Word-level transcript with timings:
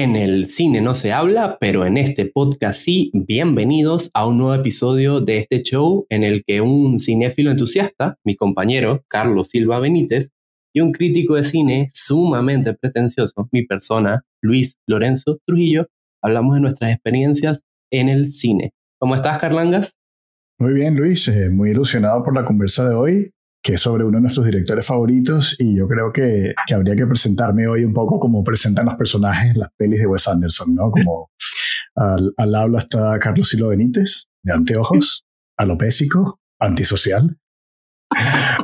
En 0.00 0.14
el 0.14 0.46
cine 0.46 0.80
no 0.80 0.94
se 0.94 1.10
habla, 1.10 1.58
pero 1.58 1.84
en 1.84 1.96
este 1.96 2.24
podcast 2.24 2.80
sí, 2.80 3.10
bienvenidos 3.12 4.12
a 4.14 4.28
un 4.28 4.38
nuevo 4.38 4.54
episodio 4.54 5.18
de 5.20 5.38
este 5.38 5.60
show 5.64 6.06
en 6.08 6.22
el 6.22 6.44
que 6.44 6.60
un 6.60 7.00
cinéfilo 7.00 7.50
entusiasta, 7.50 8.16
mi 8.22 8.36
compañero 8.36 9.02
Carlos 9.08 9.48
Silva 9.48 9.80
Benítez, 9.80 10.30
y 10.72 10.82
un 10.82 10.92
crítico 10.92 11.34
de 11.34 11.42
cine 11.42 11.90
sumamente 11.94 12.74
pretencioso, 12.74 13.48
mi 13.50 13.66
persona, 13.66 14.22
Luis 14.40 14.76
Lorenzo 14.86 15.40
Trujillo, 15.44 15.88
hablamos 16.22 16.54
de 16.54 16.60
nuestras 16.60 16.92
experiencias 16.92 17.64
en 17.90 18.08
el 18.08 18.26
cine. 18.26 18.74
¿Cómo 19.00 19.16
estás, 19.16 19.38
Carlangas? 19.38 19.98
Muy 20.60 20.74
bien, 20.74 20.94
Luis, 20.94 21.26
eh, 21.26 21.50
muy 21.50 21.70
ilusionado 21.70 22.22
por 22.22 22.36
la 22.36 22.44
conversa 22.44 22.88
de 22.88 22.94
hoy 22.94 23.32
que 23.68 23.74
es 23.74 23.82
sobre 23.82 24.02
uno 24.02 24.16
de 24.16 24.22
nuestros 24.22 24.46
directores 24.46 24.86
favoritos 24.86 25.54
y 25.58 25.76
yo 25.76 25.86
creo 25.86 26.10
que, 26.10 26.54
que, 26.66 26.74
habría 26.74 26.96
que 26.96 27.06
presentarme 27.06 27.68
hoy 27.68 27.84
un 27.84 27.92
poco 27.92 28.18
como 28.18 28.42
presentan 28.42 28.86
los 28.86 28.94
personajes 28.94 29.54
las 29.58 29.68
pelis 29.76 30.00
de 30.00 30.06
Wes 30.06 30.26
Anderson, 30.26 30.74
¿no? 30.74 30.90
Como 30.90 31.30
al, 31.94 32.32
al 32.38 32.54
habla 32.54 32.78
está 32.78 33.18
Carlos 33.18 33.46
Silo 33.46 33.68
Benítez, 33.68 34.24
de 34.42 34.54
anteojos, 34.54 35.26
alopésico, 35.58 36.40
antisocial. 36.58 37.36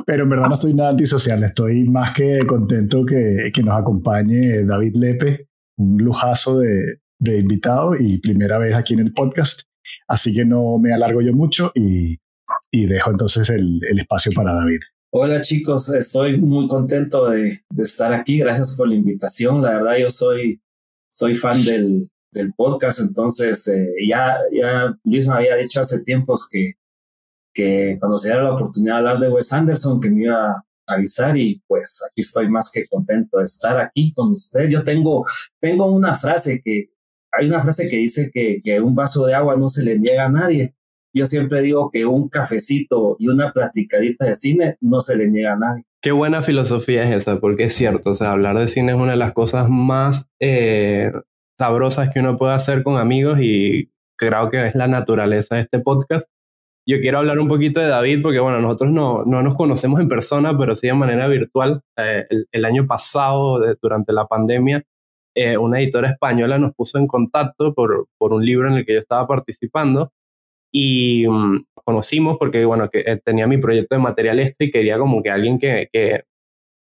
Pero 0.07 0.23
en 0.23 0.29
verdad 0.29 0.47
no 0.47 0.55
estoy 0.55 0.73
nada 0.73 0.89
antisocial, 0.89 1.43
estoy 1.43 1.87
más 1.87 2.15
que 2.15 2.39
contento 2.47 3.05
que, 3.05 3.51
que 3.53 3.61
nos 3.61 3.79
acompañe 3.79 4.63
David 4.63 4.95
Lepe, 4.95 5.49
un 5.77 6.03
lujazo 6.03 6.57
de, 6.57 7.01
de 7.19 7.37
invitado 7.41 7.95
y 7.95 8.19
primera 8.21 8.57
vez 8.57 8.73
aquí 8.73 8.95
en 8.95 9.01
el 9.01 9.13
podcast. 9.13 9.61
Así 10.07 10.33
que 10.33 10.45
no 10.45 10.79
me 10.79 10.95
alargo 10.95 11.21
yo 11.21 11.31
mucho 11.31 11.71
y 11.75 12.17
y 12.71 12.87
dejo 12.87 13.11
entonces 13.11 13.49
el, 13.49 13.79
el, 13.89 13.99
espacio 13.99 14.31
para 14.33 14.53
David. 14.53 14.79
Hola 15.17 15.41
chicos, 15.41 15.93
estoy 15.93 16.41
muy 16.41 16.67
contento 16.67 17.29
de, 17.29 17.61
estar 17.77 18.11
aquí. 18.13 18.37
Gracias 18.39 18.75
por 18.75 18.89
la 18.89 18.95
invitación. 18.95 19.61
La 19.61 19.75
verdad, 19.75 19.95
yo 19.97 20.09
soy, 20.09 20.61
soy 21.09 21.35
fan 21.35 21.63
del, 21.63 22.09
del 22.33 22.53
podcast, 22.53 22.99
entonces 22.99 23.65
eh, 23.69 23.93
ya, 24.09 24.37
ya 24.51 24.93
Luis 25.05 25.25
me 25.25 25.35
había 25.35 25.55
dicho 25.55 25.79
hace 25.79 26.03
tiempos 26.03 26.49
que, 26.51 26.73
que 27.53 27.95
cuando 27.97 28.17
se 28.17 28.27
diera 28.27 28.43
la 28.43 28.55
oportunidad 28.55 28.95
de 28.95 28.97
hablar 28.97 29.19
de 29.19 29.29
Wes 29.29 29.53
Anderson, 29.53 30.01
que 30.01 30.09
me 30.09 30.23
iba 30.23 30.51
a 30.51 30.63
avisar 30.85 31.37
y 31.37 31.63
pues 31.65 32.01
aquí 32.11 32.19
estoy 32.19 32.49
más 32.49 32.69
que 32.69 32.85
contento 32.85 33.37
de 33.37 33.45
estar 33.45 33.79
aquí 33.79 34.11
con 34.13 34.33
usted. 34.33 34.67
Yo 34.67 34.83
tengo, 34.83 35.23
tengo 35.61 35.93
una 35.93 36.13
frase 36.13 36.61
que, 36.61 36.89
hay 37.31 37.47
una 37.47 37.61
frase 37.61 37.87
que 37.87 37.95
dice 37.95 38.29
que, 38.33 38.59
que 38.61 38.81
un 38.81 38.93
vaso 38.93 39.25
de 39.25 39.33
agua 39.33 39.55
no 39.55 39.69
se 39.69 39.81
le 39.85 39.97
niega 39.97 40.25
a 40.25 40.29
nadie 40.29 40.75
yo 41.15 41.25
siempre 41.25 41.61
digo 41.61 41.89
que 41.91 42.05
un 42.05 42.27
cafecito 42.27 43.15
y 43.19 43.29
una 43.29 43.53
platicadita 43.53 44.25
de 44.25 44.35
cine 44.35 44.77
no 44.81 44.99
se 44.99 45.17
le 45.17 45.27
niega 45.29 45.53
a 45.53 45.57
nadie. 45.57 45.83
Qué 46.01 46.11
buena 46.11 46.41
filosofía 46.41 47.03
es 47.03 47.15
esa, 47.15 47.39
porque 47.39 47.63
es 47.63 47.73
cierto, 47.73 48.11
o 48.11 48.15
sea, 48.15 48.33
hablar 48.33 48.59
de 48.59 48.67
cine 48.67 48.91
es 48.91 48.97
una 48.97 49.13
de 49.13 49.17
las 49.17 49.31
cosas 49.31 49.69
más 49.69 50.27
eh, 50.41 51.11
sabrosas 51.57 52.09
que 52.09 52.19
uno 52.19 52.37
puede 52.37 52.53
hacer 52.53 52.83
con 52.83 52.97
amigos 52.97 53.39
y 53.41 53.89
creo 54.17 54.49
que 54.49 54.67
es 54.67 54.75
la 54.75 54.87
naturaleza 54.87 55.55
de 55.55 55.61
este 55.61 55.79
podcast. 55.79 56.27
Yo 56.87 56.99
quiero 56.99 57.19
hablar 57.19 57.39
un 57.39 57.47
poquito 57.47 57.79
de 57.79 57.87
David 57.87 58.21
porque, 58.21 58.39
bueno, 58.39 58.59
nosotros 58.59 58.91
no, 58.91 59.23
no 59.25 59.41
nos 59.41 59.55
conocemos 59.55 60.01
en 60.01 60.09
persona, 60.09 60.55
pero 60.55 60.75
sí 60.75 60.87
de 60.87 60.93
manera 60.93 61.27
virtual. 61.27 61.81
Eh, 61.97 62.25
el, 62.51 62.65
año 62.65 62.85
pasado, 62.85 63.59
durante 63.81 64.13
la 64.13 64.27
pandemia, 64.27 64.83
eh, 65.33 65.57
una 65.57 65.79
editora 65.79 66.09
española 66.09 66.59
nos 66.59 66.75
puso 66.75 66.99
en 66.99 67.07
contacto 67.07 67.73
por, 67.73 68.07
por 68.19 68.33
un 68.33 68.45
libro 68.45 68.67
en 68.67 68.75
el 68.75 68.85
que 68.85 68.93
yo 68.93 68.99
estaba 68.99 69.25
participando 69.25 70.11
y 70.77 71.25
um, 71.25 71.63
conocimos 71.85 72.35
porque, 72.37 72.65
bueno, 72.65 72.89
que 72.89 72.99
eh, 72.99 73.17
tenía 73.23 73.47
mi 73.47 73.57
proyecto 73.57 73.95
de 73.95 74.01
material 74.01 74.41
extra 74.41 74.67
y 74.67 74.71
quería 74.71 74.97
como 74.97 75.23
que 75.23 75.31
alguien 75.31 75.57
que, 75.57 75.87
que 75.89 76.23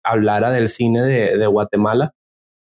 hablara 0.04 0.50
del 0.50 0.68
cine 0.68 1.04
de, 1.04 1.38
de, 1.38 1.46
Guatemala. 1.46 2.16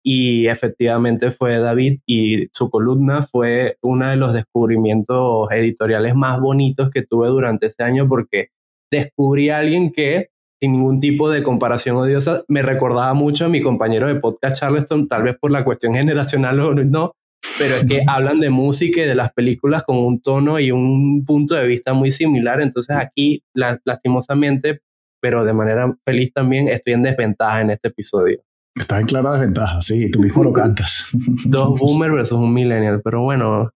Y 0.05 0.49
efectivamente 0.49 1.31
fue 1.31 1.59
David 1.61 2.01
y 2.07 2.49
su 2.53 2.69
columna 2.69 3.23
fue 3.23 3.79
uno 3.81 4.11
de 4.11 4.17
los 4.17 4.35
descubrimientos 4.35 5.51
editoriales 5.51 6.15
más 6.15 6.39
bonitos 6.41 6.91
que 6.91 7.01
tuve 7.01 7.29
durante 7.29 7.69
ese 7.69 7.83
año 7.85 8.07
porque 8.07 8.49
descubrí 8.93 9.49
a 9.49 9.61
alguien 9.61 9.93
que 9.93 10.29
sin 10.61 10.73
ningún 10.73 11.01
tipo 11.01 11.31
de 11.31 11.43
comparación 11.43 11.97
odiosa 11.97 12.45
me 12.49 12.61
recordaba 12.61 13.15
mucho 13.15 13.47
a 13.47 13.49
mi 13.49 13.63
compañero 13.63 14.09
de 14.09 14.17
podcast 14.17 14.61
Charleston, 14.61 15.09
tal 15.09 15.23
vez 15.23 15.39
por 15.41 15.51
la 15.51 15.65
cuestión 15.65 15.95
generacional 15.95 16.61
o 16.61 16.75
no, 16.75 17.13
pero 17.59 17.75
es 17.75 17.85
que 17.87 18.03
hablan 18.07 18.41
de 18.41 18.51
música 18.51 19.03
y 19.03 19.07
de 19.07 19.15
las 19.15 19.33
películas 19.33 19.85
con 19.85 19.99
un 19.99 20.21
tono 20.21 20.59
y 20.59 20.71
un 20.71 21.25
punto 21.25 21.55
de 21.55 21.67
vista 21.67 21.93
muy 21.93 22.11
similar. 22.11 22.61
Entonces 22.61 22.97
aquí, 22.97 23.45
lastimosamente, 23.55 24.81
pero 25.21 25.45
de 25.45 25.53
manera 25.53 25.95
feliz 26.05 26.33
también, 26.33 26.69
estoy 26.69 26.95
en 26.95 27.03
desventaja 27.03 27.61
en 27.61 27.71
este 27.71 27.89
episodio. 27.89 28.43
Estás 28.75 29.01
en 29.01 29.07
clara 29.07 29.33
desventaja, 29.33 29.81
sí, 29.81 30.11
tú 30.11 30.21
mismo 30.21 30.43
lo 30.43 30.53
cantas. 30.53 31.09
Dos 31.47 31.79
boomer 31.79 32.11
versus 32.11 32.39
un 32.39 32.53
millennial, 32.53 33.01
pero 33.03 33.23
bueno, 33.23 33.71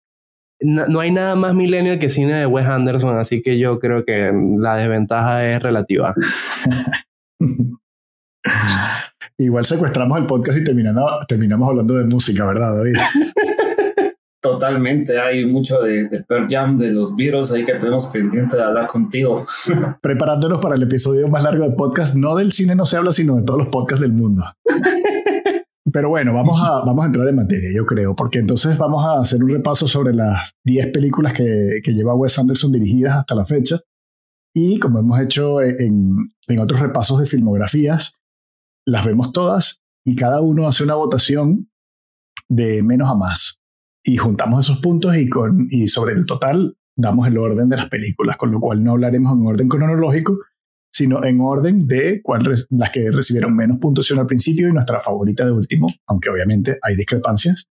no, 0.60 0.86
no, 0.86 1.00
hay 1.00 1.12
nada 1.12 1.36
más 1.36 1.54
millennial 1.54 2.00
que 2.00 2.10
cine 2.10 2.34
de 2.34 2.46
Wes 2.46 2.66
Anderson, 2.66 3.16
así 3.16 3.40
que 3.42 3.58
yo 3.58 3.78
creo 3.78 4.04
que 4.04 4.32
la 4.58 4.76
desventaja 4.76 5.48
es 5.48 5.62
relativa. 5.62 6.14
Igual 9.38 9.64
secuestramos 9.64 10.18
el 10.18 10.26
podcast 10.26 10.58
y 10.58 10.64
terminamos, 10.64 11.26
terminamos 11.28 11.68
hablando 11.68 11.94
de 11.94 12.04
música, 12.06 12.44
¿verdad, 12.44 12.76
David? 12.76 12.96
Totalmente, 14.40 15.18
hay 15.18 15.44
mucho 15.46 15.80
de, 15.82 16.08
de 16.08 16.22
Pearl 16.22 16.46
Jam, 16.48 16.78
de 16.78 16.92
los 16.92 17.16
Beatles 17.16 17.50
ahí 17.50 17.64
que 17.64 17.74
tenemos 17.74 18.06
pendiente 18.06 18.56
de 18.56 18.62
hablar 18.62 18.86
contigo. 18.86 19.44
Preparándonos 20.00 20.60
para 20.60 20.76
el 20.76 20.82
episodio 20.84 21.26
más 21.26 21.42
largo 21.42 21.64
del 21.64 21.74
podcast, 21.74 22.14
no 22.14 22.36
del 22.36 22.52
cine 22.52 22.76
no 22.76 22.86
se 22.86 22.96
habla, 22.96 23.10
sino 23.10 23.34
de 23.34 23.42
todos 23.42 23.58
los 23.58 23.68
podcasts 23.68 24.00
del 24.00 24.12
mundo. 24.12 24.44
Pero 25.92 26.10
bueno, 26.10 26.32
vamos 26.34 26.60
a, 26.62 26.84
vamos 26.84 27.02
a 27.02 27.06
entrar 27.06 27.26
en 27.26 27.34
materia, 27.34 27.70
yo 27.74 27.84
creo, 27.84 28.14
porque 28.14 28.38
entonces 28.38 28.78
vamos 28.78 29.04
a 29.04 29.20
hacer 29.22 29.42
un 29.42 29.50
repaso 29.50 29.88
sobre 29.88 30.14
las 30.14 30.52
10 30.64 30.92
películas 30.92 31.32
que, 31.32 31.80
que 31.82 31.92
lleva 31.92 32.14
Wes 32.14 32.38
Anderson 32.38 32.70
dirigidas 32.70 33.16
hasta 33.16 33.34
la 33.34 33.44
fecha. 33.44 33.80
Y 34.54 34.78
como 34.78 35.00
hemos 35.00 35.20
hecho 35.20 35.60
en, 35.62 36.14
en 36.46 36.58
otros 36.60 36.80
repasos 36.80 37.18
de 37.18 37.26
filmografías, 37.26 38.18
las 38.86 39.04
vemos 39.04 39.32
todas 39.32 39.82
y 40.04 40.14
cada 40.14 40.42
uno 40.42 40.68
hace 40.68 40.84
una 40.84 40.94
votación 40.94 41.70
de 42.48 42.82
menos 42.82 43.08
a 43.10 43.14
más 43.14 43.58
y 44.08 44.16
juntamos 44.16 44.64
esos 44.64 44.80
puntos 44.80 45.14
y, 45.16 45.28
con, 45.28 45.68
y 45.70 45.86
sobre 45.86 46.14
el 46.14 46.24
total 46.24 46.74
damos 46.96 47.28
el 47.28 47.36
orden 47.36 47.68
de 47.68 47.76
las 47.76 47.90
películas, 47.90 48.38
con 48.38 48.50
lo 48.50 48.58
cual 48.58 48.82
no 48.82 48.92
hablaremos 48.92 49.38
en 49.38 49.46
orden 49.46 49.68
cronológico, 49.68 50.38
sino 50.90 51.22
en 51.24 51.42
orden 51.42 51.86
de 51.86 52.22
cuál 52.22 52.42
las 52.70 52.90
que 52.90 53.10
recibieron 53.10 53.54
menos 53.54 53.78
puntuación 53.78 54.18
al 54.18 54.26
principio 54.26 54.66
y 54.66 54.72
nuestra 54.72 55.00
favorita 55.00 55.44
de 55.44 55.52
último, 55.52 55.88
aunque 56.06 56.30
obviamente 56.30 56.78
hay 56.80 56.96
discrepancias 56.96 57.68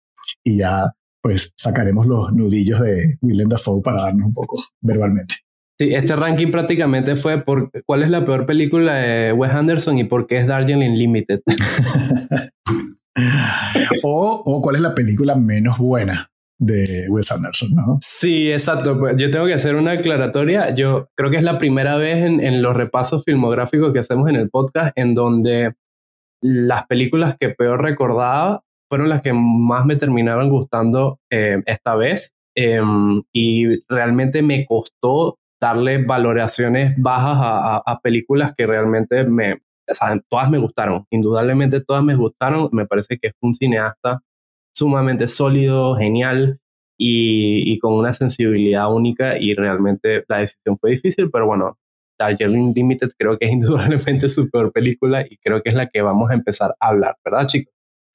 y 0.44 0.58
ya 0.58 0.92
pues 1.22 1.54
sacaremos 1.56 2.08
los 2.08 2.34
nudillos 2.34 2.82
de 2.82 3.18
Willem 3.22 3.48
Dafoe 3.48 3.84
para 3.84 4.02
darnos 4.02 4.26
un 4.26 4.34
poco 4.34 4.60
verbalmente. 4.82 5.36
Sí, 5.80 5.94
este 5.94 6.16
ranking 6.16 6.50
prácticamente 6.50 7.16
fue 7.16 7.44
por 7.44 7.70
cuál 7.86 8.02
es 8.02 8.10
la 8.10 8.26
peor 8.26 8.48
película 8.48 8.96
de 8.96 9.34
Wes 9.34 9.52
Anderson 9.52 10.00
y 10.00 10.06
por 10.06 10.26
qué 10.26 10.40
es 10.40 10.48
Darjeeling 10.48 10.98
Limited. 10.98 11.42
o, 14.04 14.62
cuál 14.62 14.76
es 14.76 14.82
la 14.82 14.96
película 14.96 15.36
menos 15.36 15.78
buena 15.78 16.30
de 16.60 17.08
Wes 17.10 17.32
Anderson, 17.32 17.70
¿no? 17.74 17.98
Sí, 18.02 18.52
exacto. 18.52 18.98
Pues, 18.98 19.16
yo 19.18 19.30
tengo 19.32 19.46
que 19.46 19.54
hacer 19.54 19.76
una 19.76 19.92
aclaratoria. 19.92 20.74
Yo 20.74 21.10
creo 21.16 21.30
que 21.30 21.38
es 21.38 21.44
la 21.44 21.58
primera 21.58 21.98
vez 21.98 22.24
en, 22.24 22.62
los 22.62 22.76
repasos 22.76 23.24
filmográficos 23.26 23.92
que 23.92 24.00
hacemos 24.00 24.30
en 24.30 24.36
el 24.36 24.50
podcast 24.50 24.98
en 24.98 25.14
donde 25.14 25.74
las 26.42 26.86
películas 26.88 27.36
que 27.40 27.50
peor 27.50 27.82
recordaba 27.82 28.64
fueron 28.90 29.10
las 29.10 29.22
que 29.22 29.34
más 29.34 29.86
me 29.86 29.96
terminaron 29.96 30.50
gustando 30.50 31.20
eh, 31.32 31.62
esta 31.66 31.96
vez. 31.96 32.34
Eh, 32.56 32.82
y 33.34 33.84
realmente 33.90 34.44
me 34.44 34.66
costó 34.66 35.40
darle 35.60 36.04
valoraciones 36.04 36.94
bajas 36.98 37.38
a, 37.42 37.78
a 37.78 38.00
películas 38.00 38.54
que 38.56 38.68
realmente 38.68 39.24
me, 39.24 39.62
o 39.90 39.94
sea, 39.94 40.22
todas 40.30 40.50
me 40.50 40.58
gustaron, 40.60 41.06
indudablemente 41.10 41.82
todas 41.82 42.04
me 42.04 42.16
gustaron, 42.16 42.70
me 42.72 42.86
parece 42.86 43.18
que 43.18 43.28
es 43.28 43.34
un 43.42 43.54
cineasta 43.54 44.22
sumamente 44.74 45.28
sólido, 45.28 45.96
genial 45.98 46.60
y, 46.98 47.72
y, 47.72 47.80
con 47.80 47.94
una 47.94 48.14
sensibilidad 48.14 48.92
única 48.94 49.38
y 49.38 49.54
realmente 49.54 50.24
la 50.28 50.40
decisión 50.40 50.78
fue 50.80 50.92
difícil, 50.92 51.30
pero 51.32 51.46
bueno, 51.46 51.78
Darjeeling 52.20 52.74
Limited 52.76 53.12
creo 53.18 53.38
que 53.38 53.46
es 53.46 53.52
indudablemente 53.54 54.30
su 54.30 54.50
peor 54.50 54.72
película 54.72 55.26
y 55.28 55.38
creo 55.38 55.62
que 55.62 55.70
es 55.70 55.76
la 55.76 55.88
que 55.88 56.02
vamos 56.02 56.32
a 56.32 56.34
empezar 56.34 56.76
a 56.80 56.90
hablar, 56.90 57.18
¿verdad 57.24 57.48
chicos? 57.48 57.74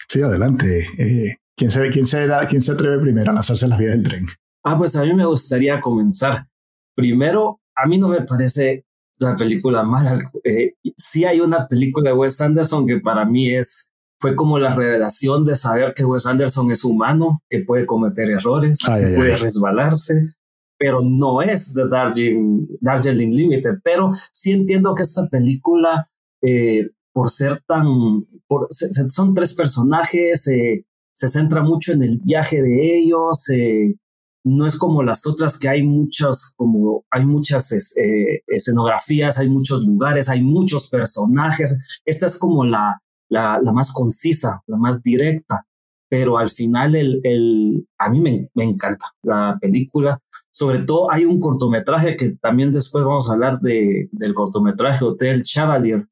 Sí, 0.08 0.22
adelante. 0.22 0.86
Eh, 0.98 1.36
¿quién, 1.56 1.70
se, 1.70 1.90
quién, 1.90 2.06
se, 2.06 2.26
¿Quién 2.48 2.62
se 2.62 2.72
atreve 2.72 2.98
primero 3.00 3.30
a 3.30 3.34
lanzarse 3.34 3.68
las 3.68 3.78
vías 3.78 3.92
del 3.92 4.04
tren? 4.04 4.26
Ah, 4.64 4.76
pues 4.78 4.96
a 4.96 5.04
mí 5.04 5.12
me 5.12 5.26
gustaría 5.26 5.80
comenzar. 5.80 6.46
Primero, 6.94 7.60
a 7.76 7.86
mí 7.86 7.98
no 7.98 8.08
me 8.08 8.22
parece 8.22 8.84
la 9.20 9.36
película 9.36 9.82
mala. 9.82 10.18
Eh, 10.44 10.74
sí 10.96 11.24
hay 11.24 11.40
una 11.40 11.66
película 11.66 12.10
de 12.10 12.16
Wes 12.16 12.40
Anderson 12.40 12.86
que 12.86 12.98
para 13.00 13.24
mí 13.24 13.54
es 13.54 13.90
fue 14.20 14.34
como 14.34 14.58
la 14.58 14.74
revelación 14.74 15.44
de 15.44 15.54
saber 15.54 15.94
que 15.94 16.04
Wes 16.04 16.26
Anderson 16.26 16.70
es 16.70 16.84
humano, 16.84 17.40
que 17.48 17.60
puede 17.60 17.86
cometer 17.86 18.28
errores, 18.30 18.80
ay, 18.88 19.00
que 19.00 19.06
ay, 19.06 19.14
puede 19.14 19.32
ay. 19.34 19.38
resbalarse, 19.38 20.14
pero 20.78 21.02
no 21.02 21.40
es 21.40 21.74
de 21.74 21.88
Darjeeling, 21.88 22.66
Darjeeling 22.80 23.34
Limited. 23.34 23.78
Pero 23.84 24.12
sí 24.32 24.52
entiendo 24.52 24.94
que 24.94 25.02
esta 25.02 25.28
película, 25.28 26.08
eh, 26.42 26.88
por 27.12 27.30
ser 27.30 27.62
tan, 27.66 27.84
por, 28.48 28.68
son 28.70 29.34
tres 29.34 29.54
personajes, 29.54 30.48
eh, 30.48 30.84
se 31.12 31.28
centra 31.28 31.62
mucho 31.62 31.92
en 31.92 32.02
el 32.02 32.18
viaje 32.18 32.62
de 32.62 32.98
ellos, 32.98 33.48
eh, 33.50 33.94
no 34.48 34.66
es 34.66 34.76
como 34.76 35.02
las 35.02 35.26
otras 35.26 35.58
que 35.58 35.68
hay 35.68 35.82
muchas, 35.82 36.54
como 36.56 37.04
hay 37.10 37.26
muchas 37.26 37.72
eh, 37.72 38.42
escenografías, 38.46 39.38
hay 39.38 39.48
muchos 39.48 39.86
lugares, 39.86 40.28
hay 40.28 40.42
muchos 40.42 40.88
personajes. 40.88 42.00
Esta 42.04 42.26
es 42.26 42.38
como 42.38 42.64
la, 42.64 43.02
la, 43.28 43.60
más 43.72 43.92
concisa, 43.92 44.62
la 44.66 44.76
más 44.76 45.02
directa 45.02 45.64
pero 46.10 46.38
al 46.38 46.48
final 46.48 46.96
el, 46.96 47.20
el 47.22 47.86
a 47.98 48.08
mí 48.08 48.20
me, 48.20 48.48
me, 48.54 48.64
encanta 48.64 49.06
la 49.22 49.58
película. 49.60 50.18
Sobre 50.50 50.80
todo 50.80 51.10
hay 51.10 51.24
un 51.24 51.38
cortometraje 51.38 52.16
que 52.16 52.30
también 52.40 52.72
después 52.72 53.04
vamos 53.04 53.28
a 53.28 53.34
hablar 53.34 53.60
de, 53.60 54.08
del 54.12 54.34
cortometraje 54.34 55.04
Hotel 55.04 55.42
Chevalier, 55.42 56.06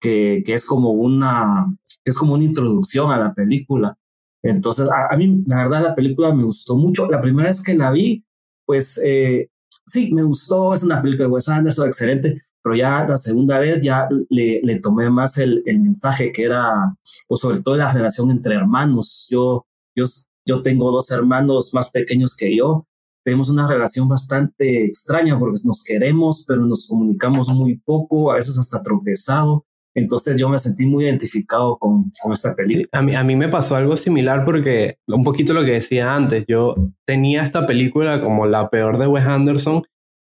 que, 0.00 0.42
que, 0.44 0.54
es 0.54 0.64
como 0.64 0.90
una, 0.90 1.66
que 2.04 2.10
es 2.10 2.18
como 2.18 2.34
una 2.34 2.44
introducción 2.44 3.12
a 3.12 3.18
la 3.18 3.32
película. 3.34 3.96
Entonces, 4.42 4.88
a, 4.88 5.16
mí, 5.16 5.42
la 5.46 5.56
verdad, 5.56 5.82
la 5.82 5.94
película 5.94 6.32
me 6.34 6.44
gustó 6.44 6.76
mucho. 6.76 7.10
La 7.10 7.20
primera 7.20 7.48
vez 7.48 7.62
que 7.62 7.74
la 7.74 7.90
vi, 7.90 8.24
pues 8.64 9.00
eh, 9.04 9.50
sí, 9.84 10.12
me 10.12 10.22
gustó. 10.22 10.74
Es 10.74 10.82
una 10.82 11.02
película 11.02 11.26
de 11.28 11.32
Wes 11.32 11.48
Anderson, 11.48 11.86
excelente 11.86 12.42
pero 12.66 12.74
ya 12.74 13.06
la 13.06 13.16
segunda 13.16 13.60
vez 13.60 13.80
ya 13.80 14.08
le, 14.28 14.80
tomé 14.80 15.08
más 15.08 15.38
el, 15.38 15.62
mensaje 15.66 16.32
que 16.32 16.42
era, 16.42 16.96
o 17.28 17.36
sobre 17.36 17.60
todo 17.60 17.76
la 17.76 17.92
relación 17.92 18.28
entre 18.32 18.56
hermanos. 18.56 19.28
Yo, 19.30 19.64
yo, 19.94 20.04
yo 20.44 20.62
tengo 20.62 20.90
dos 20.90 21.12
hermanos 21.12 21.72
más 21.74 21.90
pequeños 21.90 22.36
que 22.36 22.56
yo. 22.56 22.88
Tenemos 23.24 23.50
una 23.50 23.68
relación 23.68 24.08
bastante 24.08 24.84
extraña 24.84 25.38
porque 25.38 25.60
nos 25.64 25.84
queremos, 25.84 26.44
pero 26.48 26.62
nos 26.62 26.88
comunicamos 26.88 27.52
muy 27.52 27.78
poco, 27.78 28.32
a 28.32 28.34
veces 28.34 28.58
hasta 28.58 28.82
tropezado. 28.82 29.64
Entonces 29.96 30.38
yo 30.38 30.50
me 30.50 30.58
sentí 30.58 30.84
muy 30.84 31.04
identificado 31.04 31.78
con, 31.78 32.10
con 32.22 32.32
esta 32.32 32.54
película. 32.54 32.86
A 32.92 33.02
mí, 33.02 33.14
a 33.14 33.24
mí 33.24 33.34
me 33.34 33.48
pasó 33.48 33.76
algo 33.76 33.96
similar 33.96 34.44
porque 34.44 34.98
un 35.08 35.24
poquito 35.24 35.54
lo 35.54 35.64
que 35.64 35.72
decía 35.72 36.14
antes, 36.14 36.44
yo 36.46 36.76
tenía 37.06 37.42
esta 37.42 37.64
película 37.64 38.20
como 38.20 38.46
la 38.46 38.68
peor 38.68 38.98
de 38.98 39.06
Wes 39.06 39.24
Anderson 39.24 39.82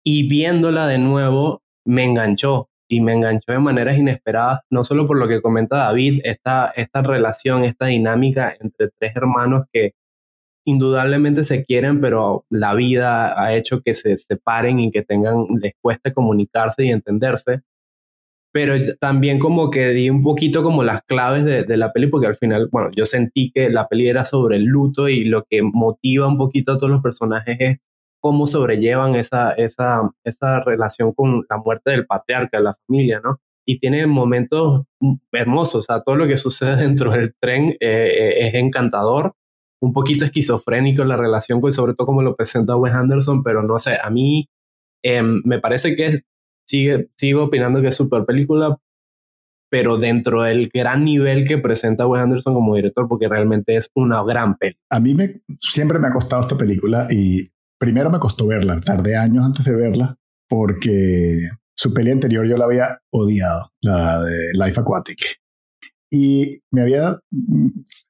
y 0.06 0.28
viéndola 0.28 0.86
de 0.88 1.00
nuevo 1.00 1.64
me 1.86 2.04
enganchó 2.04 2.70
y 2.88 3.02
me 3.02 3.14
enganchó 3.14 3.52
de 3.52 3.60
maneras 3.60 3.98
inesperadas, 3.98 4.62
no 4.70 4.84
solo 4.84 5.08
por 5.08 5.18
lo 5.18 5.28
que 5.28 5.42
comenta 5.42 5.78
David, 5.78 6.22
esta, 6.24 6.72
esta 6.76 7.02
relación, 7.02 7.64
esta 7.64 7.88
dinámica 7.88 8.56
entre 8.60 8.90
tres 8.98 9.16
hermanos 9.16 9.66
que 9.74 9.94
indudablemente 10.66 11.44
se 11.44 11.66
quieren, 11.66 12.00
pero 12.00 12.46
la 12.50 12.76
vida 12.76 13.42
ha 13.42 13.56
hecho 13.56 13.82
que 13.82 13.94
se 13.94 14.18
separen 14.18 14.80
y 14.80 14.92
que 14.92 15.02
tengan, 15.02 15.46
les 15.60 15.74
cueste 15.82 16.14
comunicarse 16.14 16.86
y 16.86 16.92
entenderse. 16.92 17.62
Pero 18.54 18.76
también 19.00 19.40
como 19.40 19.70
que 19.70 19.90
di 19.90 20.10
un 20.10 20.24
poquito 20.24 20.64
como 20.64 20.84
las 20.84 21.04
claves 21.04 21.46
de, 21.46 21.64
de 21.64 21.78
la 21.78 21.92
peli, 21.92 22.08
porque 22.08 22.28
al 22.28 22.36
final, 22.36 22.70
bueno, 22.72 22.90
yo 22.96 23.06
sentí 23.06 23.52
que 23.52 23.70
la 23.70 23.88
peli 23.88 24.08
era 24.08 24.24
sobre 24.24 24.58
el 24.58 24.64
luto 24.64 25.10
y 25.10 25.26
lo 25.26 25.44
que 25.50 25.62
motiva 25.62 26.28
un 26.28 26.38
poquito 26.38 26.74
a 26.74 26.78
todos 26.78 26.92
los 26.92 27.02
personajes 27.02 27.58
es 27.60 27.78
cómo 28.20 28.48
sobrellevan 28.48 29.16
esa, 29.16 29.52
esa, 29.54 30.02
esa 30.24 30.60
relación 30.62 31.14
con 31.14 31.46
la 31.50 31.58
muerte 31.58 31.92
del 31.92 32.06
patriarca 32.06 32.58
de 32.58 32.64
la 32.64 32.74
familia, 32.74 33.22
¿no? 33.24 33.40
Y 33.66 33.78
tiene 33.78 34.08
momentos 34.08 34.84
hermosos, 35.32 35.76
o 35.76 35.82
sea, 35.82 36.02
todo 36.02 36.16
lo 36.16 36.28
que 36.28 36.38
sucede 36.38 36.76
dentro 36.84 37.12
del 37.12 37.34
tren 37.40 37.70
eh, 37.70 37.78
eh, 37.80 38.48
es 38.48 38.54
encantador, 38.56 39.34
un 39.82 39.94
poquito 39.94 40.26
esquizofrénico 40.26 41.04
la 41.06 41.18
relación, 41.18 41.62
con, 41.62 41.72
sobre 41.72 41.94
todo 41.94 42.08
como 42.08 42.22
lo 42.22 42.36
presenta 42.36 42.76
Wes 42.76 42.94
Anderson, 42.94 43.44
pero 43.44 43.62
no 43.64 43.78
sé, 43.80 43.98
a 44.02 44.10
mí 44.10 44.50
em, 45.04 45.42
me 45.46 45.60
parece 45.60 45.96
que 45.96 46.20
sigue, 46.68 47.10
sigo 47.18 47.46
opinando 47.46 47.82
que 47.82 47.88
es 47.88 47.96
súper 47.96 48.26
película, 48.26 48.78
pero 49.70 49.98
dentro 49.98 50.44
del 50.44 50.70
gran 50.74 51.04
nivel 51.04 51.48
que 51.48 51.58
presenta 51.58 52.08
Wes 52.08 52.22
Anderson 52.22 52.54
como 52.54 52.76
director, 52.76 53.08
porque 53.08 53.28
realmente 53.28 53.76
es 53.76 53.90
una 53.96 54.24
gran 54.24 54.58
peli. 54.58 54.78
A 54.90 55.00
mí 55.00 55.14
me, 55.14 55.42
siempre 55.60 56.00
me 56.00 56.08
ha 56.08 56.14
costado 56.14 56.42
esta 56.42 56.58
película 56.58 57.08
y 57.10 57.50
primero 57.80 58.10
me 58.10 58.20
costó 58.20 58.48
verla, 58.48 58.80
tardé 58.80 59.18
años 59.18 59.46
antes 59.46 59.66
de 59.66 59.76
verla, 59.76 60.16
porque 60.48 61.50
su 61.76 61.94
peli 61.94 62.12
anterior 62.12 62.48
yo 62.48 62.58
la 62.58 62.66
había 62.66 63.00
odiado, 63.12 63.72
la 63.82 64.24
de 64.24 64.52
Life 64.54 64.80
Aquatic. 64.80 65.40
Y 66.10 66.62
me 66.72 66.84
había 66.84 67.20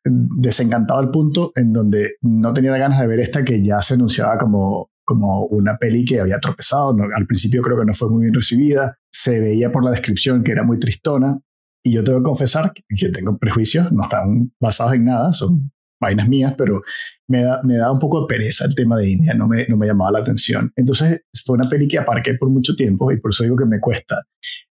desencantado 0.04 1.00
al 1.00 1.09
punto 1.09 1.51
en 1.56 1.74
donde 1.74 2.18
no 2.21 2.54
tenía 2.54 2.77
ganas 2.77 3.00
de 3.00 3.07
ver 3.07 3.19
esta 3.19 3.44
que 3.44 3.63
ya 3.63 3.81
se 3.81 3.95
anunciaba 3.95 4.38
como, 4.38 4.92
como 5.07 5.45
una 5.45 5.77
peli 5.77 6.04
que 6.04 6.19
había 6.19 6.38
tropezado. 6.39 6.94
al 7.15 7.25
principio 7.25 7.62
creo 7.62 7.80
que 7.80 7.86
no 7.86 7.94
fue 7.94 8.09
muy 8.09 8.24
bien 8.24 8.33
recibida. 8.33 8.98
Se 9.09 9.39
veía 9.39 9.71
por 9.71 9.81
la 9.83 9.92
descripción 9.92 10.44
que 10.44 10.51
era 10.51 10.63
muy 10.63 10.77
tristona. 10.80 11.39
Y 11.81 11.94
yo 11.94 12.04
tengo 12.04 12.19
que 12.19 12.25
confesar 12.25 12.74
que 12.74 12.83
tengo 13.12 13.38
prejuicios, 13.38 13.89
no 13.94 14.04
están 14.04 14.51
basados 14.59 14.95
en 14.95 15.06
nada, 15.06 15.31
son 15.31 15.71
vainas 16.01 16.27
mías, 16.27 16.54
pero 16.57 16.81
me 17.30 17.44
da, 17.44 17.62
me 17.63 17.77
da 17.77 17.89
un 17.89 18.00
poco 18.00 18.21
de 18.21 18.27
pereza 18.27 18.65
el 18.65 18.75
tema 18.75 18.98
de 18.98 19.09
India, 19.09 19.33
no 19.33 19.48
me, 19.48 19.65
no 19.68 19.77
me 19.77 19.88
llamaba 19.88 20.12
la 20.12 20.19
atención. 20.19 20.74
Entonces 20.75 21.21
fue 21.45 21.57
una 21.57 21.69
peli 21.69 21.88
que 21.88 22.00
aparqué 22.00 22.33
por 22.33 22.50
mucho 22.50 22.75
tiempo 22.75 23.09
y 23.13 23.21
por 23.21 23.31
eso 23.31 23.45
digo 23.45 23.56
que 23.56 23.65
me 23.65 23.80
cuesta. 23.80 24.18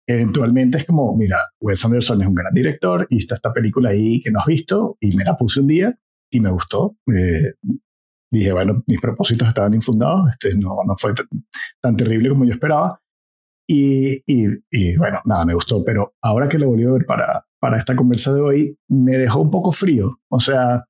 Eventualmente 0.07 0.77
es 0.77 0.85
como, 0.85 1.13
mira, 1.17 1.39
Wes 1.59 1.83
Anderson 1.83 2.21
es 2.21 2.27
un 2.27 2.35
gran 2.35 2.53
director 2.53 3.05
y 3.09 3.17
está 3.17 3.35
esta 3.35 3.51
película 3.51 3.89
ahí 3.89 4.21
que 4.21 4.31
no 4.31 4.39
has 4.39 4.45
visto 4.45 4.95
y 5.01 5.13
me 5.17 5.25
la 5.25 5.35
puse 5.35 5.59
un 5.59 5.67
día 5.67 5.99
y 6.29 6.39
me 6.39 6.51
gustó. 6.51 6.95
Eh, 7.13 7.51
dije, 8.31 8.53
bueno, 8.53 8.83
mis 8.87 8.99
propósitos 8.99 9.47
estaban 9.47 9.73
infundados, 9.73 10.29
este 10.31 10.57
no, 10.57 10.77
no 10.85 10.95
fue 10.97 11.13
tan, 11.81 11.95
terrible 11.95 12.29
como 12.29 12.45
yo 12.45 12.53
esperaba. 12.53 12.99
Y, 13.67 14.21
y, 14.25 14.97
bueno, 14.97 15.21
nada, 15.25 15.45
me 15.45 15.53
gustó, 15.53 15.83
pero 15.83 16.13
ahora 16.21 16.49
que 16.49 16.57
lo 16.57 16.67
volví 16.67 16.83
a 16.83 16.91
ver 16.91 17.05
para, 17.05 17.45
para 17.59 17.77
esta 17.77 17.95
conversa 17.95 18.33
de 18.33 18.41
hoy, 18.41 18.77
me 18.89 19.13
dejó 19.13 19.39
un 19.39 19.51
poco 19.51 19.71
frío. 19.71 20.19
O 20.29 20.39
sea, 20.39 20.83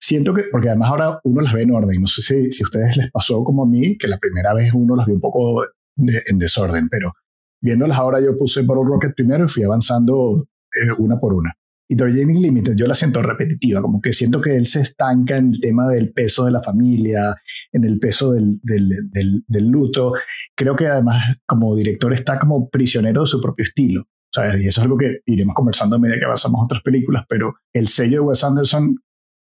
siento 0.00 0.34
que, 0.34 0.44
porque 0.50 0.68
además 0.70 0.90
ahora 0.90 1.20
uno 1.24 1.40
las 1.40 1.52
ve 1.52 1.62
en 1.62 1.72
orden, 1.72 2.00
no 2.00 2.06
sé 2.06 2.22
si, 2.22 2.50
si 2.50 2.64
a 2.64 2.66
ustedes 2.66 2.96
les 2.96 3.10
pasó 3.12 3.44
como 3.44 3.62
a 3.62 3.66
mí, 3.66 3.96
que 3.96 4.08
la 4.08 4.18
primera 4.18 4.54
vez 4.54 4.72
uno 4.74 4.96
las 4.96 5.06
vio 5.06 5.16
un 5.16 5.20
poco 5.20 5.64
en 5.96 6.38
desorden, 6.38 6.88
pero 6.88 7.12
viéndolas 7.60 7.98
ahora 7.98 8.20
yo 8.20 8.36
puse 8.36 8.62
Bottle 8.62 8.84
Rocket 8.86 9.14
primero 9.14 9.44
y 9.44 9.48
fui 9.48 9.62
avanzando 9.64 10.46
eh, 10.74 10.92
una 10.98 11.18
por 11.18 11.34
una. 11.34 11.52
Darjeeling 11.94 12.40
Limited 12.40 12.74
yo 12.74 12.86
la 12.86 12.94
siento 12.94 13.22
repetitiva, 13.22 13.80
como 13.80 14.00
que 14.00 14.12
siento 14.12 14.40
que 14.40 14.56
él 14.56 14.66
se 14.66 14.80
estanca 14.80 15.36
en 15.36 15.50
el 15.50 15.60
tema 15.60 15.88
del 15.88 16.12
peso 16.12 16.44
de 16.44 16.50
la 16.50 16.62
familia, 16.62 17.34
en 17.70 17.84
el 17.84 17.98
peso 17.98 18.32
del, 18.32 18.58
del, 18.62 18.88
del, 19.10 19.44
del 19.46 19.68
luto. 19.68 20.14
Creo 20.56 20.74
que 20.74 20.88
además 20.88 21.36
como 21.46 21.76
director 21.76 22.12
está 22.12 22.38
como 22.38 22.68
prisionero 22.68 23.20
de 23.20 23.26
su 23.26 23.40
propio 23.40 23.64
estilo. 23.64 24.08
Y 24.36 24.66
eso 24.66 24.68
es 24.68 24.78
algo 24.80 24.98
que 24.98 25.20
iremos 25.24 25.54
conversando 25.54 25.96
a 25.96 25.98
medida 25.98 26.18
que 26.18 26.26
avanzamos 26.26 26.60
otras 26.62 26.82
películas, 26.82 27.24
pero 27.28 27.54
el 27.72 27.86
sello 27.86 28.20
de 28.20 28.26
Wes 28.26 28.44
Anderson 28.44 28.96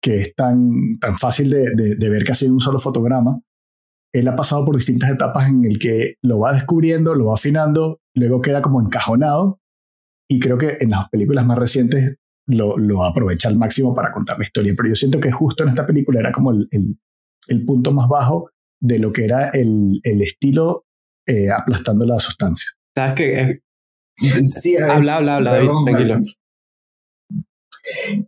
que 0.02 0.22
es 0.22 0.36
tan, 0.36 1.00
tan 1.00 1.18
fácil 1.18 1.50
de, 1.50 1.96
de, 1.98 2.10
ver 2.10 2.24
casi 2.24 2.46
en 2.46 2.54
un 2.54 2.60
solo 2.60 2.80
fotograma, 2.80 3.42
él 4.14 4.28
ha 4.28 4.36
pasado 4.36 4.64
por 4.64 4.76
distintas 4.76 5.12
etapas 5.12 5.50
en 5.50 5.66
el 5.66 5.80
que 5.80 6.16
lo 6.22 6.40
va 6.40 6.54
descubriendo, 6.54 7.16
lo 7.16 7.26
va 7.26 7.34
afinando, 7.34 8.00
luego 8.16 8.42
queda 8.42 8.62
como 8.62 8.82
encajonado 8.82 9.60
y 10.30 10.40
creo 10.40 10.58
que 10.58 10.78
en 10.80 10.92
las 10.92 11.10
películas 11.10 11.46
más 11.46 11.58
recientes 11.58 12.18
lo, 12.48 12.78
lo 12.78 13.04
aprovecha 13.04 13.50
al 13.50 13.58
máximo 13.58 13.94
para 13.94 14.12
contar 14.12 14.38
la 14.38 14.46
historia. 14.46 14.74
Pero 14.76 14.90
yo 14.90 14.96
siento 14.96 15.20
que 15.20 15.32
justo 15.32 15.64
en 15.64 15.70
esta 15.70 15.86
película 15.86 16.20
era 16.20 16.32
como 16.32 16.52
el, 16.52 16.68
el, 17.48 17.66
punto 17.66 17.92
más 17.92 18.10
bajo 18.10 18.50
de 18.80 19.00
lo 19.00 19.12
que 19.12 19.26
era 19.26 19.50
el, 19.50 20.00
el 20.04 20.22
estilo 20.22 20.86
eh, 21.26 21.50
aplastando 21.50 22.06
la 22.06 22.20
sustancia. 22.20 22.72
¿Sabes 22.96 23.14
qué? 23.16 23.60
Sí, 24.48 24.76
habla, 24.78 25.18
habla, 25.18 25.36
habla, 25.38 25.62
tranquilo 25.86 26.20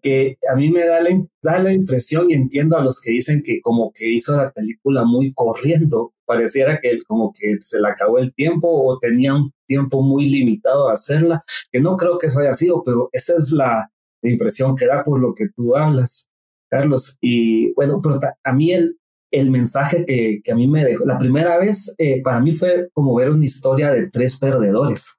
que 0.01 0.37
a 0.51 0.55
mí 0.55 0.69
me 0.71 0.85
da 0.85 1.01
la, 1.01 1.09
da 1.41 1.59
la 1.59 1.71
impresión 1.71 2.29
y 2.29 2.33
entiendo 2.33 2.77
a 2.77 2.83
los 2.83 3.01
que 3.01 3.11
dicen 3.11 3.41
que 3.43 3.61
como 3.61 3.91
que 3.93 4.09
hizo 4.09 4.35
la 4.35 4.51
película 4.51 5.03
muy 5.05 5.33
corriendo, 5.33 6.13
pareciera 6.25 6.79
que 6.81 6.99
como 7.07 7.31
que 7.37 7.55
se 7.59 7.81
le 7.81 7.87
acabó 7.87 8.19
el 8.19 8.33
tiempo 8.33 8.67
o 8.69 8.97
tenía 8.99 9.33
un 9.33 9.51
tiempo 9.67 10.01
muy 10.01 10.29
limitado 10.29 10.89
a 10.89 10.93
hacerla, 10.93 11.43
que 11.71 11.79
no 11.79 11.97
creo 11.97 12.17
que 12.17 12.27
eso 12.27 12.39
haya 12.39 12.53
sido, 12.53 12.83
pero 12.83 13.09
esa 13.11 13.33
es 13.35 13.51
la, 13.51 13.91
impresión 14.23 14.75
que 14.75 14.85
da 14.85 15.03
por 15.03 15.19
lo 15.19 15.33
que 15.33 15.45
tú 15.55 15.75
hablas, 15.75 16.29
Carlos. 16.69 17.17
Y 17.21 17.73
bueno, 17.73 17.99
pero 18.01 18.19
a 18.43 18.53
mí 18.53 18.71
el, 18.71 18.97
el 19.31 19.51
mensaje 19.51 20.05
que, 20.05 20.39
que, 20.43 20.51
a 20.51 20.55
mí 20.55 20.67
me 20.67 20.83
dejó, 20.83 21.05
la 21.05 21.17
primera 21.17 21.57
vez 21.57 21.95
eh, 21.97 22.21
para 22.21 22.39
mí 22.39 22.53
fue 22.53 22.89
como 22.93 23.15
ver 23.15 23.29
una 23.29 23.45
historia 23.45 23.91
de 23.91 24.09
tres 24.09 24.39
perdedores, 24.39 25.17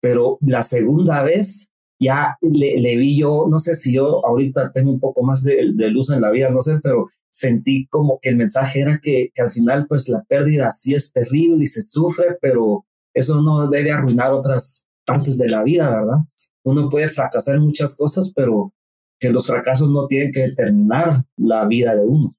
pero 0.00 0.38
la 0.40 0.62
segunda 0.62 1.22
vez 1.22 1.70
ya 2.00 2.36
le, 2.40 2.96
vi 2.96 3.18
yo, 3.18 3.44
no 3.50 3.58
sé 3.58 3.74
si 3.74 3.94
yo 3.94 4.24
ahorita 4.24 4.70
tengo 4.72 4.90
un 4.90 5.00
poco 5.00 5.22
más 5.22 5.44
de, 5.44 5.62
luz 5.90 6.10
en 6.10 6.22
la 6.22 6.30
vida, 6.30 6.48
no 6.50 6.62
sé, 6.62 6.80
pero 6.82 7.06
sentí 7.30 7.86
como 7.88 8.18
que 8.20 8.30
el 8.30 8.36
mensaje 8.36 8.80
era 8.80 8.98
que, 9.02 9.30
que, 9.34 9.42
al 9.42 9.50
final 9.50 9.86
pues 9.86 10.08
la 10.08 10.22
pérdida 10.26 10.70
sí 10.70 10.94
es 10.94 11.12
terrible 11.12 11.64
y 11.64 11.66
se 11.66 11.82
sufre, 11.82 12.38
pero 12.40 12.86
eso 13.14 13.42
no 13.42 13.68
debe 13.68 13.92
arruinar 13.92 14.32
otras 14.32 14.86
partes 15.12 15.38
de 15.38 15.48
la 15.48 15.62
vida, 15.62 15.90
¿verdad? 15.90 16.18
Uno 16.64 16.88
puede 16.88 17.08
fracasar 17.08 17.56
en 17.56 17.62
muchas 17.62 17.96
cosas, 17.96 18.32
pero 18.34 18.72
que 19.20 19.30
los 19.30 19.46
fracasos 19.46 19.90
no 19.90 20.06
tienen 20.06 20.32
que 20.32 20.40
determinar 20.40 21.24
la 21.36 21.66
vida 21.66 21.94
de 21.94 22.04
uno. 22.04 22.34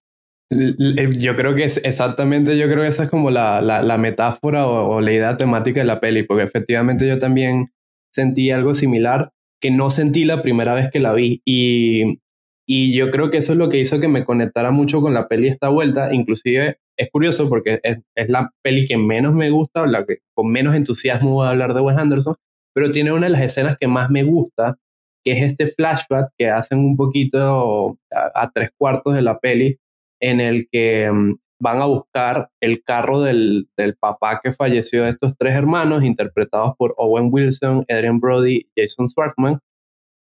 Yo 1.20 1.36
creo 1.36 1.56
que 1.56 1.64
es 1.64 1.80
exactamente, 1.84 2.58
yo 2.58 2.68
creo 2.68 2.82
que 2.82 2.90
esa 2.90 3.04
es 3.04 3.10
como 3.10 3.32
la, 3.32 3.62
la, 3.62 3.82
la 3.82 3.98
metáfora 3.98 4.66
o, 4.68 4.96
o, 4.96 5.02
la 5.02 5.14
idea 5.14 5.38
temática 5.38 5.80
de 5.80 5.86
la 5.86 6.00
peli, 6.00 6.24
porque 6.24 6.44
efectivamente 6.44 7.08
yo 7.08 7.18
también 7.18 7.72
sentí 8.14 8.52
algo 8.52 8.74
similar 8.74 9.32
que 9.62 9.72
no 9.72 9.92
sentí 9.92 10.26
la 10.26 10.42
primera 10.42 10.74
vez 10.74 10.90
que 10.92 11.00
la 11.00 11.14
vi. 11.14 11.42
Y, 11.46 12.20
Y 12.68 12.94
yo 12.94 13.12
creo 13.12 13.30
que 13.30 13.38
eso 13.38 13.54
es 13.54 13.58
lo 13.60 13.68
que 13.70 13.80
hizo 13.80 14.00
que 14.00 14.08
me 14.08 14.24
conectara 14.24 14.72
mucho 14.72 15.02
con 15.02 15.14
la 15.14 15.28
peli 15.28 15.48
esta 15.48 15.70
vuelta. 15.70 16.14
Inclusive 16.14 16.78
es 16.98 17.10
curioso 17.12 17.50
porque 17.50 17.80
es, 17.84 17.98
es 18.16 18.30
la 18.30 18.52
peli 18.64 18.86
que 18.86 18.98
menos 18.98 19.34
me 19.34 19.50
gusta, 19.50 19.82
o 19.82 19.86
la 19.86 20.06
que 20.06 20.20
con 20.36 20.52
menos 20.52 20.76
entusiasmo 20.76 21.34
voy 21.34 21.48
a 21.48 21.52
hablar 21.52 21.74
de 21.74 21.82
Wes 21.82 21.98
Anderson, 21.98 22.36
pero 22.74 22.92
tiene 22.92 23.12
una 23.12 23.28
de 23.28 23.34
las 23.34 23.42
escenas 23.42 23.78
que 23.80 23.88
más 23.88 24.10
me 24.10 24.24
gusta, 24.24 24.78
que 25.24 25.34
es 25.34 25.44
este 25.44 25.68
flashback 25.68 26.32
que 26.38 26.50
hacen 26.50 26.80
un 26.80 26.96
poquito 26.96 27.98
a, 28.12 28.52
tres 28.54 28.72
cuartos 28.78 29.14
de 29.14 29.22
la 29.22 29.40
peli, 29.40 29.78
en 30.20 30.40
el 30.40 30.68
que 30.72 31.12
mm, 31.12 31.36
van 31.62 31.82
a 31.82 31.86
buscar 31.86 32.50
el 32.62 32.84
carro 32.84 33.22
del, 33.22 33.70
del, 33.78 33.96
papá 33.96 34.40
que 34.44 34.52
falleció 34.52 35.04
de 35.04 35.10
estos 35.10 35.38
tres 35.38 35.56
hermanos, 35.56 36.04
interpretados 36.04 36.74
por 36.78 36.96
Owen 36.98 37.30
Wilson, 37.32 37.86
Adrian 37.88 38.20
Brody 38.20 38.68
Jason 38.76 39.08
Schwartzman. 39.08 39.60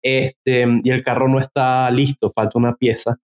Este, 0.03 0.65
y 0.83 0.91
el 0.91 1.03
carro 1.03 1.27
no 1.27 1.39
está 1.39 1.89
listo, 1.91 2.31
falta 2.31 2.57
una 2.57 2.75
pieza. 2.75 3.17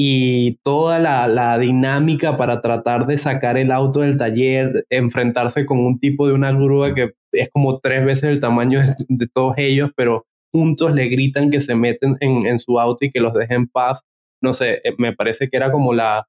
Y 0.00 0.60
toda 0.62 1.00
la, 1.00 1.26
la, 1.26 1.58
dinámica 1.58 2.36
para 2.36 2.60
tratar 2.60 3.08
de 3.08 3.18
sacar 3.18 3.58
el 3.58 3.72
auto 3.72 3.98
del 3.98 4.16
taller, 4.16 4.86
enfrentarse 4.90 5.66
con 5.66 5.80
un 5.80 5.98
tipo 5.98 6.28
de 6.28 6.34
una 6.34 6.52
grúa 6.52 6.94
que 6.94 7.14
es 7.32 7.48
como 7.50 7.76
tres 7.80 8.04
veces 8.04 8.30
el 8.30 8.38
tamaño 8.38 8.80
de, 9.08 9.26
todos 9.26 9.54
ellos, 9.58 9.90
pero 9.96 10.24
juntos 10.54 10.94
le 10.94 11.08
gritan 11.08 11.50
que 11.50 11.60
se 11.60 11.74
meten 11.74 12.16
en, 12.20 12.46
en, 12.46 12.60
su 12.60 12.78
auto 12.78 13.04
y 13.04 13.10
que 13.10 13.18
los 13.18 13.34
dejen 13.34 13.62
en 13.62 13.66
paz. 13.66 14.02
No 14.40 14.52
sé, 14.52 14.80
eh, 14.84 14.94
me 14.98 15.16
parece 15.16 15.48
que 15.48 15.56
era 15.56 15.72
como 15.72 15.92
la, 15.92 16.28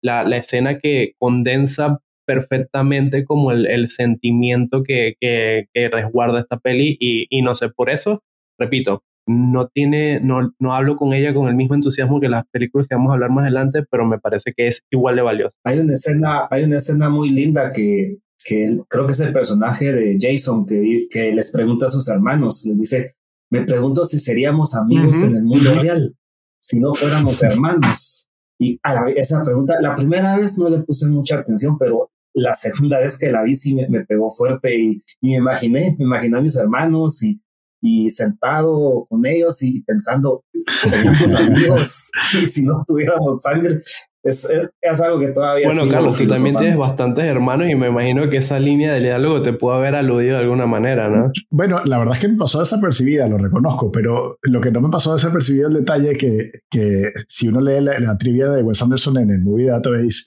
la, 0.00 0.22
la 0.22 0.36
escena 0.36 0.78
que 0.78 1.14
condensa 1.18 1.98
perfectamente 2.24 3.24
como 3.24 3.50
el, 3.50 3.66
el 3.66 3.88
sentimiento 3.88 4.84
que, 4.84 5.16
que, 5.20 5.66
que, 5.74 5.88
resguarda 5.88 6.38
esta 6.38 6.60
peli 6.60 6.96
y, 7.00 7.26
y 7.30 7.42
no 7.42 7.56
sé, 7.56 7.68
por 7.68 7.90
eso, 7.90 8.22
repito, 8.60 9.02
no 9.28 9.68
tiene, 9.68 10.20
no, 10.20 10.54
no 10.58 10.74
hablo 10.74 10.96
con 10.96 11.12
ella 11.12 11.34
con 11.34 11.48
el 11.48 11.54
mismo 11.54 11.74
entusiasmo 11.74 12.20
que 12.20 12.28
las 12.28 12.44
películas 12.50 12.88
que 12.88 12.96
vamos 12.96 13.10
a 13.10 13.14
hablar 13.14 13.30
más 13.30 13.42
adelante, 13.42 13.84
pero 13.90 14.06
me 14.06 14.18
parece 14.18 14.52
que 14.56 14.66
es 14.66 14.82
igual 14.90 15.16
de 15.16 15.22
valiosa. 15.22 15.56
Hay 15.64 15.78
una 15.78 15.92
escena, 15.92 16.48
hay 16.50 16.64
una 16.64 16.78
escena 16.78 17.10
muy 17.10 17.30
linda 17.30 17.68
que, 17.68 18.18
que 18.42 18.78
creo 18.88 19.04
que 19.04 19.12
es 19.12 19.20
el 19.20 19.32
personaje 19.32 19.92
de 19.92 20.16
Jason 20.18 20.64
que, 20.64 21.06
que 21.10 21.32
les 21.32 21.52
pregunta 21.52 21.86
a 21.86 21.90
sus 21.90 22.08
hermanos, 22.08 22.64
les 22.66 22.78
dice, 22.78 23.16
me 23.50 23.62
pregunto 23.64 24.04
si 24.04 24.18
seríamos 24.18 24.74
amigos 24.74 25.22
en 25.22 25.36
el 25.36 25.42
mundo 25.42 25.74
real, 25.74 26.16
si 26.58 26.80
no 26.80 26.94
fuéramos 26.94 27.42
hermanos. 27.42 28.30
Y 28.58 28.80
a 28.82 28.94
la, 28.94 29.10
esa 29.14 29.42
pregunta, 29.42 29.74
la 29.80 29.94
primera 29.94 30.36
vez 30.36 30.58
no 30.58 30.68
le 30.68 30.78
puse 30.78 31.06
mucha 31.08 31.36
atención, 31.36 31.76
pero 31.78 32.10
la 32.34 32.54
segunda 32.54 32.98
vez 32.98 33.18
que 33.18 33.30
la 33.30 33.42
vi 33.42 33.54
sí 33.54 33.74
me, 33.74 33.88
me 33.88 34.04
pegó 34.04 34.30
fuerte 34.30 34.78
y, 34.78 35.02
y, 35.20 35.30
me 35.30 35.36
imaginé, 35.36 35.94
me 35.98 36.04
imaginé 36.04 36.38
a 36.38 36.40
mis 36.40 36.56
hermanos 36.56 37.22
y 37.22 37.40
y 37.80 38.08
sentado 38.10 39.06
con 39.08 39.24
ellos 39.26 39.62
y 39.62 39.82
pensando, 39.82 40.44
seríamos 40.82 41.34
amigos 41.34 42.10
y 42.40 42.46
si 42.46 42.64
no 42.64 42.82
tuviéramos 42.86 43.40
sangre. 43.40 43.80
Es, 44.24 44.50
es 44.82 45.00
algo 45.00 45.20
que 45.20 45.28
todavía... 45.28 45.68
Bueno, 45.68 45.90
Carlos, 45.90 46.16
tú 46.16 46.26
también 46.26 46.56
tienes 46.56 46.76
bastantes 46.76 47.24
hermanos 47.24 47.70
y 47.70 47.76
me 47.76 47.86
imagino 47.86 48.28
que 48.28 48.38
esa 48.38 48.58
línea 48.58 48.92
de 48.92 49.00
diálogo 49.00 49.40
te 49.42 49.52
pudo 49.52 49.74
haber 49.74 49.94
aludido 49.94 50.36
de 50.36 50.42
alguna 50.42 50.66
manera, 50.66 51.08
¿no? 51.08 51.30
Bueno, 51.50 51.80
la 51.84 51.98
verdad 51.98 52.14
es 52.14 52.20
que 52.20 52.28
me 52.28 52.36
pasó 52.36 52.58
desapercibida, 52.58 53.28
lo 53.28 53.38
reconozco, 53.38 53.90
pero 53.92 54.38
lo 54.42 54.60
que 54.60 54.70
no 54.70 54.80
me 54.80 54.90
pasó 54.90 55.14
desapercibido 55.14 55.68
es 55.68 55.74
el 55.74 55.80
detalle 55.80 56.16
que, 56.16 56.50
que 56.68 57.12
si 57.26 57.48
uno 57.48 57.60
lee 57.60 57.80
la, 57.80 57.98
la 58.00 58.18
trivia 58.18 58.50
de 58.50 58.62
Wes 58.62 58.82
Anderson 58.82 59.18
en 59.18 59.30
el 59.30 59.40
Movie 59.40 59.68
Database, 59.68 60.26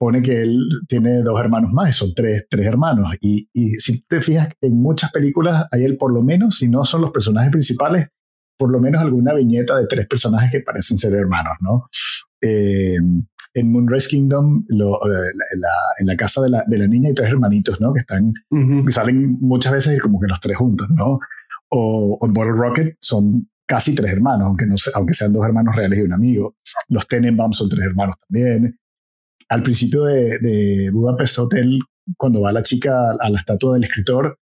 pone 0.00 0.22
que 0.22 0.40
él 0.40 0.58
tiene 0.88 1.20
dos 1.20 1.38
hermanos 1.38 1.74
más, 1.74 1.94
son 1.94 2.14
tres, 2.14 2.46
tres 2.48 2.66
hermanos. 2.66 3.14
Y, 3.20 3.50
y, 3.52 3.72
si 3.72 4.02
te 4.06 4.22
fijas, 4.22 4.48
en 4.62 4.80
muchas 4.80 5.12
películas 5.12 5.66
hay 5.70 5.84
él 5.84 5.98
por 5.98 6.10
lo 6.10 6.22
menos, 6.22 6.56
si 6.56 6.68
no 6.68 6.86
son 6.86 7.02
los 7.02 7.10
personajes 7.10 7.52
principales, 7.52 8.08
por 8.58 8.70
lo 8.72 8.80
menos 8.80 9.02
alguna 9.02 9.34
viñeta 9.34 9.76
de 9.76 9.86
tres 9.86 10.06
personajes 10.06 10.50
que 10.50 10.60
parecen 10.60 10.96
ser 10.96 11.12
hermanos, 11.12 11.52
¿no? 11.60 11.86
Eh, 12.40 12.96
en 13.52 13.72
Moonrise 13.72 14.08
Kingdom, 14.08 14.62
lo, 14.68 14.94
eh, 15.06 15.32
la, 15.58 15.68
en 15.98 16.06
la 16.06 16.16
casa 16.16 16.40
de 16.40 16.48
la, 16.48 16.64
de 16.66 16.78
la, 16.78 16.86
niña 16.86 17.08
hay 17.08 17.14
tres 17.14 17.30
hermanitos, 17.30 17.78
¿no? 17.78 17.92
Que 17.92 18.00
están, 18.00 18.28
uh 18.28 18.56
-huh. 18.56 18.86
que 18.86 18.92
salen 18.92 19.36
muchas 19.38 19.72
veces 19.72 20.00
como 20.00 20.18
que 20.18 20.28
los 20.28 20.40
tres 20.40 20.56
juntos, 20.56 20.88
¿no? 20.96 21.18
O, 21.68 22.16
o 22.18 22.26
en 22.26 22.32
Bottle 22.32 22.52
Rocket 22.52 22.96
son 23.00 23.50
casi 23.66 23.94
tres 23.94 24.12
hermanos, 24.12 24.46
aunque, 24.46 24.64
no, 24.64 24.76
aunque 24.94 25.12
sean 25.12 25.32
dos 25.34 25.44
hermanos 25.44 25.76
reales 25.76 25.98
y 25.98 26.02
un 26.02 26.14
amigo. 26.14 26.56
Los 26.88 27.06
Tenenbaum 27.06 27.52
son 27.52 27.68
tres 27.68 27.84
hermanos 27.84 28.16
también 28.26 28.80
al 29.50 29.62
principio 29.62 30.04
de, 30.04 30.90
Budapest 30.92 31.38
Hotel, 31.38 31.78
cuando 32.16 32.40
va 32.40 32.52
la 32.52 32.62
chica 32.62 33.10
a 33.18 33.28
la 33.28 33.38
estatua 33.38 33.74
del 33.74 33.84
escritor, 33.84 34.38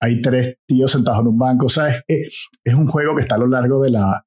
hay 0.00 0.20
tres 0.20 0.56
tíos 0.66 0.92
sentados 0.92 1.20
en 1.20 1.28
un 1.28 1.38
banco. 1.38 1.66
O 1.66 1.70
sea, 1.70 2.02
es, 2.06 2.48
es 2.64 2.74
un 2.74 2.86
juego 2.86 3.14
que 3.16 3.22
está 3.22 3.36
a 3.36 3.38
lo 3.38 3.46
largo 3.46 3.80
de 3.80 3.90
la, 3.90 4.24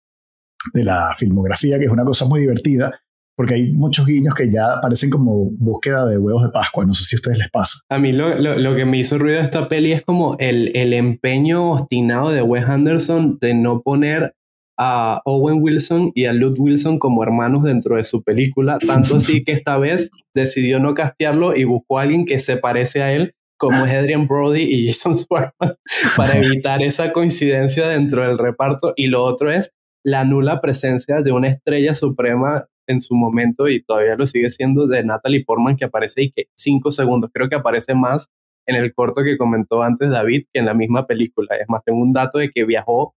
de 0.73 0.83
la 0.83 1.13
filmografía, 1.17 1.77
que 1.77 1.85
es 1.85 1.91
una 1.91 2.05
cosa 2.05 2.25
muy 2.25 2.41
divertida, 2.41 2.99
porque 3.35 3.55
hay 3.55 3.73
muchos 3.73 4.05
guiños 4.05 4.33
que 4.33 4.51
ya 4.51 4.79
parecen 4.81 5.09
como 5.09 5.49
búsqueda 5.51 6.05
de 6.05 6.17
huevos 6.17 6.43
de 6.43 6.49
Pascua. 6.49 6.85
No 6.85 6.93
sé 6.93 7.03
si 7.03 7.15
a 7.15 7.17
ustedes 7.17 7.37
les 7.37 7.49
pasa. 7.49 7.79
A 7.89 7.99
mí 7.99 8.13
lo, 8.13 8.37
lo, 8.39 8.57
lo 8.57 8.75
que 8.75 8.85
me 8.85 8.99
hizo 8.99 9.17
ruido 9.17 9.37
de 9.37 9.43
esta 9.43 9.67
peli 9.67 9.91
es 9.91 10.01
como 10.01 10.37
el, 10.39 10.71
el 10.75 10.93
empeño 10.93 11.71
obstinado 11.71 12.31
de 12.31 12.41
Wes 12.41 12.65
Anderson 12.65 13.37
de 13.41 13.53
no 13.53 13.81
poner 13.81 14.33
a 14.77 15.21
Owen 15.25 15.61
Wilson 15.61 16.11
y 16.15 16.25
a 16.25 16.33
Luke 16.33 16.59
Wilson 16.59 16.97
como 16.97 17.23
hermanos 17.23 17.63
dentro 17.63 17.97
de 17.97 18.03
su 18.03 18.23
película, 18.23 18.77
tanto 18.79 19.17
así 19.17 19.43
que 19.43 19.51
esta 19.51 19.77
vez 19.77 20.09
decidió 20.33 20.79
no 20.79 20.93
castearlo 20.93 21.55
y 21.55 21.63
buscó 21.65 21.99
a 21.99 22.03
alguien 22.03 22.25
que 22.25 22.39
se 22.39 22.57
parece 22.57 23.03
a 23.03 23.13
él, 23.13 23.33
como 23.57 23.85
es 23.85 23.93
Adrian 23.93 24.25
Brody 24.25 24.63
y 24.63 24.87
Jason 24.87 25.17
Schwartzman, 25.17 25.75
para 26.17 26.33
evitar 26.37 26.81
esa 26.81 27.13
coincidencia 27.13 27.87
dentro 27.87 28.25
del 28.25 28.37
reparto. 28.37 28.93
Y 28.95 29.07
lo 29.07 29.23
otro 29.23 29.51
es 29.51 29.71
la 30.03 30.25
nula 30.25 30.61
presencia 30.61 31.21
de 31.21 31.31
una 31.31 31.47
estrella 31.47 31.93
suprema 31.93 32.65
en 32.87 33.01
su 33.01 33.15
momento 33.15 33.69
y 33.69 33.83
todavía 33.83 34.15
lo 34.15 34.25
sigue 34.25 34.49
siendo 34.49 34.87
de 34.87 35.03
Natalie 35.03 35.45
Portman 35.45 35.75
que 35.75 35.85
aparece 35.85 36.23
y 36.23 36.31
que 36.31 36.45
cinco 36.57 36.91
segundos, 36.91 37.29
creo 37.33 37.49
que 37.49 37.55
aparece 37.55 37.93
más 37.93 38.27
en 38.67 38.75
el 38.75 38.93
corto 38.93 39.23
que 39.23 39.37
comentó 39.37 39.81
antes 39.81 40.09
David 40.09 40.45
que 40.51 40.59
en 40.59 40.65
la 40.65 40.73
misma 40.73 41.07
película. 41.07 41.55
Es 41.55 41.67
más, 41.67 41.83
tengo 41.85 42.01
un 42.01 42.13
dato 42.13 42.37
de 42.39 42.49
que 42.49 42.65
viajó 42.65 43.13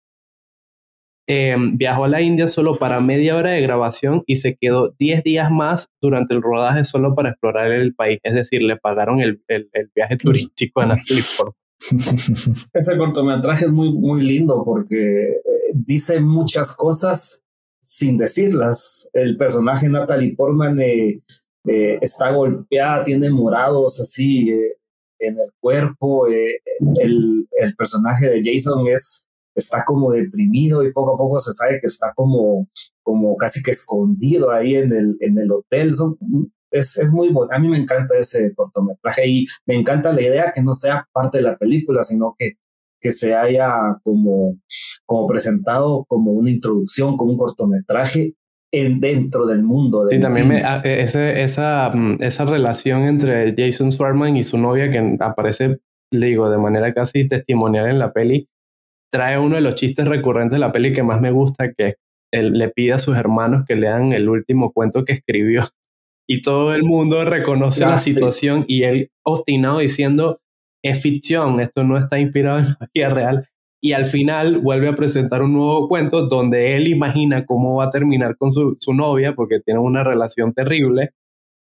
eh, 1.26 1.56
viajó 1.72 2.04
a 2.04 2.08
la 2.08 2.20
India 2.20 2.48
solo 2.48 2.76
para 2.76 3.00
media 3.00 3.36
hora 3.36 3.50
de 3.50 3.60
grabación 3.62 4.22
y 4.26 4.36
se 4.36 4.56
quedó 4.56 4.94
10 4.98 5.22
días 5.24 5.50
más 5.50 5.88
durante 6.00 6.34
el 6.34 6.42
rodaje 6.42 6.84
solo 6.84 7.14
para 7.14 7.30
explorar 7.30 7.70
el 7.72 7.94
país. 7.94 8.18
Es 8.22 8.34
decir, 8.34 8.62
le 8.62 8.76
pagaron 8.76 9.20
el, 9.20 9.42
el, 9.48 9.70
el 9.72 9.90
viaje 9.94 10.16
turístico 10.16 10.80
a 10.80 10.86
Natalie 10.86 11.22
Portman. 11.36 11.64
Ese 12.72 12.96
cortometraje 12.96 13.66
es 13.66 13.72
muy, 13.72 13.92
muy 13.92 14.22
lindo 14.22 14.62
porque 14.64 15.40
dice 15.74 16.20
muchas 16.20 16.76
cosas 16.76 17.44
sin 17.80 18.16
decirlas. 18.16 19.10
El 19.12 19.36
personaje 19.36 19.88
Natalie 19.88 20.34
Portman 20.34 20.80
eh, 20.80 21.20
eh, 21.66 21.98
está 22.00 22.30
golpeada, 22.30 23.04
tiene 23.04 23.30
morados 23.30 24.00
así 24.00 24.50
eh, 24.50 24.76
en 25.18 25.34
el 25.34 25.50
cuerpo. 25.60 26.26
el, 26.26 27.48
el 27.52 27.76
personaje 27.76 28.28
de 28.28 28.40
Jason 28.42 28.86
es 28.88 29.26
está 29.54 29.84
como 29.84 30.12
deprimido 30.12 30.84
y 30.84 30.92
poco 30.92 31.14
a 31.14 31.16
poco 31.16 31.38
se 31.38 31.52
sabe 31.52 31.78
que 31.80 31.86
está 31.86 32.12
como, 32.14 32.68
como 33.02 33.36
casi 33.36 33.62
que 33.62 33.70
escondido 33.70 34.50
ahí 34.50 34.74
en 34.74 34.92
el, 34.92 35.16
en 35.20 35.38
el 35.38 35.52
hotel. 35.52 35.94
Son, 35.94 36.16
es, 36.70 36.98
es 36.98 37.12
muy 37.12 37.28
bueno. 37.28 37.50
A 37.52 37.58
mí 37.58 37.68
me 37.68 37.78
encanta 37.78 38.16
ese 38.18 38.52
cortometraje 38.54 39.28
y 39.28 39.46
me 39.66 39.76
encanta 39.76 40.12
la 40.12 40.22
idea 40.22 40.52
que 40.54 40.62
no 40.62 40.74
sea 40.74 41.08
parte 41.12 41.38
de 41.38 41.44
la 41.44 41.56
película, 41.56 42.02
sino 42.02 42.34
que, 42.38 42.54
que 43.00 43.12
se 43.12 43.34
haya 43.34 43.98
como, 44.02 44.58
como 45.06 45.26
presentado 45.26 46.04
como 46.08 46.32
una 46.32 46.50
introducción, 46.50 47.16
como 47.16 47.32
un 47.32 47.38
cortometraje 47.38 48.34
en, 48.72 49.00
dentro 49.00 49.46
del 49.46 49.62
mundo. 49.62 50.04
Del 50.04 50.18
sí, 50.18 50.22
también 50.22 50.48
me, 50.48 50.62
ese, 50.84 51.42
esa, 51.42 51.92
esa 52.18 52.44
relación 52.44 53.02
entre 53.02 53.54
Jason 53.56 53.92
Swartman 53.92 54.36
y 54.36 54.42
su 54.42 54.58
novia 54.58 54.90
que 54.90 55.16
aparece, 55.20 55.78
le 56.10 56.26
digo, 56.26 56.50
de 56.50 56.58
manera 56.58 56.92
casi 56.92 57.28
testimonial 57.28 57.88
en 57.88 57.98
la 58.00 58.12
peli, 58.12 58.48
trae 59.14 59.38
uno 59.38 59.54
de 59.54 59.60
los 59.60 59.76
chistes 59.76 60.08
recurrentes 60.08 60.56
de 60.56 60.58
la 60.58 60.72
peli 60.72 60.92
que 60.92 61.04
más 61.04 61.20
me 61.20 61.30
gusta, 61.30 61.72
que 61.72 61.94
él 62.32 62.58
le 62.58 62.68
pide 62.70 62.94
a 62.94 62.98
sus 62.98 63.16
hermanos 63.16 63.62
que 63.64 63.76
lean 63.76 64.12
el 64.12 64.28
último 64.28 64.72
cuento 64.72 65.04
que 65.04 65.12
escribió. 65.12 65.62
Y 66.26 66.40
todo 66.40 66.74
el 66.74 66.84
mundo 66.84 67.22
reconoce 67.26 67.80
ya, 67.80 67.90
la 67.90 67.98
situación 67.98 68.64
y 68.66 68.84
él 68.84 69.10
obstinado 69.24 69.80
diciendo, 69.80 70.40
es 70.82 71.02
ficción, 71.02 71.60
esto 71.60 71.84
no 71.84 71.98
está 71.98 72.18
inspirado 72.18 72.60
en 72.60 72.64
la 72.64 72.88
vida 72.94 73.10
real. 73.10 73.46
Y 73.82 73.92
al 73.92 74.06
final 74.06 74.58
vuelve 74.58 74.88
a 74.88 74.94
presentar 74.94 75.42
un 75.42 75.52
nuevo 75.52 75.86
cuento 75.86 76.26
donde 76.26 76.76
él 76.76 76.88
imagina 76.88 77.44
cómo 77.44 77.76
va 77.76 77.84
a 77.84 77.90
terminar 77.90 78.38
con 78.38 78.50
su, 78.50 78.74
su 78.80 78.94
novia, 78.94 79.34
porque 79.34 79.60
tienen 79.60 79.82
una 79.82 80.02
relación 80.02 80.54
terrible, 80.54 81.10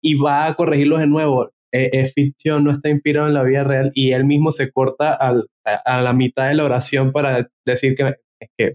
y 0.03 0.15
va 0.15 0.47
a 0.47 0.53
corregirlos 0.55 0.99
de 0.99 1.07
nuevo 1.07 1.49
es 1.71 2.13
ficción, 2.13 2.63
no 2.63 2.71
está 2.71 2.89
inspirado 2.89 3.27
en 3.27 3.33
la 3.33 3.43
vida 3.43 3.63
real 3.63 3.91
y 3.93 4.11
él 4.11 4.25
mismo 4.25 4.51
se 4.51 4.71
corta 4.71 5.13
al, 5.13 5.49
a, 5.65 5.97
a, 5.97 6.01
la 6.01 6.13
mitad 6.13 6.49
de 6.49 6.55
la 6.55 6.65
oración 6.65 7.11
para 7.11 7.49
decir 7.65 7.95
que, 7.95 8.15
que, 8.57 8.73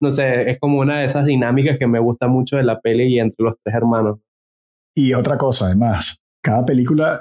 no 0.00 0.10
sé, 0.10 0.50
es 0.50 0.58
como 0.58 0.80
una 0.80 0.98
de 0.98 1.04
esas 1.04 1.26
dinámicas 1.26 1.78
que 1.78 1.86
me 1.86 2.00
gusta 2.00 2.26
mucho 2.26 2.56
de 2.56 2.64
la 2.64 2.80
peli 2.80 3.04
y 3.04 3.20
entre 3.20 3.44
los 3.44 3.54
tres 3.62 3.76
hermanos. 3.76 4.18
Y 4.96 5.14
otra 5.14 5.38
cosa, 5.38 5.66
además, 5.66 6.20
cada 6.42 6.66
película, 6.66 7.20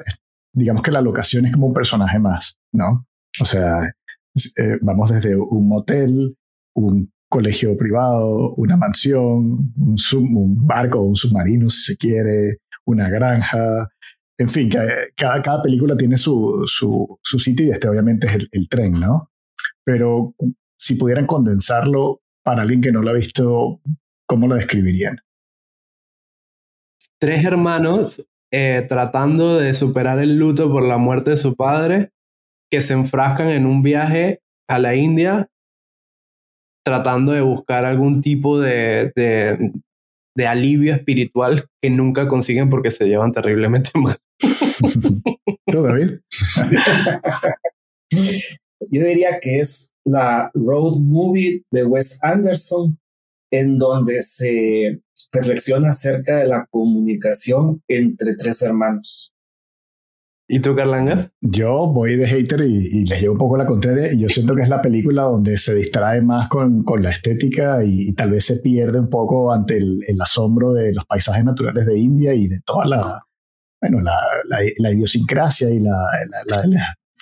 digamos 0.53 0.81
que 0.81 0.91
la 0.91 1.01
locación 1.01 1.45
es 1.45 1.53
como 1.53 1.67
un 1.67 1.73
personaje 1.73 2.17
más, 2.17 2.57
¿no? 2.73 3.05
O 3.39 3.45
sea, 3.45 3.93
eh, 4.57 4.77
vamos 4.81 5.11
desde 5.11 5.35
un 5.35 5.67
motel, 5.67 6.35
un 6.75 7.11
colegio 7.29 7.77
privado, 7.77 8.55
una 8.55 8.75
mansión, 8.75 9.73
un, 9.77 9.97
un 10.13 10.67
barco, 10.67 11.01
un 11.01 11.15
submarino, 11.15 11.69
si 11.69 11.93
se 11.93 11.97
quiere, 11.97 12.57
una 12.85 13.09
granja. 13.09 13.89
En 14.41 14.49
fin, 14.49 14.69
cada, 15.15 15.41
cada 15.43 15.61
película 15.61 15.95
tiene 15.95 16.17
su, 16.17 16.63
su, 16.65 17.19
sitio 17.37 17.67
y 17.67 17.69
este 17.69 17.87
obviamente 17.87 18.25
es 18.25 18.33
el, 18.33 18.49
el, 18.51 18.67
tren, 18.67 18.99
¿no? 18.99 19.29
Pero 19.83 20.33
si 20.79 20.95
pudieran 20.95 21.27
condensarlo 21.27 22.21
para 22.43 22.63
alguien 22.63 22.81
que 22.81 22.91
no 22.91 23.03
lo 23.03 23.11
ha 23.11 23.13
visto, 23.13 23.79
¿cómo 24.25 24.47
lo 24.47 24.55
describirían? 24.55 25.19
Tres 27.19 27.45
hermanos 27.45 28.27
eh, 28.51 28.83
tratando 28.89 29.59
de 29.59 29.75
superar 29.75 30.17
el 30.17 30.37
luto 30.37 30.71
por 30.71 30.83
la 30.85 30.97
muerte 30.97 31.29
de 31.29 31.37
su 31.37 31.55
padre, 31.55 32.11
que 32.71 32.81
se 32.81 32.93
enfrascan 32.93 33.49
en 33.49 33.67
un 33.67 33.83
viaje 33.83 34.41
a 34.67 34.79
la 34.79 34.95
India 34.95 35.51
tratando 36.83 37.31
de 37.33 37.41
buscar 37.41 37.85
algún 37.85 38.21
tipo 38.21 38.59
de, 38.59 39.11
de, 39.15 40.47
alivio 40.47 40.95
espiritual 40.95 41.61
que 41.79 41.91
nunca 41.91 42.27
consiguen 42.27 42.71
porque 42.71 42.89
se 42.89 43.07
llevan 43.07 43.31
terriblemente 43.31 43.91
mal. 43.99 44.17
¿Tú, 45.71 45.83
David? 45.83 46.19
Yo 48.91 49.05
diría 49.05 49.39
que 49.39 49.59
es 49.59 49.93
la 50.05 50.49
road 50.53 50.97
movie 50.99 51.63
de 51.71 51.85
Wes 51.85 52.19
Anderson, 52.23 52.97
en 53.51 53.77
donde 53.77 54.21
se 54.21 55.01
reflexiona 55.31 55.91
acerca 55.91 56.37
de 56.37 56.47
la 56.47 56.65
comunicación 56.69 57.81
entre 57.87 58.35
tres 58.35 58.61
hermanos. 58.61 59.33
¿Y 60.53 60.59
tú, 60.59 60.75
Carlangas? 60.75 61.31
Yo 61.39 61.87
voy 61.87 62.17
de 62.17 62.27
hater 62.27 62.61
y, 62.63 63.05
les 63.05 63.21
llevo 63.21 63.33
un 63.33 63.39
poco 63.39 63.55
la 63.55 63.65
contraria. 63.65 64.11
Y 64.11 64.19
yo 64.19 64.27
siento 64.27 64.53
que 64.53 64.63
es 64.63 64.67
la 64.67 64.81
película 64.81 65.23
donde 65.23 65.57
se 65.57 65.73
distrae 65.73 66.21
más 66.21 66.49
con, 66.49 66.83
con 66.83 67.01
la 67.01 67.11
estética 67.11 67.85
y, 67.85 68.13
tal 68.15 68.31
vez 68.31 68.45
se 68.45 68.57
pierde 68.57 68.99
un 68.99 69.09
poco 69.09 69.53
ante 69.53 69.77
el, 69.77 70.01
asombro 70.19 70.73
de 70.73 70.93
los 70.93 71.05
paisajes 71.05 71.45
naturales 71.45 71.85
de 71.85 71.97
India 71.97 72.33
y 72.33 72.49
de 72.49 72.59
toda 72.65 72.85
la, 72.85 73.23
bueno, 73.81 73.99
la, 74.01 74.19
la, 74.77 74.91
idiosincrasia 74.91 75.69
y 75.71 75.79
la, 75.79 75.97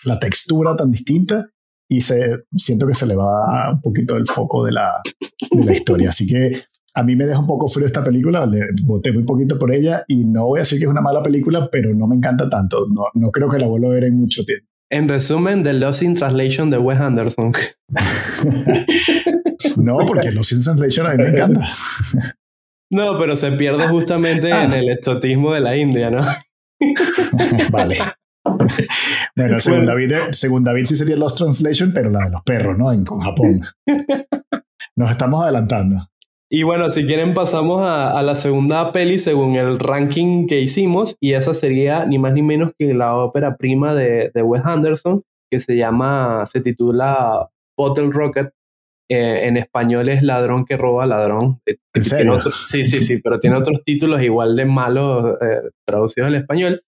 la, 0.05 0.19
textura 0.19 0.75
tan 0.75 0.91
distinta. 0.91 1.49
Y 1.91 2.01
se, 2.01 2.43
siento 2.55 2.85
que 2.85 2.93
se 2.93 3.07
le 3.07 3.15
va 3.15 3.71
un 3.71 3.81
poquito 3.81 4.15
el 4.17 4.27
foco 4.27 4.65
de 4.65 4.73
la, 4.73 5.01
de 5.49 5.63
la 5.63 5.73
historia. 5.73 6.09
Así 6.09 6.27
que 6.27 6.63
a 6.93 7.03
mí 7.03 7.15
me 7.15 7.25
deja 7.25 7.39
un 7.39 7.47
poco 7.47 7.67
frío 7.67 7.87
esta 7.87 8.03
película, 8.03 8.45
le 8.45 8.67
voté 8.83 9.11
muy 9.11 9.23
poquito 9.23 9.57
por 9.57 9.73
ella 9.73 10.03
y 10.07 10.25
no 10.25 10.47
voy 10.47 10.59
a 10.59 10.61
decir 10.61 10.79
que 10.79 10.85
es 10.85 10.91
una 10.91 11.01
mala 11.01 11.23
película, 11.23 11.69
pero 11.71 11.93
no 11.93 12.07
me 12.07 12.15
encanta 12.15 12.49
tanto. 12.49 12.87
No, 12.87 13.05
no 13.13 13.31
creo 13.31 13.49
que 13.49 13.57
la 13.57 13.67
vuelva 13.67 13.87
a 13.87 13.93
ver 13.93 14.03
en 14.05 14.15
mucho 14.15 14.43
tiempo. 14.43 14.67
En 14.91 15.07
resumen, 15.07 15.61
The 15.63 15.73
Lost 15.73 16.01
in 16.01 16.15
Translation 16.15 16.69
de 16.71 16.77
Wes 16.79 16.99
Anderson. 16.99 17.51
no, 19.77 19.97
porque 19.99 20.31
Lost 20.31 20.51
in 20.51 20.61
Translation 20.61 21.07
a 21.07 21.13
mí 21.13 21.23
me 21.23 21.29
encanta. 21.29 21.65
no, 22.89 23.17
pero 23.19 23.35
se 23.35 23.51
pierde 23.51 23.87
justamente 23.87 24.49
en 24.49 24.73
el 24.73 24.89
exotismo 24.89 25.53
de 25.53 25.59
la 25.59 25.77
India, 25.77 26.09
¿no? 26.09 26.21
vale. 27.71 27.97
Bueno, 29.35 29.59
según, 29.59 29.85
David, 29.85 30.13
según 30.31 30.63
David 30.63 30.85
sí 30.85 30.95
sería 30.95 31.17
Lost 31.17 31.37
Translation, 31.37 31.91
pero 31.93 32.09
la 32.09 32.25
de 32.25 32.31
los 32.31 32.41
perros, 32.41 32.77
¿no? 32.77 32.91
En, 32.91 33.05
con 33.05 33.19
Japón. 33.19 33.59
Nos 34.95 35.11
estamos 35.11 35.43
adelantando. 35.43 35.97
Y 36.49 36.63
bueno, 36.63 36.89
si 36.89 37.05
quieren 37.05 37.33
pasamos 37.35 37.81
a, 37.83 38.23
la 38.23 38.33
segunda 38.35 38.91
peli 38.91 39.19
según 39.19 39.55
el 39.55 39.77
ranking 39.77 40.47
que 40.47 40.61
hicimos 40.61 41.15
y 41.19 41.33
esa 41.33 41.53
sería 41.53 42.05
ni 42.05 42.17
más 42.17 42.33
ni 42.33 42.41
menos 42.41 42.71
que 42.79 42.93
la 42.93 43.15
ópera 43.17 43.55
prima 43.55 43.93
de, 43.93 44.31
de 44.33 44.41
Wes 44.41 44.65
Anderson 44.65 45.21
que 45.51 45.59
se 45.59 45.75
llama, 45.75 46.45
se 46.45 46.61
titula 46.61 47.49
Bottle 47.77 48.09
Rocket. 48.11 48.49
Eh, 49.11 49.47
en 49.47 49.57
español 49.57 50.07
es 50.07 50.21
Ladrón 50.21 50.65
que 50.65 50.77
roba 50.77 51.07
ladrón. 51.07 51.59
Eh, 51.65 51.77
¿En 51.95 52.03
serio? 52.03 52.39
sí, 52.51 52.85
sí, 52.85 53.03
sí, 53.03 53.19
pero 53.23 53.39
tiene 53.41 53.57
otros 53.57 53.83
títulos 53.83 54.21
igual 54.21 54.55
de 54.55 54.65
malos 54.65 55.37
eh, 55.41 55.69
traducidos 55.85 56.27
al 56.27 56.35
español. 56.35 56.83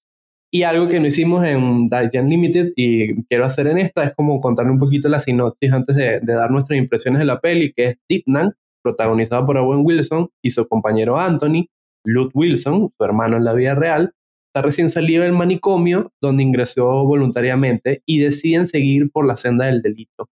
Y 0.53 0.63
algo 0.63 0.87
que 0.87 0.99
no 0.99 1.07
hicimos 1.07 1.45
en 1.45 1.87
Dark 1.89 2.11
Limited 2.13 2.71
y 2.75 3.23
quiero 3.23 3.45
hacer 3.45 3.67
en 3.67 3.77
esta 3.77 4.03
es 4.03 4.13
como 4.13 4.41
contarle 4.41 4.71
un 4.71 4.77
poquito 4.77 5.07
la 5.07 5.19
sinopsis 5.19 5.71
antes 5.71 5.95
de, 5.95 6.19
de 6.21 6.33
dar 6.33 6.51
nuestras 6.51 6.77
impresiones 6.77 7.19
de 7.19 7.25
la 7.25 7.39
peli, 7.39 7.73
que 7.73 7.85
es 7.85 7.97
Titnan, 8.07 8.53
protagonizada 8.83 9.45
por 9.45 9.57
Owen 9.57 9.81
Wilson 9.83 10.29
y 10.43 10.49
su 10.49 10.67
compañero 10.67 11.17
Anthony, 11.17 11.67
Luke 12.05 12.31
Wilson, 12.33 12.91
su 12.97 13.05
hermano 13.05 13.37
en 13.37 13.45
la 13.45 13.53
vida 13.53 13.75
real, 13.75 14.13
está 14.53 14.61
recién 14.61 14.89
salido 14.89 15.23
del 15.23 15.31
manicomio 15.31 16.11
donde 16.21 16.43
ingresó 16.43 17.05
voluntariamente 17.05 18.03
y 18.05 18.19
deciden 18.19 18.67
seguir 18.67 19.09
por 19.09 19.25
la 19.25 19.37
senda 19.37 19.65
del 19.65 19.81
delito. 19.81 20.29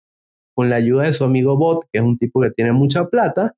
Con 0.58 0.70
la 0.70 0.76
ayuda 0.76 1.04
de 1.04 1.12
su 1.12 1.22
amigo 1.22 1.56
Bot, 1.56 1.84
que 1.92 2.00
es 2.00 2.04
un 2.04 2.18
tipo 2.18 2.40
que 2.40 2.50
tiene 2.50 2.72
mucha 2.72 3.06
plata, 3.06 3.54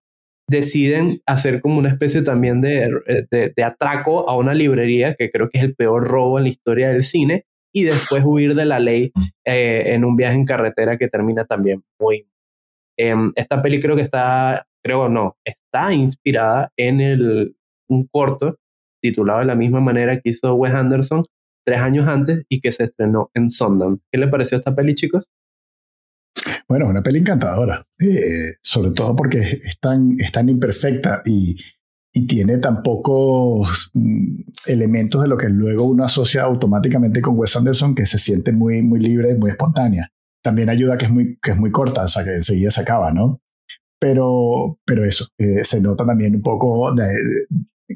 deciden 0.47 1.23
hacer 1.25 1.63
como 1.63 1.79
una 1.79 1.89
especie 1.89 2.21
también 2.21 2.61
de, 2.61 2.91
de, 3.31 3.65
atraco 3.65 4.29
a 4.29 4.37
una 4.37 4.53
librería, 4.53 5.15
que 5.15 5.31
creo 5.31 5.49
que 5.49 5.59
es 5.59 5.65
el 5.65 5.75
peor 5.75 6.07
robo 6.07 6.37
en 6.37 6.45
la 6.45 6.51
historia 6.51 6.89
del 6.89 7.03
cine, 7.03 7.47
y 7.73 7.85
después 7.85 8.23
huir 8.27 8.55
de 8.55 8.67
la 8.67 8.81
ley 8.81 9.13
eh, 9.47 9.95
en 9.95 10.05
un 10.05 10.15
viaje 10.15 10.35
en 10.35 10.45
carretera 10.45 10.99
que 10.99 11.09
termina 11.09 11.47
también 11.47 11.83
muy... 11.99 12.29
Eh, 12.99 13.15
esta 13.37 13.63
peli 13.63 13.81
creo 13.81 13.97
que 13.97 14.03
está 14.03 14.67
creo 14.83 15.09
no, 15.09 15.37
está 15.45 15.95
inspirada 15.95 16.73
en 16.77 17.01
el, 17.01 17.57
un 17.89 18.07
corto 18.07 18.59
titulado 19.03 19.41
de 19.41 19.47
la 19.47 19.55
misma 19.55 19.81
manera 19.81 20.21
que 20.21 20.31
hizo 20.31 20.55
Wes 20.55 20.75
Anderson 20.75 21.23
tres 21.65 21.81
años 21.81 22.09
antes 22.09 22.45
y 22.49 22.61
que 22.61 22.73
se 22.73 22.85
estrenó 22.85 23.31
en 23.35 23.51
Sundance. 23.51 24.05
¿Qué 24.13 24.19
le 24.19 24.29
pareció 24.29 24.59
esta 24.59 24.75
peli, 24.75 24.95
chicos? 24.95 25.29
Bueno, 26.69 26.89
una 26.89 27.03
peli 27.03 27.19
encantadora, 27.19 27.87
eh, 27.99 28.55
sobre 28.63 28.93
todo 28.93 29.17
porque 29.17 29.39
es 29.41 29.79
tan, 29.81 30.17
es 30.19 30.31
imperfecta 30.49 31.23
y, 31.25 31.57
y 32.13 32.27
tiene 32.27 32.59
tan 32.59 32.83
pocos 32.83 33.91
mm, 33.95 34.41
elementos 34.67 35.23
de 35.23 35.29
lo 35.29 35.37
que 35.37 35.49
luego 35.49 35.85
uno 35.85 36.05
asocia 36.05 36.43
automáticamente 36.43 37.21
con 37.21 37.37
Wes 37.39 37.57
Anderson 37.57 37.95
que 37.95 38.07
se 38.07 38.19
siente 38.19 38.53
muy, 38.53 38.83
muy 38.83 39.01
libre 39.01 39.33
y 39.33 39.35
muy 39.35 39.51
espontánea. 39.51 40.11
También 40.43 40.71
ayuda 40.71 40.97
que 40.97 41.07
es 41.07 41.11
muy, 41.11 41.39
que 41.43 41.53
es 41.53 41.61
muy 41.61 41.71
corta, 41.71 42.05
o 42.05 42.09
sea 42.09 42.25
que 42.25 42.35
enseguida 42.35 42.71
se 42.71 42.81
acaba, 42.81 43.13
¿no? 43.13 43.41
Pero, 44.01 44.79
pero 44.87 45.05
eso, 45.05 45.27
eh, 45.39 45.63
se 45.63 45.81
nota 45.81 46.07
también 46.07 46.35
un 46.35 46.43
poco 46.43 46.95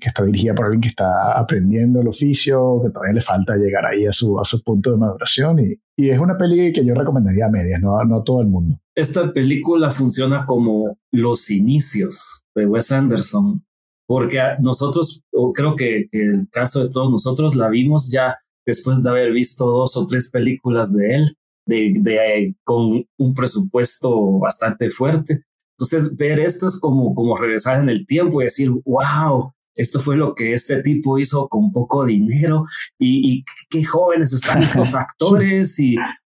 que 0.01 0.09
está 0.09 0.25
dirigida 0.25 0.55
por 0.55 0.67
alguien 0.67 0.81
que 0.81 0.89
está 0.89 1.39
aprendiendo 1.39 2.01
el 2.01 2.09
oficio, 2.09 2.81
que 2.83 2.91
todavía 2.91 3.15
le 3.15 3.21
falta 3.21 3.57
llegar 3.57 3.87
ahí 3.87 4.07
a 4.07 4.13
su, 4.13 4.39
a 4.39 4.45
su 4.45 4.63
punto 4.63 4.91
de 4.91 4.97
maduración. 4.97 5.61
Y, 5.61 5.81
y 5.97 6.11
es 6.11 6.19
una 6.19 6.37
peli 6.37 6.73
que 6.73 6.85
yo 6.85 6.95
recomendaría 6.95 7.47
a 7.47 7.51
medias, 7.51 7.81
no, 7.81 8.03
no 8.05 8.17
a 8.19 8.25
todo 8.25 8.43
el 8.43 8.49
mundo. 8.49 8.79
Esta 8.97 9.33
película 9.33 9.91
funciona 9.91 10.45
como 10.45 10.99
los 11.13 11.51
inicios 11.51 12.43
de 12.55 12.67
Wes 12.67 12.93
Anderson, 12.93 13.65
porque 14.07 14.41
nosotros, 14.61 15.23
creo 15.55 15.75
que, 15.75 16.07
que 16.11 16.23
el 16.27 16.49
caso 16.51 16.85
de 16.85 16.91
todos 16.91 17.11
nosotros, 17.11 17.57
la 17.57 17.69
vimos 17.69 18.11
ya 18.11 18.37
después 18.67 19.03
de 19.03 19.11
haber 19.11 19.33
visto 19.33 19.67
dos 19.67 19.97
o 19.97 20.07
tres 20.07 20.31
películas 20.31 20.95
de 20.95 21.15
él, 21.15 21.37
de, 21.67 21.93
de, 22.01 22.55
con 22.65 23.07
un 23.19 23.35
presupuesto 23.35 24.39
bastante 24.39 24.91
fuerte. 24.91 25.45
Entonces, 25.77 26.15
ver 26.17 26.39
esto 26.39 26.67
es 26.67 26.79
como, 26.79 27.15
como 27.15 27.37
regresar 27.37 27.81
en 27.81 27.89
el 27.89 28.07
tiempo 28.07 28.41
y 28.41 28.45
decir, 28.45 28.71
wow, 28.85 29.54
esto 29.75 30.01
fue 30.01 30.17
lo 30.17 30.35
que 30.35 30.53
este 30.53 30.83
tipo 30.83 31.19
hizo 31.19 31.49
con 31.49 31.73
poco 31.73 32.05
dinero 32.05 32.67
y, 32.99 33.33
y 33.33 33.45
qué 33.71 33.85
jóvenes 33.85 34.33
están 34.33 34.63
estos 34.63 34.95
actores 34.95 35.79
y, 35.79 35.97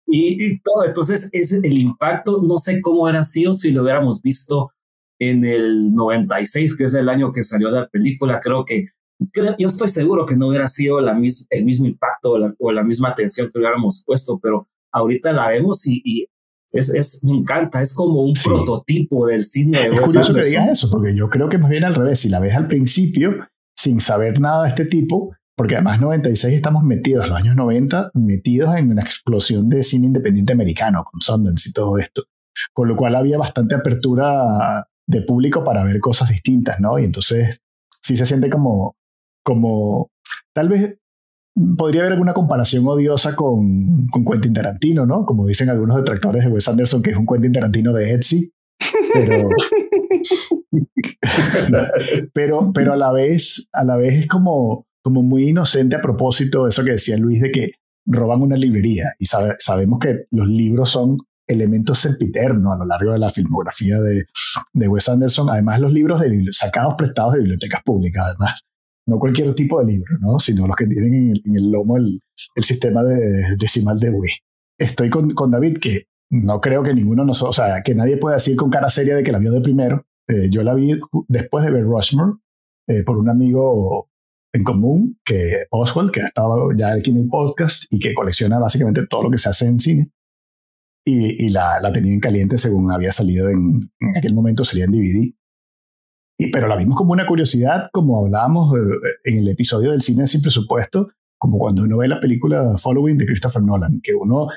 y, 0.07 0.59
todo. 0.59 0.85
Entonces, 0.85 1.29
es 1.31 1.53
el 1.53 1.77
impacto, 1.77 2.41
no 2.41 2.57
sé 2.57 2.81
cómo 2.81 3.03
hubiera 3.03 3.23
sido 3.23 3.53
si 3.53 3.71
lo 3.71 3.83
hubiéramos 3.83 4.21
visto 4.21 4.71
en 5.19 5.45
el 5.45 5.93
96, 5.93 6.75
que 6.75 6.85
es 6.85 6.93
el 6.93 7.09
año 7.09 7.31
que 7.31 7.43
salió 7.43 7.71
la 7.71 7.87
película. 7.87 8.39
Creo 8.39 8.65
que, 8.65 8.85
yo 9.57 9.67
estoy 9.67 9.89
seguro 9.89 10.25
que 10.25 10.35
no 10.35 10.47
hubiera 10.47 10.67
sido 10.67 10.99
la 10.99 11.17
el 11.49 11.65
mismo 11.65 11.85
impacto 11.85 12.31
o 12.31 12.37
la, 12.37 12.53
o 12.59 12.71
la, 12.71 12.83
misma 12.83 13.09
atención 13.09 13.49
que 13.49 13.59
hubiéramos 13.59 14.03
puesto, 14.05 14.39
pero 14.41 14.67
ahorita 14.91 15.31
la 15.31 15.47
vemos 15.47 15.87
y, 15.87 16.01
y 16.03 16.27
es, 16.75 16.93
es, 16.93 17.23
me 17.23 17.31
encanta, 17.31 17.81
es 17.81 17.95
como 17.95 18.21
un 18.21 18.33
prototipo 18.33 19.27
del 19.27 19.41
cine. 19.43 19.81
es 19.83 19.89
curioso 19.89 20.33
que 20.33 20.41
digas 20.41 20.69
eso, 20.69 20.89
porque 20.91 21.15
yo 21.15 21.29
creo 21.29 21.49
que 21.49 21.57
más 21.57 21.69
bien 21.69 21.83
al 21.83 21.95
revés, 21.95 22.19
si 22.19 22.29
la 22.29 22.39
ves 22.39 22.55
al 22.55 22.67
principio, 22.67 23.31
sin 23.75 23.99
saber 23.99 24.39
nada 24.39 24.63
de 24.63 24.69
este 24.69 24.85
tipo, 24.85 25.35
porque 25.55 25.75
además 25.75 26.01
96 26.01 26.53
estamos 26.53 26.83
metidos, 26.83 27.27
los 27.27 27.37
años 27.37 27.55
90, 27.55 28.11
metidos 28.13 28.75
en 28.75 28.91
una 28.91 29.01
explosión 29.01 29.69
de 29.69 29.83
cine 29.83 30.07
independiente 30.07 30.53
americano, 30.53 31.05
con 31.09 31.21
Sundance 31.21 31.69
y 31.69 31.73
todo 31.73 31.97
esto, 31.97 32.23
con 32.73 32.87
lo 32.87 32.95
cual 32.95 33.15
había 33.15 33.37
bastante 33.37 33.75
apertura 33.75 34.87
de 35.07 35.21
público 35.21 35.63
para 35.63 35.83
ver 35.83 35.99
cosas 35.99 36.29
distintas, 36.29 36.79
¿no? 36.79 36.99
Y 36.99 37.05
entonces 37.05 37.61
sí 38.01 38.17
se 38.17 38.25
siente 38.25 38.49
como, 38.49 38.97
como 39.43 40.09
tal 40.53 40.69
vez 40.69 40.97
podría 41.77 42.01
haber 42.01 42.13
alguna 42.13 42.33
comparación 42.33 42.85
odiosa 42.87 43.35
con, 43.35 44.07
con 44.07 44.25
Quentin 44.25 44.53
Tarantino, 44.53 45.05
¿no? 45.05 45.25
Como 45.25 45.45
dicen 45.45 45.69
algunos 45.69 45.97
detractores 45.97 46.43
de 46.43 46.51
Wes 46.51 46.67
Anderson, 46.67 47.01
que 47.01 47.11
es 47.11 47.17
un 47.17 47.25
Quentin 47.25 47.53
Tarantino 47.53 47.93
de 47.93 48.13
Etsy. 48.13 48.51
Pero, 49.13 49.49
pero, 52.33 52.71
pero 52.73 52.93
a 52.93 52.97
la 52.97 53.11
vez, 53.11 53.69
a 53.71 53.83
la 53.83 53.95
vez 53.95 54.21
es 54.21 54.27
como, 54.27 54.85
como 55.01 55.21
muy 55.21 55.49
inocente 55.49 55.95
a 55.95 56.01
propósito 56.01 56.63
de 56.63 56.69
eso 56.69 56.83
que 56.83 56.91
decía 56.91 57.17
Luis 57.17 57.41
de 57.41 57.51
que 57.51 57.71
roban 58.05 58.41
una 58.41 58.55
librería 58.55 59.13
y 59.17 59.25
sabemos 59.25 59.99
que 59.99 60.25
los 60.31 60.47
libros 60.47 60.89
son 60.89 61.17
elemento 61.47 61.95
sempiterno 61.95 62.73
a 62.73 62.77
lo 62.77 62.85
largo 62.85 63.13
de 63.13 63.19
la 63.19 63.29
filmografía 63.29 63.99
de, 63.99 64.25
de 64.73 64.87
Wes 64.87 65.09
Anderson. 65.09 65.49
Además, 65.49 65.79
los 65.79 65.93
libros 65.93 66.21
de, 66.21 66.47
sacados 66.51 66.95
prestados 66.97 67.33
de 67.33 67.39
bibliotecas 67.39 67.81
públicas, 67.83 68.25
además. 68.27 68.61
No 69.07 69.19
cualquier 69.19 69.53
tipo 69.53 69.79
de 69.79 69.85
libro, 69.85 70.17
¿no? 70.19 70.39
sino 70.39 70.65
los 70.65 70.75
que 70.75 70.87
tienen 70.87 71.33
en 71.45 71.55
el, 71.55 71.71
lomo 71.71 71.97
el, 71.97 72.19
sistema 72.57 73.03
de, 73.03 73.55
decimal 73.59 73.99
de 73.99 74.09
Dewey. 74.09 74.31
Estoy 74.79 75.09
con, 75.09 75.29
con, 75.31 75.51
David 75.51 75.77
que 75.77 76.07
no 76.31 76.59
creo 76.59 76.81
que 76.81 76.93
ninguno 76.93 77.23
nos, 77.23 77.41
o 77.43 77.53
sea, 77.53 77.83
que 77.83 77.93
nadie 77.93 78.17
pueda 78.17 78.37
decir 78.37 78.55
con 78.55 78.71
cara 78.71 78.89
seria 78.89 79.15
de 79.15 79.23
que 79.23 79.31
la 79.31 79.37
vio 79.37 79.51
de 79.51 79.61
primero. 79.61 80.05
Eh, 80.27 80.49
yo 80.49 80.63
la 80.63 80.73
vi 80.73 80.99
después 81.27 81.63
de 81.63 81.71
ver 81.71 81.83
Rushmore 81.83 82.39
eh, 82.87 83.03
por 83.03 83.17
un 83.17 83.29
amigo 83.29 84.09
en 84.53 84.63
común, 84.63 85.19
que 85.23 85.65
Oswald, 85.69 86.11
que 86.11 86.21
ha 86.21 86.27
estado 86.27 86.71
ya 86.75 86.93
aquí 86.93 87.11
en 87.11 87.17
el 87.17 87.27
podcast 87.27 87.83
y 87.91 87.99
que 87.99 88.13
colecciona 88.13 88.57
básicamente 88.57 89.05
todo 89.07 89.23
lo 89.23 89.29
que 89.29 89.37
se 89.37 89.49
hace 89.49 89.67
en 89.67 89.79
cine. 89.79 90.11
Y, 91.07 91.49
la, 91.49 91.79
la, 91.79 91.91
tenía 91.91 92.13
en 92.13 92.19
caliente 92.19 92.57
según 92.57 92.91
había 92.91 93.11
salido 93.11 93.49
en, 93.49 93.91
en 93.99 94.17
aquel 94.17 94.33
momento, 94.33 94.65
salía 94.65 94.85
en 94.85 94.91
DVD. 94.91 95.35
Y, 96.37 96.51
pero 96.51 96.67
la 96.67 96.75
vimos 96.75 96.97
como 96.97 97.13
una 97.13 97.25
curiosidad, 97.25 97.89
como 97.93 98.19
hablábamos 98.19 98.77
eh, 98.77 98.81
en 99.23 99.37
el 99.37 99.47
episodio 99.49 99.91
del 99.91 100.01
cine 100.01 100.27
sin 100.27 100.41
presupuesto, 100.41 101.09
como 101.37 101.57
cuando 101.57 101.83
uno 101.83 101.97
ve 101.97 102.07
la 102.07 102.19
película 102.19 102.77
Following 102.77 103.17
de 103.17 103.25
Christopher 103.25 103.61
Nolan, 103.61 104.01
que 104.01 104.13
uno 104.13 104.47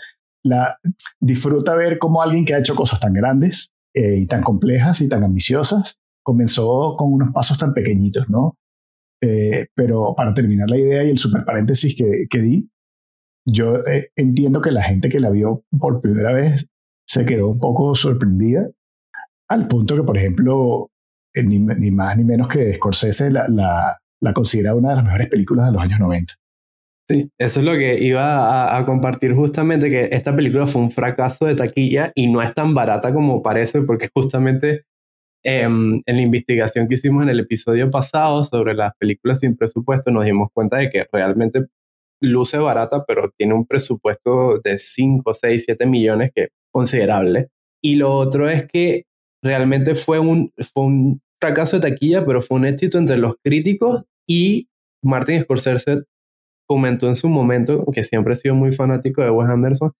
la 0.44 0.78
disfruta 1.20 1.74
ver 1.74 1.98
cómo 1.98 2.22
alguien 2.22 2.44
que 2.44 2.54
ha 2.54 2.58
hecho 2.58 2.74
cosas 2.74 3.00
tan 3.00 3.12
grandes 3.12 3.72
eh, 3.94 4.16
y 4.16 4.26
tan 4.26 4.42
complejas 4.42 5.00
y 5.00 5.08
tan 5.08 5.24
ambiciosas 5.24 5.98
comenzó 6.22 6.96
con 6.96 7.12
unos 7.12 7.32
pasos 7.32 7.58
tan 7.58 7.72
pequeñitos, 7.72 8.28
¿no? 8.28 8.56
Eh, 9.20 9.66
pero 9.74 10.14
para 10.16 10.32
terminar 10.34 10.68
la 10.70 10.78
idea 10.78 11.04
y 11.04 11.10
el 11.10 11.18
super 11.18 11.44
paréntesis 11.44 11.96
que, 11.96 12.26
que 12.30 12.38
di, 12.38 12.70
yo 13.46 13.84
eh, 13.86 14.10
entiendo 14.14 14.60
que 14.60 14.70
la 14.70 14.82
gente 14.82 15.08
que 15.08 15.20
la 15.20 15.30
vio 15.30 15.64
por 15.78 16.00
primera 16.00 16.32
vez 16.32 16.68
se 17.06 17.24
quedó 17.24 17.48
un 17.48 17.58
poco 17.60 17.94
sorprendida, 17.94 18.70
al 19.48 19.66
punto 19.66 19.96
que, 19.96 20.02
por 20.02 20.18
ejemplo, 20.18 20.90
eh, 20.90 20.97
ni, 21.34 21.58
ni, 21.58 21.90
más 21.90 22.16
ni 22.16 22.24
menos 22.24 22.48
que 22.48 22.74
Scorsese 22.74 23.30
la, 23.30 23.46
la, 23.48 23.98
la, 24.20 24.32
considera 24.32 24.74
una 24.74 24.90
de 24.90 24.96
las 24.96 25.04
mejores 25.04 25.28
películas 25.28 25.66
de 25.66 25.72
los 25.72 25.82
años 25.82 26.00
90. 26.00 26.34
Sí, 27.10 27.30
eso 27.38 27.60
es 27.60 27.66
lo 27.66 27.72
que 27.72 28.02
iba 28.02 28.22
a, 28.22 28.76
a, 28.76 28.84
compartir 28.84 29.34
justamente, 29.34 29.88
que 29.88 30.08
esta 30.12 30.36
película 30.36 30.66
fue 30.66 30.82
un 30.82 30.90
fracaso 30.90 31.46
de 31.46 31.54
taquilla 31.54 32.12
y 32.14 32.26
no 32.26 32.42
es 32.42 32.52
tan 32.54 32.74
barata 32.74 33.14
como 33.14 33.42
parece, 33.42 33.80
porque 33.82 34.10
justamente 34.14 34.84
en 35.42 36.02
la 36.06 36.20
investigación 36.20 36.88
que 36.88 36.94
hicimos 36.94 37.22
en 37.22 37.30
el 37.30 37.40
episodio 37.40 37.90
pasado 37.90 38.44
sobre 38.44 38.74
las 38.74 38.92
películas 38.98 39.40
sin 39.40 39.56
presupuesto, 39.56 40.10
nos 40.10 40.24
dimos 40.24 40.48
cuenta 40.52 40.78
de 40.78 40.90
que 40.90 41.06
realmente 41.10 41.66
luce 42.20 42.58
barata, 42.58 43.04
pero 43.06 43.30
tiene 43.36 43.54
un 43.54 43.66
presupuesto 43.66 44.60
de 44.62 44.78
5, 44.78 45.34
6, 45.34 45.64
7 45.66 45.86
millones 45.86 46.32
que 46.34 46.42
es 46.42 46.48
considerable. 46.72 47.48
Y 47.82 47.94
lo 47.94 48.12
otro 48.12 48.48
es 48.48 48.66
que 48.66 49.04
realmente 49.42 49.94
fue 49.94 50.18
un, 50.18 50.52
fue 50.72 50.84
un 50.84 51.20
fracaso 51.40 51.78
de 51.78 51.90
taquilla, 51.90 52.24
pero 52.26 52.42
fue 52.42 52.58
un 52.58 52.66
éxito 52.66 52.98
entre 52.98 53.18
los 53.18 53.36
críticos 53.42 54.04
y 54.26 54.68
Martin 55.02 55.42
Scorsese 55.42 56.02
comentó 56.68 57.08
en 57.08 57.14
su 57.14 57.28
momento, 57.28 57.84
que 57.92 58.04
siempre 58.04 58.34
ha 58.34 58.36
sido 58.36 58.54
muy 58.54 58.72
fanático 58.72 59.22
de 59.22 59.30
Wes 59.30 59.48
Anderson, 59.48 59.92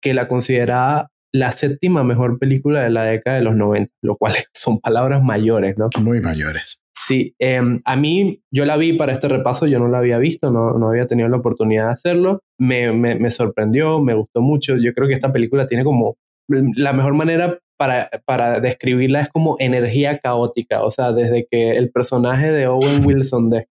que 0.00 0.14
la 0.14 0.28
consideraba 0.28 1.10
la 1.32 1.50
séptima 1.50 2.04
mejor 2.04 2.38
película 2.38 2.82
de 2.82 2.90
la 2.90 3.04
década 3.04 3.36
de 3.36 3.42
los 3.42 3.56
90, 3.56 3.92
lo 4.02 4.16
cual 4.16 4.34
son 4.54 4.78
palabras 4.78 5.22
mayores, 5.22 5.76
¿no? 5.76 5.88
Muy 6.00 6.20
mayores. 6.20 6.80
Sí, 6.94 7.34
eh, 7.38 7.60
a 7.84 7.96
mí 7.96 8.42
yo 8.52 8.64
la 8.64 8.76
vi 8.76 8.92
para 8.92 9.12
este 9.12 9.28
repaso, 9.28 9.66
yo 9.66 9.78
no 9.78 9.88
la 9.88 9.98
había 9.98 10.18
visto, 10.18 10.50
no, 10.50 10.78
no 10.78 10.88
había 10.90 11.06
tenido 11.06 11.28
la 11.28 11.38
oportunidad 11.38 11.86
de 11.86 11.92
hacerlo, 11.92 12.42
me, 12.58 12.92
me, 12.92 13.14
me, 13.14 13.30
sorprendió, 13.30 14.00
me 14.00 14.14
gustó 14.14 14.42
mucho, 14.42 14.76
yo 14.76 14.92
creo 14.92 15.08
que 15.08 15.14
esta 15.14 15.32
película 15.32 15.66
tiene 15.66 15.84
como, 15.84 16.16
la 16.48 16.92
mejor 16.92 17.14
manera 17.14 17.58
para, 17.78 18.10
para 18.26 18.60
describirla 18.60 19.22
es 19.22 19.28
como 19.28 19.56
energía 19.58 20.18
caótica, 20.18 20.82
o 20.82 20.90
sea, 20.90 21.12
desde 21.12 21.46
que 21.50 21.70
el 21.72 21.90
personaje 21.90 22.52
de 22.52 22.66
Owen 22.66 23.02
Wilson 23.06 23.48
de, 23.48 23.66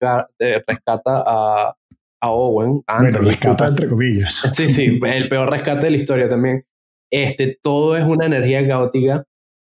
rescata 0.67 1.23
a, 1.25 1.75
a 2.21 2.31
Owen, 2.31 2.83
a 2.87 3.01
bueno, 3.01 3.19
rescata 3.21 3.69
entre 3.69 3.89
comillas. 3.89 4.35
Sí, 4.53 4.71
sí, 4.71 5.01
el 5.05 5.29
peor 5.29 5.51
rescate 5.51 5.87
de 5.87 5.93
la 5.93 5.97
historia 5.97 6.29
también 6.29 6.65
este, 7.13 7.59
todo 7.63 7.97
es 7.97 8.05
una 8.05 8.25
energía 8.25 8.67
caótica, 8.67 9.25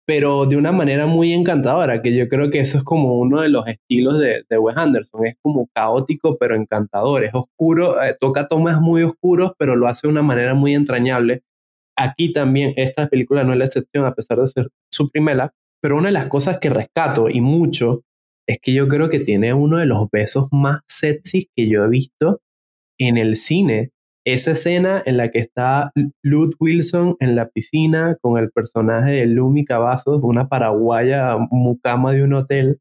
pero 0.08 0.48
de 0.48 0.58
una 0.58 0.72
manera 0.72 1.06
muy 1.06 1.34
encantadora, 1.34 2.02
que 2.02 2.16
yo 2.16 2.28
creo 2.28 2.50
que 2.50 2.60
eso 2.60 2.80
es 2.80 2.84
como 2.84 3.20
uno 3.20 3.42
de 3.42 3.50
los 3.50 3.68
estilos 3.68 4.20
de, 4.20 4.44
de 4.50 4.58
Wes 4.58 4.76
Anderson, 4.76 5.28
es 5.28 5.36
como 5.42 5.70
caótico 5.74 6.38
pero 6.40 6.56
encantador, 6.56 7.24
es 7.24 7.36
oscuro, 7.36 8.02
eh, 8.02 8.16
toca 8.20 8.48
tomas 8.48 8.82
muy 8.82 9.04
oscuros, 9.04 9.52
pero 9.60 9.76
lo 9.76 9.88
hace 9.88 10.08
de 10.08 10.12
una 10.12 10.24
manera 10.24 10.56
muy 10.56 10.74
entrañable. 10.74 11.44
Aquí 11.98 12.32
también 12.32 12.74
esta 12.78 13.08
película 13.08 13.44
no 13.44 13.54
es 13.54 13.60
la 13.60 13.66
excepción, 13.66 14.06
a 14.06 14.14
pesar 14.14 14.40
de 14.40 14.48
ser 14.48 14.70
su 14.92 15.10
primera, 15.10 15.54
pero 15.82 15.98
una 15.98 16.08
de 16.08 16.14
las 16.14 16.28
cosas 16.28 16.60
que 16.60 16.70
rescato 16.70 17.30
y 17.30 17.42
mucho 17.42 18.04
es 18.48 18.60
que 18.62 18.74
yo 18.74 18.88
creo 18.88 19.10
que 19.10 19.20
tiene 19.20 19.54
uno 19.54 19.78
de 19.78 19.86
los 19.86 20.08
besos 20.12 20.48
más 20.52 20.82
sexy 20.88 21.50
que 21.56 21.68
yo 21.68 21.84
he 21.84 21.90
visto 21.90 22.42
en 23.00 23.18
el 23.18 23.36
cine. 23.36 23.92
Esa 24.26 24.52
escena 24.52 25.02
en 25.06 25.18
la 25.18 25.32
que 25.32 25.40
está 25.40 25.92
Lud 26.24 26.54
Wilson 26.60 27.16
en 27.20 27.36
la 27.36 27.50
piscina 27.50 28.18
con 28.22 28.38
el 28.38 28.52
personaje 28.52 29.12
de 29.12 29.26
Lumi 29.26 29.66
Cavazos, 29.66 30.22
una 30.24 30.50
paraguaya 30.50 31.38
mucama 31.50 32.12
de 32.12 32.24
un 32.24 32.34
hotel, 32.34 32.80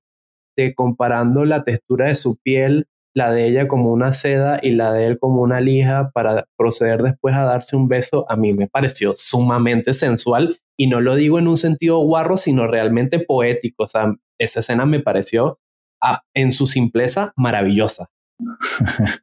de 0.57 0.75
comparando 0.75 1.45
la 1.45 1.63
textura 1.63 2.07
de 2.07 2.15
su 2.15 2.37
piel, 2.43 2.87
la 3.17 3.33
de 3.33 3.47
ella 3.47 3.67
como 3.67 3.91
una 3.93 4.13
seda 4.13 4.61
y 4.63 4.73
la 4.73 4.93
de 4.93 5.05
él 5.05 5.19
como 5.19 5.41
una 5.41 5.63
lija 5.63 6.11
para 6.13 6.49
proceder 6.59 7.03
después 7.03 7.35
a 7.35 7.45
darse 7.45 7.75
un 7.75 7.89
beso, 7.89 8.27
a 8.29 8.37
mí 8.37 8.53
me 8.53 8.69
pareció 8.69 9.15
sumamente 9.17 9.95
sensual 9.95 10.59
y 10.79 10.89
no 10.89 11.01
lo 11.01 11.15
digo 11.15 11.39
en 11.39 11.49
un 11.49 11.57
sentido 11.57 11.99
guarro, 12.01 12.37
sino 12.37 12.67
realmente 12.67 13.19
poético. 13.19 13.85
O 13.85 13.87
sea, 13.87 14.15
esa 14.39 14.61
escena 14.61 14.85
me 14.85 15.01
pareció 15.01 15.59
ah, 16.03 16.25
en 16.35 16.53
su 16.53 16.67
simpleza 16.67 17.33
maravillosa. 17.37 18.11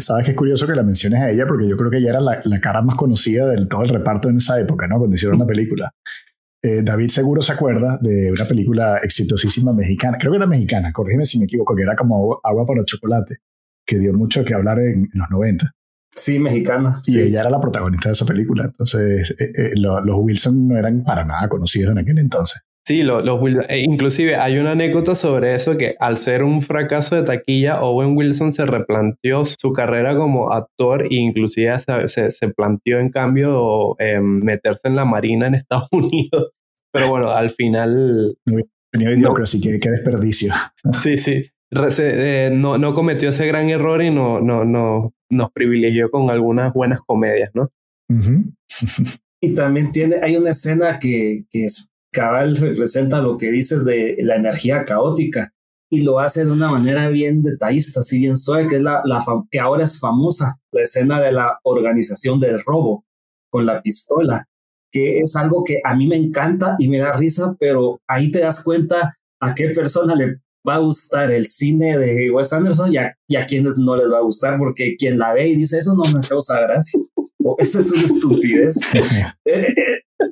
Sabes 0.00 0.26
que 0.26 0.32
es 0.32 0.36
curioso 0.36 0.66
que 0.66 0.74
la 0.74 0.82
menciones 0.82 1.22
a 1.22 1.30
ella 1.30 1.46
porque 1.48 1.66
yo 1.66 1.78
creo 1.78 1.90
que 1.90 1.96
ella 1.96 2.10
era 2.10 2.20
la, 2.20 2.38
la 2.44 2.60
cara 2.60 2.82
más 2.82 2.96
conocida 2.96 3.46
del 3.46 3.66
todo 3.66 3.84
el 3.84 3.88
reparto 3.88 4.28
en 4.28 4.36
esa 4.36 4.60
época, 4.60 4.86
¿no? 4.88 4.98
Cuando 4.98 5.16
hicieron 5.16 5.38
la 5.38 5.46
película. 5.46 5.90
Eh, 6.66 6.82
David 6.82 7.10
seguro 7.10 7.42
se 7.42 7.52
acuerda 7.52 7.96
de 8.00 8.32
una 8.32 8.44
película 8.44 8.98
exitosísima 9.00 9.72
mexicana, 9.72 10.18
creo 10.18 10.32
que 10.32 10.38
era 10.38 10.48
mexicana, 10.48 10.92
corrígeme 10.92 11.24
si 11.24 11.38
me 11.38 11.44
equivoco, 11.44 11.76
que 11.76 11.82
era 11.82 11.94
como 11.94 12.40
Agua 12.42 12.66
para 12.66 12.80
el 12.80 12.86
Chocolate, 12.86 13.36
que 13.86 14.00
dio 14.00 14.12
mucho 14.12 14.44
que 14.44 14.52
hablar 14.52 14.80
en, 14.80 15.04
en 15.04 15.10
los 15.14 15.30
90. 15.30 15.70
Sí, 16.12 16.40
mexicana. 16.40 17.02
Y 17.06 17.12
sí. 17.12 17.20
ella 17.20 17.40
era 17.40 17.50
la 17.50 17.60
protagonista 17.60 18.08
de 18.08 18.14
esa 18.14 18.26
película. 18.26 18.64
Entonces, 18.64 19.30
eh, 19.38 19.52
eh, 19.54 19.70
lo, 19.76 20.00
los 20.00 20.16
Wilson 20.18 20.66
no 20.66 20.76
eran 20.76 21.04
para 21.04 21.24
nada 21.24 21.48
conocidos 21.48 21.92
en 21.92 21.98
aquel 21.98 22.18
entonces. 22.18 22.60
Sí, 22.84 23.02
los, 23.02 23.24
los 23.24 23.40
e 23.68 23.80
inclusive 23.80 24.36
hay 24.36 24.58
una 24.58 24.72
anécdota 24.72 25.14
sobre 25.14 25.54
eso 25.54 25.76
que 25.76 25.96
al 26.00 26.16
ser 26.16 26.42
un 26.42 26.62
fracaso 26.62 27.16
de 27.16 27.24
taquilla, 27.24 27.80
Owen 27.80 28.16
Wilson 28.16 28.52
se 28.52 28.64
replanteó 28.64 29.44
su 29.44 29.72
carrera 29.72 30.16
como 30.16 30.52
actor 30.52 31.02
e 31.02 31.16
inclusive 31.16 31.76
se, 31.80 32.08
se, 32.08 32.30
se 32.30 32.48
planteó 32.48 33.00
en 33.00 33.10
cambio 33.10 33.96
eh, 33.98 34.20
meterse 34.20 34.86
en 34.86 34.96
la 34.96 35.04
marina 35.04 35.48
en 35.48 35.54
Estados 35.56 35.88
Unidos. 35.92 36.52
Pero 36.96 37.10
bueno, 37.10 37.30
al 37.30 37.50
final... 37.50 38.36
No, 38.44 38.60
tenía 38.90 39.12
idiocracia, 39.12 39.58
no. 39.58 39.64
qué, 39.64 39.80
qué 39.80 39.90
desperdicio. 39.90 40.52
Sí, 40.92 41.16
sí. 41.16 41.44
Eh, 41.98 42.50
no, 42.52 42.78
no 42.78 42.94
cometió 42.94 43.30
ese 43.30 43.46
gran 43.46 43.68
error 43.68 44.02
y 44.02 44.10
no, 44.10 44.40
no, 44.40 44.64
no, 44.64 45.14
nos 45.30 45.50
privilegió 45.50 46.10
con 46.10 46.30
algunas 46.30 46.72
buenas 46.72 47.00
comedias, 47.04 47.50
¿no? 47.54 47.70
Uh 48.08 48.14
-huh. 48.14 49.18
y 49.42 49.54
también 49.54 49.90
tiene, 49.90 50.16
hay 50.22 50.36
una 50.36 50.50
escena 50.50 50.98
que, 51.00 51.44
que 51.50 51.64
es 51.64 51.90
cabal 52.12 52.56
representa 52.56 53.20
lo 53.20 53.36
que 53.36 53.50
dices 53.50 53.84
de 53.84 54.16
la 54.20 54.36
energía 54.36 54.84
caótica 54.84 55.52
y 55.90 56.00
lo 56.02 56.18
hace 56.18 56.44
de 56.44 56.52
una 56.52 56.70
manera 56.70 57.08
bien 57.08 57.42
detallista, 57.42 58.00
así 58.00 58.18
bien 58.18 58.36
suave, 58.36 58.68
que 58.68 58.76
es 58.76 58.82
la, 58.82 59.02
la 59.04 59.22
que 59.50 59.60
ahora 59.60 59.84
es 59.84 60.00
famosa, 60.00 60.58
la 60.72 60.82
escena 60.82 61.20
de 61.20 61.32
la 61.32 61.58
organización 61.62 62.40
del 62.40 62.62
robo 62.64 63.04
con 63.50 63.66
la 63.66 63.82
pistola, 63.82 64.48
que 64.96 65.18
es 65.18 65.36
algo 65.36 65.62
que 65.62 65.78
a 65.84 65.94
mí 65.94 66.06
me 66.06 66.16
encanta 66.16 66.74
y 66.78 66.88
me 66.88 66.98
da 66.98 67.14
risa, 67.14 67.54
pero 67.60 68.00
ahí 68.08 68.30
te 68.30 68.40
das 68.40 68.64
cuenta 68.64 69.14
a 69.42 69.54
qué 69.54 69.68
persona 69.68 70.14
le 70.14 70.38
va 70.66 70.76
a 70.76 70.78
gustar 70.78 71.30
el 71.32 71.44
cine 71.44 71.98
de 71.98 72.30
Wes 72.30 72.50
Anderson 72.50 72.94
y 72.94 72.96
a, 72.96 73.14
y 73.28 73.36
a 73.36 73.44
quienes 73.44 73.76
no 73.76 73.94
les 73.94 74.10
va 74.10 74.16
a 74.16 74.22
gustar, 74.22 74.56
porque 74.56 74.96
quien 74.96 75.18
la 75.18 75.34
ve 75.34 75.48
y 75.48 75.56
dice 75.56 75.76
eso 75.76 75.94
no 75.94 76.04
me 76.04 76.26
causa 76.26 76.62
gracia, 76.62 76.98
o 77.44 77.56
eso 77.58 77.78
es 77.78 77.92
una 77.92 78.06
estupidez. 78.06 78.80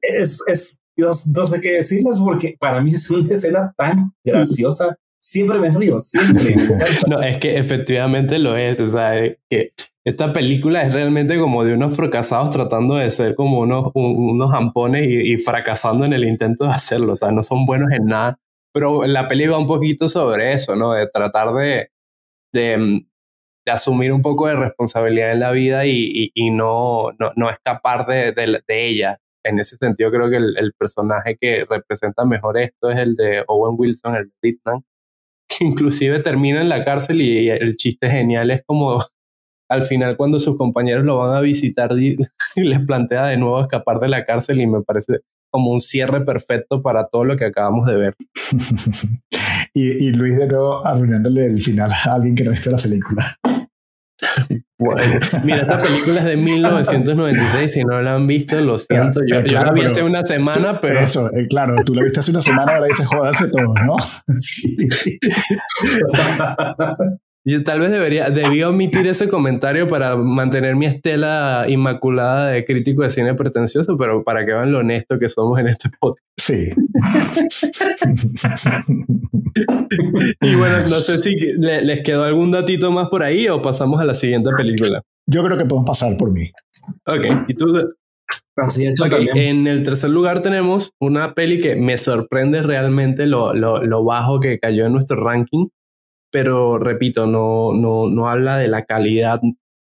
es, 0.00 0.40
es, 0.46 0.80
yo 0.96 1.10
no 1.34 1.44
sé 1.44 1.60
qué 1.60 1.72
decirles 1.72 2.18
porque 2.18 2.56
para 2.58 2.80
mí 2.80 2.92
es 2.92 3.10
una 3.10 3.34
escena 3.34 3.74
tan 3.76 4.14
graciosa. 4.24 4.96
Siempre 5.20 5.58
me 5.58 5.76
río, 5.76 5.98
siempre. 5.98 6.54
no, 7.06 7.20
es 7.22 7.36
que 7.36 7.58
efectivamente 7.58 8.38
lo 8.38 8.56
es. 8.56 8.80
O 8.80 8.86
sea, 8.86 9.12
que 9.50 9.72
esta 10.04 10.32
película 10.32 10.82
es 10.82 10.92
realmente 10.92 11.38
como 11.38 11.64
de 11.64 11.74
unos 11.74 11.96
fracasados 11.96 12.50
tratando 12.50 12.96
de 12.96 13.08
ser 13.10 13.34
como 13.34 13.60
unos, 13.60 13.90
unos 13.94 14.52
ampones 14.52 15.06
y, 15.08 15.32
y, 15.32 15.36
fracasando 15.38 16.04
en 16.04 16.12
el 16.12 16.24
intento 16.24 16.64
de 16.64 16.70
hacerlo. 16.70 17.12
O 17.12 17.16
sea, 17.16 17.30
no 17.32 17.42
son 17.42 17.64
buenos 17.64 17.90
en 17.92 18.06
nada. 18.06 18.38
Pero 18.72 19.06
la 19.06 19.28
peli 19.28 19.46
va 19.46 19.58
un 19.58 19.66
poquito 19.66 20.08
sobre 20.08 20.52
eso, 20.52 20.76
¿no? 20.76 20.92
De 20.92 21.06
tratar 21.08 21.54
de, 21.54 21.90
de, 22.52 23.00
de 23.64 23.72
asumir 23.72 24.12
un 24.12 24.20
poco 24.20 24.46
de 24.48 24.56
responsabilidad 24.56 25.32
en 25.32 25.40
la 25.40 25.52
vida 25.52 25.86
y, 25.86 25.92
y, 25.92 26.30
y 26.34 26.50
no, 26.50 27.12
no, 27.18 27.32
no, 27.36 27.50
escapar 27.50 28.06
de, 28.06 28.32
de, 28.32 28.60
de 28.66 28.86
ella 28.86 29.18
en 29.44 29.58
ese 29.58 29.76
sentido 29.76 30.10
creo 30.10 30.30
que 30.30 30.36
el, 30.36 30.72
personaje 30.78 31.36
que 31.38 31.64
representa 31.68 32.24
mejor 32.24 32.58
esto 32.58 32.90
es 32.90 32.98
el 32.98 33.14
de 33.14 33.44
Owen 33.46 33.76
Wilson, 33.78 34.16
el 34.16 34.32
de 34.42 34.58
que 35.46 35.64
inclusive 35.64 36.20
termina 36.20 36.60
en 36.60 36.68
la 36.68 36.82
cárcel 36.82 37.20
y 37.20 37.50
el 37.50 37.76
chiste 37.76 38.10
genial 38.10 38.50
es 38.50 38.64
como 38.64 38.98
al 39.68 39.82
final 39.82 40.16
cuando 40.16 40.38
sus 40.38 40.56
compañeros 40.56 41.04
lo 41.04 41.18
van 41.18 41.34
a 41.36 41.40
visitar 41.40 41.92
y, 41.98 42.16
les 42.56 42.80
plantea 42.80 43.26
de 43.26 43.36
nuevo 43.36 43.60
escapar 43.60 44.00
de 44.00 44.08
la 44.08 44.24
cárcel 44.24 44.60
y 44.60 44.66
me 44.66 44.82
parece 44.82 45.20
como 45.50 45.70
un 45.70 45.80
cierre 45.80 46.24
perfecto 46.24 46.80
para 46.80 47.06
todo 47.06 47.24
lo 47.24 47.36
que 47.36 47.44
acabamos 47.44 47.86
de 47.86 47.96
ver. 47.96 48.14
y, 49.74 50.10
Luis 50.10 50.36
de 50.36 50.48
nuevo 50.48 50.84
arruinándole 50.84 51.46
el 51.46 51.62
final 51.62 51.92
a 51.92 52.14
alguien 52.14 52.34
que 52.34 52.44
no 52.44 52.50
visto 52.50 52.70
la 52.70 52.78
película. 52.78 53.38
Bueno, 54.76 55.02
mira, 55.44 55.62
esta 55.62 55.78
película 55.78 56.18
es 56.18 56.24
de 56.24 56.36
1996. 56.36 57.72
Si 57.72 57.84
no 57.84 58.02
la 58.02 58.14
han 58.14 58.26
visto, 58.26 58.60
lo 58.60 58.76
siento. 58.76 59.20
Yo, 59.26 59.38
eh, 59.38 59.48
la 59.48 59.72
vi 59.72 59.82
hace 59.82 60.02
una 60.02 60.24
semana, 60.24 60.80
pero. 60.80 60.98
Eso, 60.98 61.30
eh, 61.32 61.46
claro, 61.48 61.76
tú 61.84 61.94
la 61.94 62.02
viste 62.02 62.20
hace 62.20 62.32
una 62.32 62.40
semana, 62.40 62.74
ahora 62.74 62.86
dices 62.88 63.06
joderse 63.06 63.48
todo, 63.48 63.72
¿no? 63.86 63.96
Sí. 64.38 64.76
Yo 67.46 67.62
tal 67.62 67.80
vez 67.80 67.90
debería, 67.90 68.30
debí 68.30 68.62
omitir 68.62 69.06
ese 69.06 69.28
comentario 69.28 69.86
para 69.86 70.16
mantener 70.16 70.76
mi 70.76 70.86
estela 70.86 71.66
inmaculada 71.68 72.48
de 72.48 72.64
crítico 72.64 73.02
de 73.02 73.10
cine 73.10 73.34
pretencioso, 73.34 73.98
pero 73.98 74.24
para 74.24 74.46
que 74.46 74.54
vean 74.54 74.72
lo 74.72 74.78
honesto 74.78 75.18
que 75.18 75.28
somos 75.28 75.60
en 75.60 75.68
este 75.68 75.90
podcast. 76.00 76.24
Sí. 76.38 76.70
y 80.40 80.54
bueno, 80.54 80.78
no 80.88 80.96
sé 80.96 81.18
si 81.18 81.34
les 81.58 82.00
quedó 82.00 82.24
algún 82.24 82.50
datito 82.50 82.90
más 82.90 83.08
por 83.08 83.22
ahí 83.22 83.46
o 83.48 83.60
pasamos 83.60 84.00
a 84.00 84.06
la 84.06 84.14
siguiente 84.14 84.48
película. 84.56 85.02
Yo 85.26 85.44
creo 85.44 85.58
que 85.58 85.66
podemos 85.66 85.86
pasar 85.86 86.16
por 86.16 86.32
mí. 86.32 86.50
Ok, 87.06 87.26
y 87.48 87.54
tú. 87.54 87.90
Así 88.56 88.86
es, 88.86 89.00
okay. 89.00 89.26
En 89.34 89.66
el 89.66 89.84
tercer 89.84 90.10
lugar 90.10 90.40
tenemos 90.40 90.92
una 90.98 91.34
peli 91.34 91.58
que 91.58 91.76
me 91.76 91.98
sorprende 91.98 92.62
realmente 92.62 93.26
lo, 93.26 93.52
lo, 93.52 93.82
lo 93.82 94.04
bajo 94.04 94.40
que 94.40 94.58
cayó 94.58 94.86
en 94.86 94.92
nuestro 94.92 95.22
ranking 95.22 95.66
pero 96.34 96.78
repito, 96.78 97.28
no, 97.28 97.72
no, 97.72 98.08
no 98.08 98.28
habla 98.28 98.58
de 98.58 98.66
la 98.66 98.84
calidad 98.86 99.40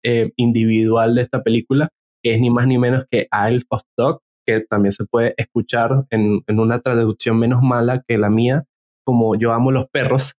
eh, 0.03 0.31
individual 0.35 1.15
de 1.15 1.23
esta 1.23 1.41
película, 1.41 1.89
que 2.23 2.35
es 2.35 2.39
ni 2.39 2.51
más 2.51 2.67
ni 2.67 2.77
menos 2.77 3.05
que 3.09 3.27
Isle 3.49 3.63
of 3.69 3.81
Dog, 3.97 4.19
que 4.45 4.61
también 4.61 4.91
se 4.91 5.05
puede 5.05 5.33
escuchar 5.37 6.05
en, 6.11 6.43
en, 6.45 6.59
una 6.59 6.81
traducción 6.81 7.39
menos 7.39 7.63
mala 7.63 8.03
que 8.07 8.19
la 8.19 8.29
mía, 8.29 8.63
como 9.03 9.35
Yo 9.35 9.53
amo 9.53 9.71
los 9.71 9.87
perros. 9.89 10.35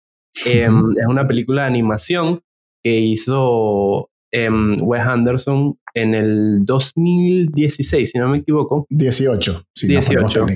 Em, 0.46 0.90
es 0.96 1.06
una 1.08 1.26
película 1.26 1.62
de 1.62 1.68
animación 1.68 2.40
que 2.84 3.00
hizo 3.00 4.08
em, 4.32 4.74
Wes 4.80 5.02
Anderson 5.02 5.76
en 5.92 6.14
el 6.14 6.64
2016, 6.64 8.10
si 8.12 8.18
no 8.18 8.28
me 8.28 8.38
equivoco. 8.38 8.86
18, 8.90 9.64
sí, 9.74 9.88
18. 9.88 10.46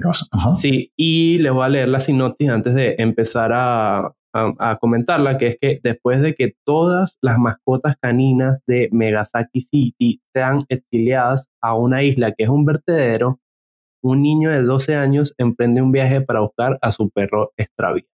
Sí, 0.53 0.93
y 0.97 1.39
les 1.39 1.53
voy 1.53 1.65
a 1.65 1.69
leer 1.71 1.89
la 1.89 1.99
sinopsis 1.99 2.51
antes 2.51 2.73
de 2.73 2.95
empezar 2.99 3.51
a, 3.53 4.15
a, 4.33 4.79
comentarla, 4.81 5.39
que 5.39 5.49
es 5.49 5.59
que 5.61 5.81
después 5.83 6.21
de 6.21 6.35
que 6.35 6.55
todas 6.65 7.19
las 7.21 7.39
mascotas 7.39 7.97
caninas 8.01 8.59
de 8.67 8.89
Megasaki 8.93 9.61
City 9.61 10.21
sean 10.35 10.61
exiliadas 10.69 11.49
a 11.63 11.75
una 11.75 12.03
isla 12.03 12.33
que 12.33 12.45
es 12.45 12.49
un 12.49 12.65
vertedero, 12.65 13.41
un 14.03 14.23
niño 14.23 14.51
de 14.51 14.63
12 14.63 14.97
años 14.97 15.35
emprende 15.39 15.83
un 15.83 15.93
viaje 15.93 16.21
para 16.21 16.41
buscar 16.41 16.79
a 16.81 16.93
su 16.93 17.11
perro 17.11 17.53
extraviado. 17.57 18.09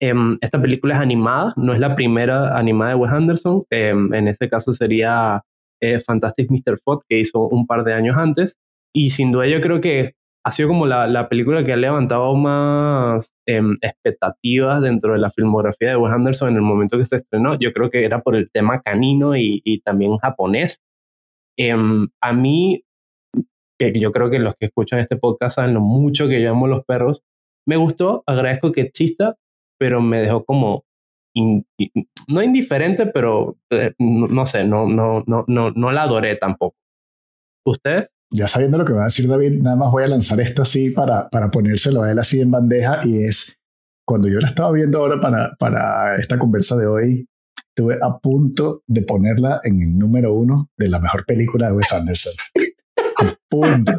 Em, 0.00 0.36
esta 0.40 0.60
película 0.60 0.94
es 0.94 1.00
animada, 1.00 1.54
no 1.56 1.72
es 1.72 1.80
la 1.80 1.94
primera 1.94 2.58
animada 2.58 2.90
de 2.90 2.96
Wes 2.96 3.12
Anderson, 3.12 3.62
em, 3.70 4.12
en 4.12 4.28
este 4.28 4.48
caso 4.48 4.72
sería 4.72 5.42
eh, 5.80 5.98
Fantastic 5.98 6.50
Mr. 6.50 6.78
Fox, 6.84 7.04
que 7.08 7.18
hizo 7.18 7.48
un 7.48 7.66
par 7.66 7.84
de 7.84 7.94
años 7.94 8.16
antes, 8.16 8.56
y 8.94 9.10
sin 9.10 9.32
duda 9.32 9.46
yo 9.46 9.60
creo 9.60 9.80
que 9.80 10.14
ha 10.46 10.50
sido 10.50 10.68
como 10.68 10.86
la, 10.86 11.06
la 11.06 11.28
película 11.28 11.64
que 11.64 11.72
ha 11.72 11.76
levantado 11.76 12.34
más 12.34 13.34
em, 13.46 13.74
expectativas 13.80 14.82
dentro 14.82 15.14
de 15.14 15.18
la 15.18 15.30
filmografía 15.30 15.90
de 15.90 15.96
Wes 15.96 16.12
Anderson 16.12 16.50
en 16.50 16.56
el 16.56 16.62
momento 16.62 16.98
que 16.98 17.06
se 17.06 17.16
estrenó. 17.16 17.58
Yo 17.58 17.72
creo 17.72 17.90
que 17.90 18.04
era 18.04 18.20
por 18.20 18.36
el 18.36 18.50
tema 18.50 18.82
canino 18.82 19.36
y, 19.36 19.62
y 19.64 19.80
también 19.80 20.16
japonés. 20.18 20.80
Em, 21.58 22.08
a 22.20 22.32
mí, 22.34 22.84
que 23.78 23.98
yo 23.98 24.12
creo 24.12 24.30
que 24.30 24.38
los 24.38 24.54
que 24.56 24.66
escuchan 24.66 25.00
este 25.00 25.16
podcast 25.16 25.56
saben 25.56 25.74
lo 25.74 25.80
mucho 25.80 26.28
que 26.28 26.42
yo 26.42 26.50
amo 26.50 26.66
los 26.66 26.84
perros, 26.84 27.22
me 27.66 27.76
gustó, 27.76 28.22
agradezco 28.26 28.72
que 28.72 28.82
exista, 28.82 29.36
pero 29.78 30.02
me 30.02 30.20
dejó 30.20 30.44
como 30.44 30.84
no 32.28 32.42
indiferente, 32.42 33.06
pero 33.06 33.56
eh, 33.70 33.92
no, 33.98 34.26
no, 34.26 34.46
sé, 34.46 34.64
no, 34.64 34.86
no, 34.86 35.24
no, 35.26 35.44
no, 35.48 35.70
no 35.70 35.90
la 35.90 36.02
adoré 36.02 36.36
tampoco. 36.36 36.76
¿Usted? 37.66 38.08
Ya 38.34 38.48
sabiendo 38.48 38.78
lo 38.78 38.84
que 38.84 38.92
va 38.92 39.02
a 39.02 39.04
decir 39.04 39.28
David, 39.28 39.62
nada 39.62 39.76
más 39.76 39.92
voy 39.92 40.02
a 40.02 40.08
lanzar 40.08 40.40
esto 40.40 40.62
así 40.62 40.90
para, 40.90 41.28
para 41.28 41.50
ponérselo 41.50 42.02
a 42.02 42.10
él 42.10 42.18
así 42.18 42.40
en 42.40 42.50
bandeja 42.50 43.00
y 43.04 43.24
es, 43.24 43.56
cuando 44.04 44.28
yo 44.28 44.40
la 44.40 44.48
estaba 44.48 44.72
viendo 44.72 44.98
ahora 44.98 45.20
para, 45.20 45.54
para 45.58 46.16
esta 46.16 46.38
conversa 46.38 46.76
de 46.76 46.86
hoy, 46.86 47.28
estuve 47.56 47.98
a 48.02 48.18
punto 48.18 48.82
de 48.88 49.02
ponerla 49.02 49.60
en 49.62 49.80
el 49.80 49.94
número 49.94 50.34
uno 50.34 50.68
de 50.76 50.88
la 50.88 50.98
mejor 50.98 51.24
película 51.24 51.68
de 51.68 51.74
Wes 51.74 51.92
Anderson. 51.92 52.32
a 53.18 53.36
punto. 53.48 53.92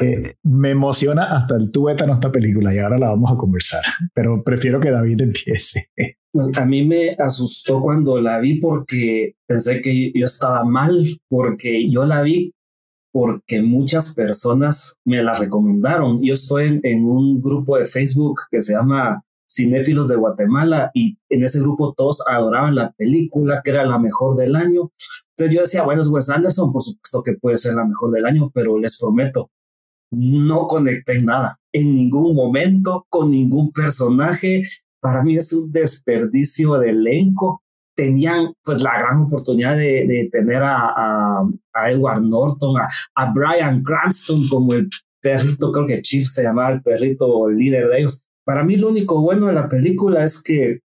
Eh, 0.00 0.34
me 0.42 0.70
emociona 0.70 1.24
hasta 1.24 1.54
el 1.54 1.70
tuétano 1.70 2.14
esta 2.14 2.32
película 2.32 2.74
y 2.74 2.78
ahora 2.78 2.98
la 2.98 3.08
vamos 3.08 3.30
a 3.30 3.36
conversar, 3.36 3.82
pero 4.12 4.42
prefiero 4.42 4.80
que 4.80 4.90
David 4.90 5.20
empiece. 5.20 5.90
Pues 6.32 6.50
a 6.56 6.64
mí 6.64 6.84
me 6.84 7.10
asustó 7.18 7.80
cuando 7.80 8.20
la 8.20 8.40
vi 8.40 8.58
porque 8.58 9.36
pensé 9.46 9.80
que 9.80 10.10
yo 10.12 10.24
estaba 10.24 10.64
mal, 10.64 11.04
porque 11.28 11.84
yo 11.88 12.04
la 12.04 12.22
vi 12.22 12.52
porque 13.12 13.62
muchas 13.62 14.14
personas 14.14 14.96
me 15.04 15.22
la 15.22 15.34
recomendaron. 15.34 16.20
Yo 16.22 16.34
estoy 16.34 16.80
en, 16.82 17.04
un 17.04 17.40
grupo 17.40 17.76
de 17.76 17.86
Facebook 17.86 18.40
que 18.50 18.60
se 18.60 18.72
llama 18.72 19.22
Cinéfilos 19.48 20.08
de 20.08 20.16
Guatemala 20.16 20.90
y 20.94 21.18
en 21.28 21.44
ese 21.44 21.60
grupo 21.60 21.92
todos 21.94 22.26
adoraban 22.26 22.74
la 22.74 22.90
película, 22.92 23.60
que 23.62 23.70
era 23.70 23.84
la 23.84 23.98
mejor 23.98 24.34
del 24.36 24.56
año. 24.56 24.90
Entonces 25.36 25.54
yo 25.54 25.60
decía, 25.60 25.82
bueno, 25.82 26.00
es 26.00 26.08
Wes 26.08 26.30
Anderson, 26.30 26.72
por 26.72 26.82
supuesto 26.82 27.22
que 27.22 27.34
puede 27.34 27.58
ser 27.58 27.74
la 27.74 27.84
mejor 27.84 28.10
del 28.12 28.24
año, 28.24 28.50
pero 28.54 28.78
les 28.78 28.98
prometo, 28.98 29.50
no 30.10 30.66
conecté 30.66 31.22
nada 31.22 31.60
en 31.72 31.94
ningún 31.94 32.34
momento 32.34 33.06
con 33.10 33.30
ningún 33.30 33.72
personaje. 33.72 34.62
Para 35.00 35.22
mí 35.22 35.36
es 35.36 35.52
un 35.52 35.70
desperdicio 35.70 36.78
de 36.78 36.90
elenco 36.90 37.61
tenían 37.94 38.52
pues 38.64 38.82
la 38.82 38.98
gran 38.98 39.22
oportunidad 39.22 39.76
de, 39.76 40.06
de 40.06 40.28
tener 40.30 40.62
a, 40.62 41.42
a, 41.74 41.90
Edward 41.90 42.22
Norton, 42.22 42.76
a, 42.78 42.88
a, 43.14 43.32
Brian 43.32 43.82
Cranston 43.82 44.48
como 44.48 44.74
el 44.74 44.88
perrito, 45.20 45.70
creo 45.72 45.86
que 45.86 46.02
Chief 46.02 46.26
se 46.26 46.42
llamaba 46.42 46.72
el 46.72 46.82
perrito 46.82 47.48
líder 47.48 47.88
de 47.88 48.00
ellos. 48.00 48.22
Para 48.44 48.64
mí 48.64 48.76
lo 48.76 48.88
único 48.88 49.20
bueno 49.20 49.46
de 49.46 49.52
la 49.52 49.68
película 49.68 50.24
es 50.24 50.42
que, 50.42 50.80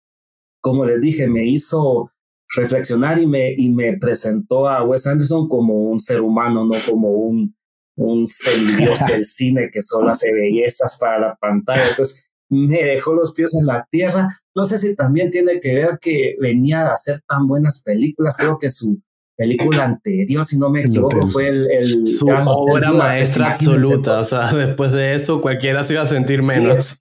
como 0.61 0.85
les 0.85 1.01
dije, 1.01 1.27
me 1.27 1.45
hizo 1.47 2.11
reflexionar 2.55 3.19
y 3.19 3.27
me, 3.27 3.53
y 3.53 3.69
me 3.69 3.97
presentó 3.97 4.67
a 4.67 4.83
Wes 4.83 5.07
Anderson 5.07 5.47
como 5.47 5.89
un 5.89 5.99
ser 5.99 6.21
humano, 6.21 6.65
no 6.65 6.73
como 6.89 7.09
un, 7.09 7.55
un 7.95 8.27
semidios 8.29 9.05
del 9.07 9.23
cine 9.23 9.69
que 9.71 9.81
solo 9.81 10.09
hace 10.09 10.31
bellezas 10.31 10.97
para 10.99 11.19
la 11.19 11.35
pantalla. 11.35 11.89
Entonces, 11.89 12.29
me 12.53 12.83
dejó 12.83 13.13
los 13.13 13.33
pies 13.33 13.55
en 13.55 13.65
la 13.65 13.87
tierra. 13.89 14.29
No 14.55 14.65
sé 14.65 14.77
si 14.77 14.95
también 14.95 15.29
tiene 15.29 15.59
que 15.59 15.73
ver 15.73 15.97
que 15.99 16.35
venía 16.39 16.87
a 16.87 16.93
hacer 16.93 17.19
tan 17.27 17.47
buenas 17.47 17.83
películas. 17.83 18.37
Creo 18.37 18.57
que 18.57 18.69
su 18.69 19.01
película 19.35 19.85
anterior, 19.85 20.45
si 20.45 20.57
no 20.57 20.69
me 20.69 20.81
equivoco, 20.81 21.25
fue 21.25 21.49
el, 21.49 21.71
el 21.71 22.07
su 22.07 22.27
obra 22.27 22.91
maestra 22.91 23.53
absoluta. 23.53 24.13
O 24.13 24.23
sea, 24.23 24.53
después 24.53 24.91
de 24.91 25.15
eso 25.15 25.41
cualquiera 25.41 25.83
se 25.83 25.93
iba 25.93 26.03
a 26.03 26.07
sentir 26.07 26.43
menos. 26.43 26.85
Sí, 26.85 26.95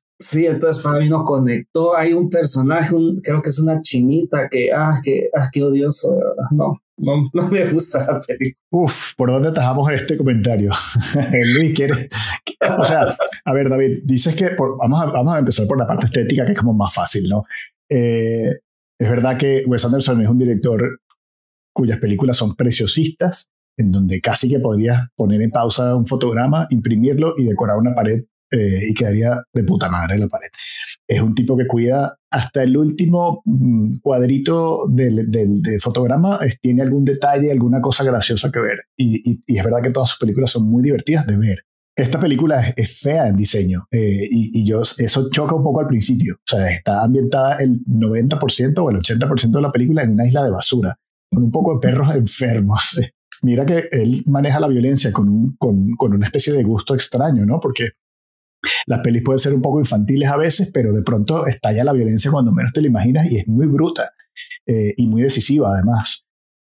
entonces 0.46 0.82
para 0.82 0.98
mí 0.98 1.08
no 1.08 1.22
conectó. 1.24 1.96
Hay 1.96 2.12
un 2.12 2.28
personaje, 2.28 2.94
creo 3.22 3.42
que 3.42 3.48
es 3.48 3.58
una 3.58 3.80
chinita 3.80 4.48
que, 4.48 4.72
ah, 4.72 4.94
que, 5.02 5.28
ah, 5.36 5.48
qué 5.52 5.62
odioso, 5.62 6.12
de 6.12 6.18
verdad. 6.18 6.50
No, 6.50 6.80
no, 6.98 7.30
no 7.34 7.48
me 7.48 7.70
gusta 7.70 8.00
la 8.00 8.20
película. 8.20 8.56
Uf, 8.70 9.14
¿por 9.16 9.30
dónde 9.30 9.52
tajamos 9.52 9.90
este 9.92 10.16
comentario? 10.16 10.72
Luis, 11.56 11.74
¿quieres? 11.74 12.08
O 12.78 12.84
sea, 12.84 13.16
a 13.44 13.52
ver, 13.52 13.68
David, 13.68 14.00
dices 14.04 14.34
que 14.36 14.50
vamos, 14.56 15.00
a, 15.00 15.06
vamos 15.06 15.34
a 15.34 15.38
empezar 15.38 15.66
por 15.66 15.78
la 15.78 15.86
parte 15.86 16.06
estética, 16.06 16.44
que 16.46 16.52
es 16.52 16.58
como 16.58 16.74
más 16.74 16.94
fácil, 16.94 17.28
¿no? 17.28 17.44
Eh, 17.88 18.50
es 18.98 19.10
verdad 19.10 19.36
que 19.36 19.64
Wes 19.66 19.84
Anderson 19.84 20.20
es 20.22 20.28
un 20.28 20.38
director 20.38 21.00
cuyas 21.74 21.98
películas 21.98 22.36
son 22.36 22.54
preciosistas, 22.54 23.50
en 23.76 23.90
donde 23.90 24.20
casi 24.20 24.48
que 24.48 24.60
podrías 24.60 25.08
poner 25.16 25.40
en 25.42 25.50
pausa 25.50 25.94
un 25.94 26.06
fotograma, 26.06 26.66
imprimirlo 26.70 27.34
y 27.36 27.44
decorar 27.44 27.78
una 27.78 27.94
pared 27.94 28.24
eh, 28.52 28.80
y 28.90 28.94
quedaría 28.94 29.42
de 29.52 29.64
puta 29.64 29.88
madre 29.88 30.18
la 30.18 30.28
pared. 30.28 30.48
Es 31.08 31.20
un 31.22 31.34
tipo 31.34 31.56
que 31.56 31.66
cuida 31.66 32.18
hasta 32.30 32.62
el 32.62 32.76
último 32.76 33.42
mm, 33.44 33.98
cuadrito 34.02 34.84
del, 34.88 35.30
del, 35.30 35.62
fotograma, 35.80 36.38
tiene 36.60 36.82
algún 36.82 37.04
detalle, 37.04 37.50
alguna 37.50 37.80
cosa 37.80 38.04
graciosa 38.04 38.50
que 38.50 38.60
ver. 38.60 38.78
Y, 38.96 39.42
y, 39.46 39.58
es 39.58 39.64
verdad 39.64 39.82
que 39.82 39.90
todas 39.90 40.10
sus 40.10 40.18
películas 40.18 40.50
son 40.50 40.64
muy 40.68 40.82
divertidas 40.82 41.26
de 41.26 41.36
ver. 41.36 41.64
Esta 41.96 42.18
película 42.18 42.72
es, 42.76 43.00
fea 43.00 43.28
en 43.28 43.36
diseño 43.36 43.86
eh, 43.90 44.26
y, 44.30 44.60
y, 44.60 44.66
yo, 44.66 44.82
eso 44.82 45.28
choca 45.30 45.54
un 45.54 45.62
poco 45.62 45.80
al 45.80 45.86
principio. 45.86 46.36
O 46.36 46.56
sea, 46.56 46.70
está 46.70 47.02
ambientada 47.02 47.56
el 47.56 47.84
90% 47.84 48.78
o 48.78 48.90
el 48.90 48.98
80% 48.98 49.50
de 49.50 49.60
la 49.60 49.72
película 49.72 50.02
en 50.02 50.12
una 50.12 50.26
isla 50.26 50.42
de 50.42 50.50
basura, 50.50 50.98
con 51.30 51.42
un 51.42 51.50
poco 51.50 51.74
de 51.74 51.80
perros 51.80 52.14
enfermos. 52.14 52.98
mira 53.42 53.66
que 53.66 53.88
él 53.90 54.22
maneja 54.28 54.60
la 54.60 54.68
violencia 54.68 55.12
con, 55.12 55.28
un, 55.28 55.56
con, 55.56 55.90
con 55.96 56.14
una 56.14 56.26
especie 56.26 56.52
de 56.52 56.62
gusto 56.62 56.94
extraño, 56.94 57.44
¿no? 57.44 57.60
Porque 57.60 57.90
las 58.86 59.00
pelis 59.00 59.22
pueden 59.22 59.38
ser 59.38 59.54
un 59.54 59.62
poco 59.62 59.78
infantiles 59.78 60.28
a 60.28 60.36
veces, 60.36 60.70
pero 60.72 60.92
de 60.92 61.02
pronto 61.02 61.46
estalla 61.46 61.84
la 61.84 61.92
violencia 61.92 62.30
cuando 62.30 62.52
menos 62.52 62.72
te 62.72 62.80
lo 62.80 62.88
imaginas 62.88 63.30
y 63.30 63.38
es 63.38 63.48
muy 63.48 63.66
bruta 63.66 64.10
eh, 64.66 64.94
y 64.96 65.06
muy 65.06 65.22
decisiva 65.22 65.74
además. 65.74 66.26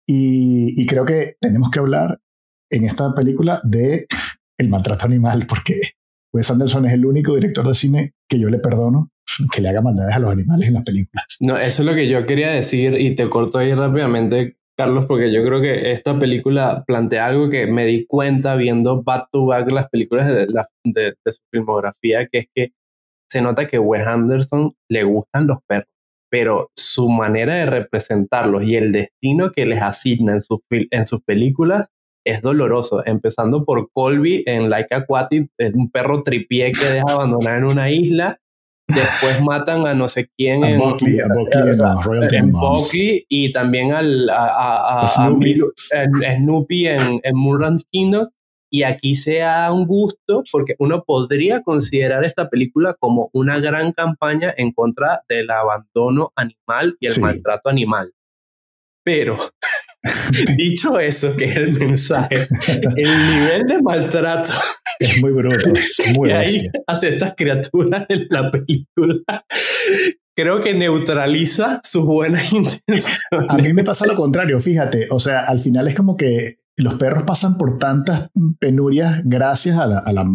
Y, 0.09 0.87
creo 0.87 1.05
que 1.05 1.37
tenemos 1.40 1.70
que 1.70 1.81
hablar 1.81 2.20
en 2.70 2.85
esta 2.85 3.12
película 3.12 3.61
de 3.64 4.07
el 4.59 4.68
maltrato 4.68 5.07
animal, 5.07 5.46
porque 5.49 5.81
Wes 6.33 6.51
Anderson 6.51 6.87
es 6.87 6.92
el 6.92 7.05
único 7.05 7.35
director 7.35 7.66
de 7.66 7.75
cine 7.75 8.14
que 8.29 8.38
yo 8.38 8.49
le 8.49 8.59
perdono 8.59 9.11
que 9.53 9.61
le 9.61 9.68
haga 9.68 9.83
maldades 9.83 10.14
a 10.14 10.18
los 10.18 10.31
animales 10.31 10.68
en 10.68 10.75
las 10.75 10.85
películas. 10.85 11.27
No, 11.40 11.59
eso 11.59 11.83
es 11.83 11.87
lo 11.87 11.94
que 11.94 12.09
yo 12.09 12.25
quería 12.25 12.51
decir 12.51 12.94
y 12.99 13.14
te 13.14 13.29
corto 13.29 13.59
ahí 13.59 13.75
rápidamente, 13.75 14.57
Carlos, 14.77 15.07
porque 15.07 15.33
yo 15.33 15.43
creo 15.45 15.61
que 15.61 15.91
esta 15.93 16.19
película 16.19 16.85
plantea 16.87 17.27
algo 17.27 17.49
que 17.49 17.67
me 17.67 17.87
di 17.87 18.07
cuenta 18.07 18.57
viendo 18.57 19.03
back 19.03 19.29
to 19.33 19.47
back 19.47 19.71
las 19.73 19.89
películas 19.89 20.29
de, 20.29 20.47
de, 20.85 21.15
de 21.25 21.33
su 21.33 21.43
filmografía, 21.51 22.27
que 22.27 22.39
es 22.39 22.47
que 22.55 22.73
se 23.31 23.41
nota 23.41 23.67
que 23.67 23.79
Wes 23.79 24.07
Anderson 24.07 24.75
le 24.91 25.05
gustan 25.05 25.47
los 25.47 25.59
perros, 25.67 25.89
pero 26.31 26.71
su 26.77 27.09
manera 27.09 27.55
de 27.55 27.67
representarlos 27.67 28.65
y 28.65 28.77
el 28.77 28.93
destino 28.93 29.51
que 29.53 29.67
les 29.67 29.83
asigna 29.83 30.35
en 30.35 30.41
sus, 30.41 30.61
en 30.71 31.05
sus 31.05 31.23
películas 31.23 31.89
es 32.27 32.43
doloroso, 32.43 33.03
empezando 33.07 33.65
por 33.65 33.91
Colby 33.93 34.43
en 34.47 34.69
Like 34.69 34.95
Aquatic, 34.95 35.49
un 35.75 35.91
perro 35.91 36.23
tripié 36.23 36.73
que 36.73 36.85
deja 36.85 37.05
abandonar 37.12 37.59
en 37.59 37.65
una 37.65 37.91
isla, 37.91 38.41
Después 38.88 39.40
matan 39.42 39.87
a 39.87 39.94
no 39.94 40.07
sé 40.07 40.31
quién 40.37 40.62
en, 40.64 40.79
Buckley, 40.79 41.18
a 41.18 41.27
Buckley 41.27 41.70
en, 41.70 42.03
Royal 42.03 42.35
en 42.35 42.53
Buckley 42.53 43.27
y 43.29 43.51
también 43.51 43.92
al, 43.92 44.31
a, 44.31 45.03
a, 45.03 45.09
Snoopy, 45.09 45.61
a, 45.92 46.37
Snoopy 46.37 46.87
en, 46.87 47.20
en 47.22 47.37
Moonrun 47.37 47.79
Kingdom. 47.90 48.29
Y 48.70 48.83
aquí 48.83 49.14
se 49.14 49.38
da 49.38 49.72
un 49.72 49.87
gusto 49.87 50.42
porque 50.51 50.75
uno 50.79 51.05
podría 51.05 51.62
considerar 51.62 52.25
esta 52.25 52.49
película 52.49 52.94
como 52.99 53.31
una 53.33 53.59
gran 53.61 53.92
campaña 53.92 54.53
en 54.57 54.72
contra 54.72 55.22
del 55.29 55.51
abandono 55.51 56.33
animal 56.37 56.96
y 57.01 57.07
el 57.07 57.20
maltrato 57.20 57.70
animal. 57.70 58.12
Pero, 59.05 59.37
dicho 60.57 60.99
eso, 60.99 61.37
que 61.37 61.45
es 61.45 61.57
el 61.57 61.73
mensaje, 61.73 62.37
el 62.97 63.29
nivel 63.29 63.62
de 63.64 63.83
maltrato 63.83 64.53
es 64.99 65.21
muy 65.21 65.33
bruto. 65.33 65.71
muy 66.14 66.31
y 66.31 66.33
ahí 66.33 66.66
hace 66.87 67.09
estas 67.09 67.35
criaturas 67.37 68.07
en 68.09 68.27
la 68.31 68.51
película. 68.51 69.45
Creo 70.37 70.61
que 70.61 70.75
neutraliza 70.75 71.81
sus 71.83 72.05
buenas 72.05 72.53
intenciones. 72.53 73.21
A 73.49 73.57
mí 73.57 73.73
me 73.73 73.85
pasa 73.85 74.07
lo 74.07 74.14
contrario, 74.14 74.61
fíjate. 74.61 75.07
O 75.11 75.19
sea, 75.19 75.40
al 75.40 75.61
final 75.61 75.88
es 75.88 75.95
como 75.95 76.16
que 76.16 76.57
los 76.77 76.95
perros 76.95 77.25
pasan 77.25 77.57
por 77.57 77.79
tantas 77.79 78.29
penurias 78.59 79.23
gracias 79.25 79.79
a 79.79 79.87
la, 79.87 79.99
a 79.99 80.12
la 80.12 80.27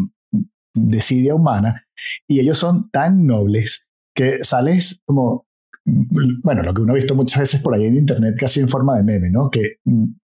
desidia 0.73 1.35
humana 1.35 1.85
y 2.27 2.39
ellos 2.39 2.57
son 2.57 2.89
tan 2.89 3.27
nobles 3.27 3.87
que 4.15 4.43
sales 4.43 5.01
como 5.05 5.45
bueno, 5.85 6.63
lo 6.63 6.73
que 6.73 6.81
uno 6.81 6.93
ha 6.93 6.95
visto 6.95 7.15
muchas 7.15 7.39
veces 7.39 7.61
por 7.61 7.73
ahí 7.73 7.85
en 7.85 7.97
internet 7.97 8.35
casi 8.37 8.59
en 8.59 8.69
forma 8.69 8.97
de 8.97 9.03
meme, 9.03 9.29
¿no? 9.29 9.49
Que 9.49 9.77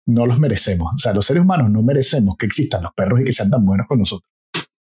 no 0.06 0.26
los 0.26 0.38
merecemos. 0.38 0.88
O 0.94 0.98
sea, 0.98 1.12
los 1.12 1.26
seres 1.26 1.42
humanos 1.42 1.70
no 1.70 1.82
merecemos 1.82 2.36
que 2.36 2.46
existan 2.46 2.82
los 2.82 2.92
perros 2.94 3.20
y 3.20 3.24
que 3.24 3.32
sean 3.32 3.50
tan 3.50 3.64
buenos 3.64 3.86
con 3.86 3.98
nosotros. 3.98 4.28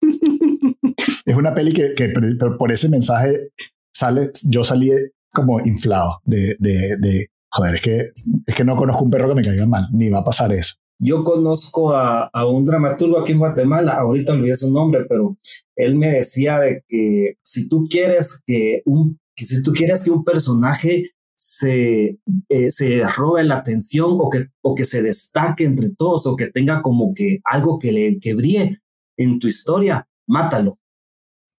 es 1.25 1.35
una 1.35 1.53
peli 1.53 1.73
que, 1.73 1.93
que 1.93 2.09
por 2.57 2.71
ese 2.71 2.89
mensaje 2.89 3.51
sale, 3.93 4.31
yo 4.49 4.63
salí 4.63 4.91
como 5.31 5.59
inflado 5.59 6.21
de, 6.25 6.55
de, 6.59 6.97
de, 6.97 7.29
joder, 7.51 7.75
es 7.75 7.81
que, 7.81 8.11
es 8.45 8.55
que 8.55 8.63
no 8.63 8.75
conozco 8.75 9.03
un 9.03 9.11
perro 9.11 9.29
que 9.29 9.35
me 9.35 9.43
caiga 9.43 9.65
mal, 9.65 9.87
ni 9.93 10.09
va 10.09 10.19
a 10.19 10.23
pasar 10.23 10.51
eso. 10.51 10.75
Yo 11.01 11.23
conozco 11.23 11.95
a, 11.95 12.29
a, 12.33 12.45
un 12.45 12.65
dramaturgo 12.65 13.19
aquí 13.19 13.31
en 13.31 13.37
Guatemala, 13.37 13.93
ahorita 13.93 14.33
olvidé 14.33 14.55
su 14.55 14.71
nombre, 14.71 15.05
pero 15.07 15.37
él 15.77 15.95
me 15.95 16.11
decía 16.11 16.59
de 16.59 16.83
que 16.87 17.37
si 17.41 17.69
tú 17.69 17.85
quieres 17.89 18.43
que 18.45 18.81
un, 18.85 19.17
que 19.39 19.45
si 19.45 19.63
tú 19.63 19.71
quieres 19.71 20.03
que 20.03 20.11
un 20.11 20.25
personaje 20.25 21.11
se, 21.33 22.19
eh, 22.49 22.69
se 22.69 23.03
robe 23.07 23.45
la 23.45 23.55
atención 23.55 24.17
o 24.19 24.29
que, 24.29 24.47
o 24.61 24.75
que 24.75 24.83
se 24.83 25.01
destaque 25.01 25.63
entre 25.63 25.89
todos 25.91 26.27
o 26.27 26.35
que 26.35 26.47
tenga 26.47 26.81
como 26.81 27.13
que 27.15 27.39
algo 27.45 27.79
que 27.79 27.93
le 27.93 28.19
que 28.19 28.33
brille 28.33 28.81
en 29.17 29.39
tu 29.39 29.47
historia, 29.47 30.05
mátalo. 30.27 30.77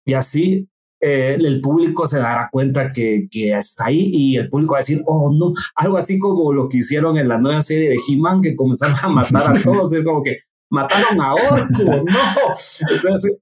Y 0.05 0.13
así 0.13 0.69
eh, 0.99 1.35
el 1.39 1.61
público 1.61 2.05
se 2.05 2.19
dará 2.19 2.49
cuenta 2.51 2.91
que, 2.91 3.27
que 3.31 3.53
está 3.53 3.85
ahí 3.85 4.11
y 4.13 4.37
el 4.37 4.49
público 4.49 4.73
va 4.73 4.77
a 4.77 4.81
decir, 4.81 5.01
oh 5.07 5.33
no, 5.33 5.51
algo 5.75 5.97
así 5.97 6.19
como 6.19 6.53
lo 6.53 6.69
que 6.69 6.77
hicieron 6.77 7.17
en 7.17 7.27
la 7.27 7.39
nueva 7.39 7.63
serie 7.63 7.89
de 7.89 7.97
He-Man, 8.07 8.41
que 8.41 8.55
comenzaron 8.55 8.95
a 9.01 9.09
matar 9.09 9.57
a 9.57 9.61
todos, 9.61 9.91
es 9.93 10.03
como 10.03 10.21
que 10.21 10.37
mataron 10.69 11.19
a 11.19 11.33
Orco, 11.33 11.83
no. 11.83 12.93
Entonces, 12.95 13.37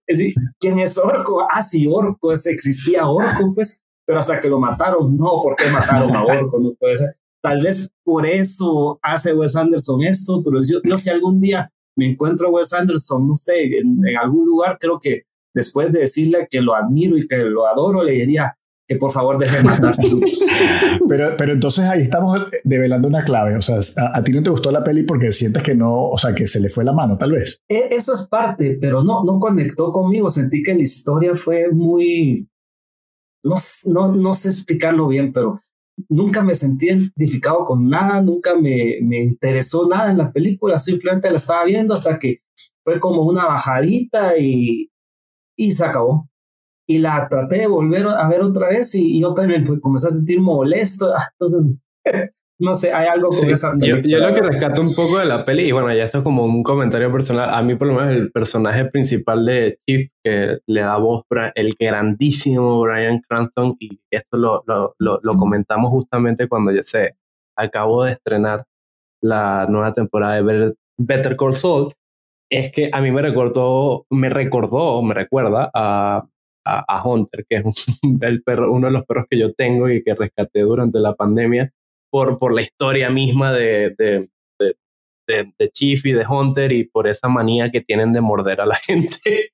¿quién 0.58 0.80
es 0.80 0.98
Orco? 0.98 1.46
Ah, 1.52 1.62
sí, 1.62 1.86
Orco, 1.86 2.32
existía 2.32 3.08
Orco, 3.08 3.52
pues 3.54 3.82
pero 4.10 4.22
hasta 4.22 4.40
que 4.40 4.50
lo 4.50 4.60
mataron, 4.60 5.16
no, 5.16 5.40
¿por 5.40 5.56
qué 5.56 5.70
mataron 5.70 6.16
a 6.16 6.24
Orco? 6.24 6.60
No 6.60 6.74
puede 6.80 6.98
ser. 6.98 7.16
Tal 7.44 7.62
vez 7.62 7.92
por 8.04 8.26
eso 8.26 9.00
hace 9.04 9.36
Wes 9.36 9.56
Anderson 9.56 10.02
esto, 10.02 10.42
pero 10.44 10.62
yo, 10.68 10.80
no 10.84 10.98
sé, 10.98 11.12
algún 11.12 11.40
día 11.40 11.72
me 11.96 12.10
encuentro 12.10 12.48
a 12.48 12.50
Wes 12.50 12.74
Anderson, 12.74 13.28
no 13.28 13.36
sé, 13.36 13.66
en, 13.66 14.00
algún 14.20 14.48
lugar, 14.48 14.78
creo 14.80 14.98
que 15.00 15.26
después 15.54 15.92
de 15.92 16.00
decirle 16.00 16.48
que 16.50 16.60
lo 16.60 16.74
admiro 16.74 17.18
y 17.18 17.28
que 17.28 17.38
lo 17.38 17.68
adoro, 17.68 18.04
le 18.04 18.14
diría 18.14 18.58
que 18.88 18.96
por 18.96 19.12
favor 19.12 19.38
deje 19.38 19.58
de 19.58 19.64
matar 19.64 19.96
chuchos. 19.96 20.40
pero, 21.08 21.38
pero 21.38 21.54
entonces 21.54 21.86
ahí 21.86 22.02
estamos 22.02 22.48
develando 22.64 23.08
una 23.08 23.24
clave, 23.24 23.58
o 23.58 23.62
sea, 23.62 23.78
a, 24.12 24.24
ti 24.24 24.32
no 24.32 24.42
te 24.42 24.50
gustó 24.50 24.72
la 24.72 24.84
peli 24.84 25.04
porque 25.04 25.32
sientes 25.32 25.62
que 25.62 25.76
no, 25.76 26.10
o 26.10 26.18
sea, 26.18 26.34
que 26.34 26.48
se 26.48 26.60
le 26.60 26.70
fue 26.70 26.84
la 26.84 26.94
mano, 26.94 27.16
tal 27.16 27.34
vez. 27.34 27.62
E, 27.70 27.90
eso 27.92 28.14
es 28.14 28.28
parte, 28.28 28.80
pero 28.82 29.04
no, 29.04 29.24
no 29.24 29.38
conectó 29.38 29.92
conmigo, 29.92 30.32
sentí 30.32 30.64
que 30.64 30.74
la 30.74 30.82
historia 30.82 31.36
fue 31.36 31.70
muy 31.72 32.50
no, 33.44 33.56
no, 33.86 34.16
no 34.16 34.34
sé 34.34 34.50
explicarlo 34.50 35.08
bien, 35.08 35.32
pero 35.32 35.60
nunca 36.08 36.44
me 36.44 36.56
sentí 36.56 36.88
identificado 36.88 37.64
con 37.66 37.90
nada, 37.90 38.22
nunca 38.22 38.56
me, 38.56 39.00
me 39.02 39.22
interesó 39.22 39.88
nada 39.88 40.12
en 40.12 40.18
la 40.18 40.32
película, 40.32 40.78
simplemente 40.78 41.30
la 41.30 41.38
estaba 41.38 41.66
viendo 41.66 41.94
hasta 41.94 42.18
que 42.20 42.42
fue 42.84 43.00
como 43.00 43.24
una 43.24 43.46
bajadita 43.46 44.38
y, 44.38 44.92
y 45.58 45.72
se 45.72 45.86
acabó. 45.86 46.30
Y 46.88 46.98
la 46.98 47.28
traté 47.30 47.60
de 47.60 47.68
volver 47.68 48.08
a 48.08 48.28
ver 48.28 48.42
otra 48.42 48.70
vez 48.70 48.96
y, 48.96 49.20
y 49.20 49.24
otra 49.24 49.46
vez 49.46 49.70
me 49.70 49.80
comencé 49.80 50.08
a 50.08 50.12
sentir 50.12 50.42
molesto. 50.42 51.14
Entonces 51.34 51.78
no 52.60 52.76
sé, 52.76 52.92
hay 52.92 53.08
algo 53.08 53.30
con 53.30 53.50
esa 53.50 53.72
película. 53.72 54.02
Yo, 54.06 54.18
lo 54.20 54.34
que 54.34 54.42
rescato 54.42 54.82
un 54.82 54.94
poco 54.94 55.20
de 55.20 55.26
la 55.26 55.46
peli, 55.46 55.64
y 55.64 55.72
bueno, 55.72 55.94
ya 55.94 56.04
esto 56.04 56.18
es 56.18 56.24
como 56.26 56.44
un 56.44 56.62
comentario 56.62 57.10
personal, 57.10 57.50
a 57.50 57.62
mí 57.62 57.76
por 57.76 57.88
lo 57.88 57.94
menos 57.94 58.14
el 58.14 58.32
personaje 58.32 58.86
principal 58.86 59.46
de 59.46 59.80
Chief 59.88 60.10
que 60.22 60.58
le 60.68 60.82
da 60.82 60.98
voz 60.98 61.24
el 61.56 61.76
grandísimo 61.80 62.82
Brian 62.82 63.22
Cranston, 63.28 63.78
y 63.80 64.02
esto 64.12 64.38
lo, 64.38 64.64
lo, 64.68 64.94
lo, 64.98 65.34
comentamos 65.38 65.90
justamente 65.90 66.50
cuando 66.50 66.72
ya 66.72 66.84
se 66.84 67.16
acabó 67.58 68.04
de 68.04 68.12
estrenar 68.12 68.66
la 69.22 69.66
nueva 69.70 69.94
temporada 69.94 70.42
de 70.42 70.74
Better 70.98 71.38
Call 71.38 71.56
Saul, 71.56 71.94
es 72.52 72.74
que 72.74 72.90
a 72.92 73.00
mí 73.00 73.10
me 73.12 73.22
recordó, 73.22 74.06
me 74.10 74.28
recordó, 74.28 75.02
me 75.02 75.14
recuerda 75.14 75.72
a, 75.74 76.26
a, 76.66 77.08
Hunter, 77.08 77.46
que 77.48 77.58
es 77.58 77.64
el 78.22 78.44
perro, 78.44 78.70
uno 78.72 78.88
de 78.88 78.94
los 78.94 79.06
perros 79.06 79.28
que 79.30 79.40
yo 79.40 79.54
tengo 79.54 79.90
y 79.90 80.04
que 80.04 80.14
rescaté 80.14 80.62
durante 80.62 81.00
la 81.00 81.16
pandemia 81.16 81.72
por, 82.10 82.38
por 82.38 82.54
la 82.54 82.62
historia 82.62 83.10
misma 83.10 83.54
de, 83.54 83.96
de, 83.98 84.30
de, 85.58 85.70
Chief 85.72 86.04
y 86.06 86.14
de 86.14 86.26
Hunter 86.28 86.72
y 86.72 86.86
por 86.86 87.08
esa 87.08 87.28
manía 87.30 87.70
que 87.70 87.82
tienen 87.82 88.12
de 88.12 88.22
morder 88.22 88.62
a 88.62 88.66
la 88.66 88.76
gente. 88.88 89.52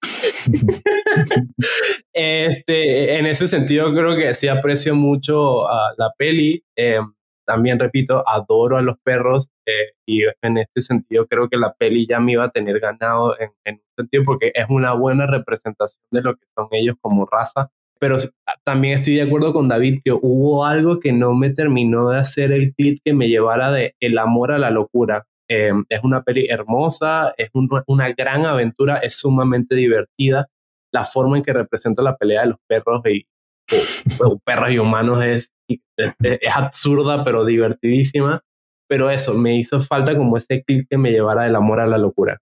este, 2.14 3.18
en 3.18 3.26
ese 3.26 3.48
sentido 3.48 3.94
creo 3.94 4.16
que 4.16 4.34
sí 4.34 4.48
aprecio 4.48 4.96
mucho 4.96 5.68
la 5.98 6.12
peli. 6.18 6.64
Eh, 6.78 7.00
también 7.46 7.78
repito, 7.78 8.28
adoro 8.28 8.78
a 8.78 8.82
los 8.82 8.96
perros 9.04 9.50
eh, 9.68 9.94
y 10.08 10.24
en 10.42 10.58
este 10.58 10.82
sentido 10.82 11.28
creo 11.28 11.48
que 11.48 11.58
la 11.58 11.74
peli 11.74 12.08
ya 12.08 12.20
me 12.20 12.32
iba 12.32 12.46
a 12.46 12.50
tener 12.50 12.80
ganado 12.80 13.40
en, 13.40 13.52
en 13.66 13.76
un 13.76 14.04
sentido 14.04 14.24
porque 14.24 14.52
es 14.56 14.66
una 14.70 14.94
buena 14.94 15.28
representación 15.28 16.02
de 16.10 16.22
lo 16.22 16.36
que 16.36 16.46
son 16.58 16.70
ellos 16.72 16.96
como 17.00 17.28
raza 17.28 17.70
pero 18.00 18.18
también 18.64 18.96
estoy 18.96 19.16
de 19.16 19.24
acuerdo 19.24 19.54
con 19.54 19.68
David 19.68 20.02
que 20.04 20.12
hubo 20.12 20.66
algo 20.66 21.00
que 21.00 21.14
no 21.14 21.34
me 21.34 21.50
terminó 21.50 22.10
de 22.10 22.20
hacer 22.20 22.52
el 22.52 22.74
clip 22.74 23.00
que 23.04 23.14
me 23.14 23.28
llevara 23.30 23.72
de 23.72 23.96
el 24.00 24.18
amor 24.18 24.52
a 24.52 24.58
la 24.58 24.70
locura. 24.70 25.26
Eh, 25.50 25.72
es 25.90 26.04
una 26.04 26.24
peli 26.24 26.48
hermosa, 26.50 27.34
es 27.38 27.50
una 27.54 28.12
gran 28.12 28.46
aventura, 28.46 28.98
es 28.98 29.18
sumamente 29.18 29.76
divertida. 29.76 30.48
La 30.94 31.04
forma 31.04 31.38
en 31.38 31.44
que 31.44 31.54
representa 31.54 32.02
la 32.02 32.16
pelea 32.16 32.42
de 32.42 32.48
los 32.48 32.58
perros 32.68 33.02
y 33.06 33.26
perros 34.46 34.72
y 34.72 34.80
humanos 34.80 35.24
es, 35.24 35.52
es, 35.68 36.56
absurda, 36.56 37.24
pero 37.24 37.46
divertidísima. 37.46 38.42
Pero 38.88 39.10
eso, 39.10 39.34
me 39.34 39.58
hizo 39.58 39.80
falta 39.80 40.16
como 40.16 40.38
ese 40.38 40.64
clip 40.64 40.88
que 40.90 40.98
me 40.98 41.12
llevara 41.12 41.44
del 41.44 41.56
amor 41.56 41.80
a 41.80 41.88
la 41.88 41.98
locura. 41.98 42.40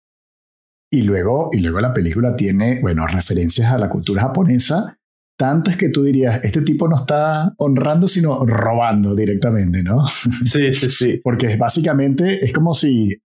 Y 0.91 1.04
luego, 1.04 1.49
y 1.54 1.60
luego 1.60 1.80
la 1.80 1.93
película 1.93 2.36
tiene, 2.36 2.80
bueno, 2.82 3.08
referencias 3.08 3.72
a 3.72 3.78
la 3.78 3.89
cultura 3.89 4.24
japonesa 4.24 4.99
tantas 5.44 5.76
que 5.76 5.89
tú 5.89 6.04
dirías, 6.04 6.39
este 6.46 6.62
tipo 6.62 6.88
no 6.88 6.96
está 6.96 7.54
honrando, 7.58 8.08
sino 8.08 8.46
robando 8.46 9.14
directamente, 9.14 9.84
¿no? 9.84 10.08
Sí, 10.46 10.74
sí, 10.74 10.89
sí. 10.89 11.20
Porque 11.22 11.58
básicamente 11.58 12.46
es 12.46 12.54
como 12.54 12.74
si 12.74 13.22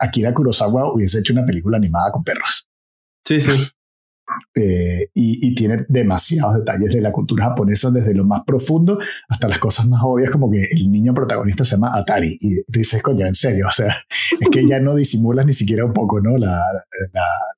Akira 0.00 0.32
Kurosawa 0.32 0.94
hubiese 0.94 1.18
hecho 1.18 1.34
una 1.34 1.44
película 1.44 1.76
animada 1.76 2.10
con 2.10 2.24
perros. 2.24 2.66
Sí, 3.22 3.38
sí. 3.38 3.52
Eh, 4.54 5.08
y, 5.14 5.54
tiene 5.54 5.84
demasiados 5.88 6.54
detalles 6.54 6.94
de 6.94 7.00
la 7.00 7.10
cultura 7.10 7.46
japonesa, 7.46 7.90
desde 7.90 8.14
lo 8.14 8.24
más 8.24 8.42
profundo 8.46 8.98
hasta 9.28 9.48
las 9.48 9.58
cosas 9.58 9.88
más 9.88 10.00
obvias, 10.04 10.30
como 10.30 10.50
que 10.50 10.68
el 10.70 10.90
niño 10.90 11.14
protagonista 11.14 11.64
se 11.64 11.76
llama 11.76 11.90
Atari. 11.94 12.36
Y 12.40 12.62
dices, 12.68 13.02
coño, 13.02 13.26
en 13.26 13.34
serio, 13.34 13.66
o 13.68 13.72
sea, 13.72 13.96
es 14.40 14.48
que 14.50 14.66
ya 14.66 14.80
no 14.80 14.94
disimulas 14.94 15.46
ni 15.46 15.52
siquiera 15.52 15.84
un 15.84 15.92
poco, 15.92 16.20
¿no? 16.20 16.36
La, 16.36 16.62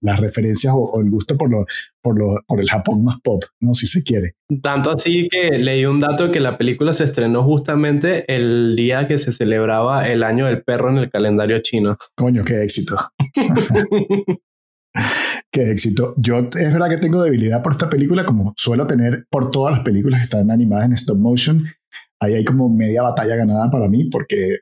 las 0.00 0.20
referencias 0.20 0.72
o, 0.76 1.00
el 1.00 1.10
gusto 1.10 1.36
por, 1.36 1.50
lo, 1.50 1.66
por, 2.00 2.18
lo, 2.18 2.40
por 2.46 2.60
el 2.60 2.68
Japón 2.68 3.04
más 3.04 3.20
pop, 3.22 3.42
¿no? 3.60 3.74
Si 3.74 3.86
se 3.86 4.02
quiere. 4.02 4.36
Tanto 4.62 4.92
así 4.92 5.28
que 5.28 5.58
leí 5.58 5.84
un 5.84 6.00
dato 6.00 6.30
que 6.30 6.40
la 6.40 6.56
película 6.58 6.92
se 6.92 7.04
estrenó 7.04 7.42
justamente 7.42 8.24
el 8.34 8.76
día 8.76 9.06
que 9.06 9.18
se 9.18 9.32
celebraba 9.32 10.08
el 10.08 10.22
año 10.22 10.46
del 10.46 10.62
perro 10.62 10.90
en 10.90 10.98
el 10.98 11.10
calendario 11.10 11.60
chino. 11.60 11.96
Coño, 12.14 12.44
qué 12.44 12.62
éxito. 12.62 12.96
Qué 15.52 15.70
éxito. 15.70 16.14
Yo 16.16 16.38
es 16.38 16.72
verdad 16.72 16.88
que 16.88 16.98
tengo 16.98 17.22
debilidad 17.22 17.62
por 17.62 17.72
esta 17.72 17.90
película, 17.90 18.24
como 18.24 18.52
suelo 18.56 18.86
tener 18.86 19.26
por 19.30 19.50
todas 19.50 19.72
las 19.72 19.84
películas 19.84 20.20
que 20.20 20.24
están 20.24 20.50
animadas 20.50 20.86
en 20.86 20.94
stop 20.94 21.18
motion. 21.18 21.64
Ahí 22.20 22.34
hay 22.34 22.44
como 22.44 22.68
media 22.68 23.02
batalla 23.02 23.36
ganada 23.36 23.70
para 23.70 23.88
mí, 23.88 24.04
porque 24.10 24.58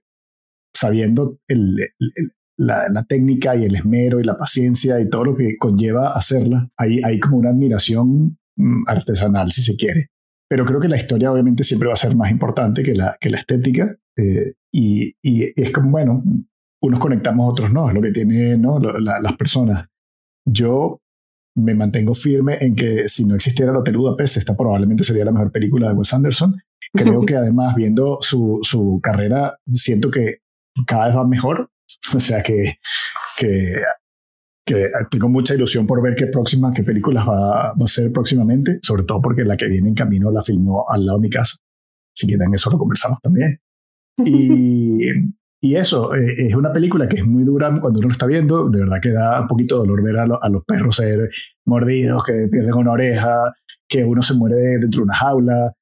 sabiendo 0.74 1.38
la, 2.56 3.04
técnica 3.08 3.56
y 3.56 3.64
el 3.64 3.74
esmero 3.74 4.20
y 4.20 4.24
la 4.24 4.38
paciencia 4.38 5.00
y 5.00 5.08
todo 5.08 5.24
lo 5.24 5.36
que 5.36 5.56
conlleva 5.58 6.12
hacerla, 6.12 6.70
hay, 6.76 7.00
hay 7.02 7.18
como 7.18 7.38
una 7.38 7.50
admiración 7.50 8.38
mm, 8.56 8.84
artesanal, 8.86 9.50
si 9.50 9.62
se 9.62 9.76
quiere. 9.76 10.10
Pero 10.48 10.64
creo 10.64 10.80
que 10.80 10.88
la 10.88 10.96
historia 10.96 11.32
obviamente 11.32 11.64
siempre 11.64 11.88
va 11.88 11.94
a 11.94 11.96
ser 11.96 12.16
más 12.16 12.30
importante 12.30 12.82
que 12.82 12.94
la, 12.94 13.16
que 13.20 13.28
la 13.28 13.38
estética. 13.38 13.94
Eh, 14.16 14.54
y, 14.72 15.14
y, 15.22 15.60
es 15.60 15.70
como, 15.72 15.90
bueno, 15.90 16.22
unos 16.80 17.00
conectamos, 17.00 17.50
otros 17.50 17.72
no, 17.72 17.88
es 17.88 17.94
lo 17.94 18.00
que 18.00 18.12
tienen 18.12 18.62
¿no? 18.62 18.78
las 18.78 19.36
personas. 19.36 19.88
Yo 20.51 21.01
me 21.57 21.74
mantengo 21.74 22.14
firme 22.14 22.59
en 22.61 22.74
que 22.74 23.09
si 23.09 23.24
no 23.24 23.34
existiera 23.34 23.72
el 23.72 23.78
Hotel 23.78 23.96
Budapest, 23.96 24.36
esta 24.36 24.57
probablemente 24.57 25.05
sería 25.05 25.24
la 25.24 25.32
mejor 25.32 25.51
película 25.51 25.88
de 25.88 25.94
Wes 25.94 26.12
Anderson. 26.14 26.57
Creo 26.92 27.22
que 27.22 27.36
además, 27.36 27.74
viendo 27.74 28.18
su, 28.20 28.61
su 28.62 29.01
carrera, 29.03 29.59
siento 29.70 30.11
que 30.11 30.38
cada 30.86 31.09
vez 31.09 31.16
va 31.16 31.26
mejor. 31.26 31.70
O 32.14 32.20
sea 32.20 32.42
que, 32.42 32.74
que, 33.38 33.82
que 34.64 34.90
tengo 35.11 35.28
mucha 35.28 35.55
ilusión 35.55 35.86
por 35.86 36.03
ver 36.03 36.14
qué 36.14 36.26
próximas, 36.26 36.74
qué 36.74 36.82
películas 36.82 37.26
va, 37.26 37.72
va, 37.72 37.84
a 37.84 37.88
ser 37.88 38.12
próximamente, 38.12 38.78
sobre 38.82 39.05
todo 39.05 39.22
porque 39.22 39.42
la 39.42 39.57
que 39.57 39.68
viene 39.68 39.88
en 39.88 39.94
camino 39.94 40.30
la 40.30 40.42
filmó 40.42 40.84
al 40.88 41.07
lado 41.07 41.18
de 41.18 41.22
mi 41.22 41.30
casa. 41.30 41.57
Si 42.14 42.26
quieren 42.26 42.55
eso 42.55 42.70
lo 42.70 42.78
conversamos 42.78 43.18
también. 43.22 43.61
Y, 44.24 45.09
y 45.61 45.74
eso, 45.74 46.14
eh, 46.14 46.34
es 46.46 46.54
una 46.54 46.72
película 46.72 47.09
que 47.09 47.16
es 47.16 47.26
muy 47.26 47.42
dura 47.42 47.68
cuando 47.80 47.98
uno 47.98 48.09
lo 48.09 48.12
está 48.12 48.26
viendo. 48.26 48.68
De 48.68 48.80
verdad 48.80 49.00
que 49.02 49.11
da 49.11 49.40
un 49.40 49.48
poquito 49.48 49.74
de 49.76 49.88
dolor 49.88 50.02
ver 50.04 50.18
a, 50.18 50.26
los 50.26 50.64
perros 50.64 50.96
ser 50.96 51.30
mordidos, 51.66 52.24
que 52.24 52.48
pierden 52.50 52.74
una 52.74 52.92
oreja, 52.92 53.52
que 53.88 54.04
uno 54.04 54.22
se 54.22 54.34
muere 54.34 54.56
dentro 54.56 55.00
de 55.00 55.04
una 55.04 55.16
jaula. 55.16 55.72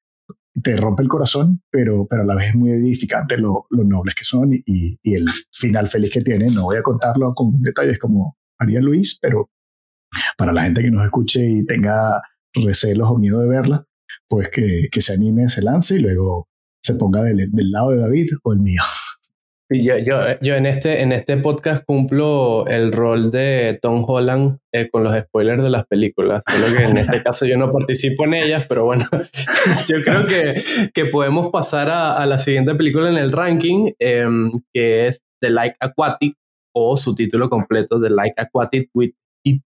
Te 0.63 0.75
rompe 0.75 1.03
el 1.03 1.09
corazón, 1.09 1.61
pero, 1.69 2.07
pero 2.09 2.23
a 2.23 2.25
la 2.25 2.35
vez 2.35 2.49
es 2.49 2.55
muy 2.55 2.71
edificante 2.71 3.37
lo, 3.37 3.67
nobles 3.69 4.15
que 4.15 4.23
son 4.23 4.51
y, 4.51 4.97
el 5.03 5.27
final 5.51 5.87
feliz 5.87 6.11
que 6.11 6.21
tiene. 6.21 6.47
No 6.47 6.63
voy 6.63 6.77
a 6.77 6.81
contarlo 6.81 7.33
con 7.35 7.61
detalles 7.61 7.99
como 7.99 8.35
haría 8.57 8.81
Luis, 8.81 9.19
pero 9.21 9.51
para 10.35 10.53
la 10.53 10.63
gente 10.63 10.81
que 10.81 10.89
nos 10.89 11.05
escuche 11.05 11.47
y 11.47 11.65
tenga 11.65 12.19
recelos 12.55 13.11
o 13.11 13.17
miedo 13.19 13.41
de 13.41 13.47
verla, 13.47 13.85
pues 14.27 14.49
que, 14.49 14.89
se 14.99 15.13
anime, 15.13 15.47
se 15.49 15.61
lance 15.61 15.97
y 15.97 15.99
luego 15.99 16.47
se 16.81 16.95
ponga 16.95 17.21
del 17.21 17.51
lado 17.53 17.91
de 17.91 17.97
David 17.97 18.29
o 18.41 18.53
el 18.53 18.59
mío. 18.59 18.81
Sí, 19.69 19.83
yo, 19.83 19.97
yo, 19.97 20.21
yo, 20.39 20.55
en, 20.55 20.65
este, 20.65 21.01
en 21.01 21.11
este 21.11 21.35
podcast 21.35 21.83
cumplo 21.83 22.65
el 22.67 22.93
rol 22.93 23.31
de 23.31 23.77
Tom 23.81 24.05
Holland 24.07 24.59
eh, 24.73 24.89
con 24.89 25.03
los 25.03 25.13
spoilers 25.13 25.61
de 25.61 25.69
las 25.69 25.85
películas. 25.87 26.41
Solo 26.49 26.67
que 26.73 26.83
en 26.83 26.97
este 26.97 27.21
caso 27.21 27.45
yo 27.45 27.57
no 27.57 27.69
participo 27.69 28.23
en 28.23 28.35
ellas, 28.35 28.65
pero 28.69 28.85
bueno, 28.85 29.03
yo 29.89 30.01
creo 30.05 30.25
que, 30.25 30.61
que 30.93 31.05
podemos 31.07 31.49
pasar 31.49 31.89
a, 31.89 32.15
a, 32.15 32.25
la 32.25 32.37
siguiente 32.37 32.75
película 32.75 33.09
en 33.09 33.17
el 33.17 33.33
ranking, 33.33 33.91
em, 33.99 34.49
que 34.73 35.07
es 35.07 35.25
The 35.41 35.49
Like 35.49 35.75
Aquatic, 35.81 36.35
o 36.73 36.95
su 36.95 37.13
título 37.13 37.49
completo, 37.49 37.99
The 37.99 38.09
Like 38.09 38.35
Aquatic 38.37 38.89
with 38.93 39.11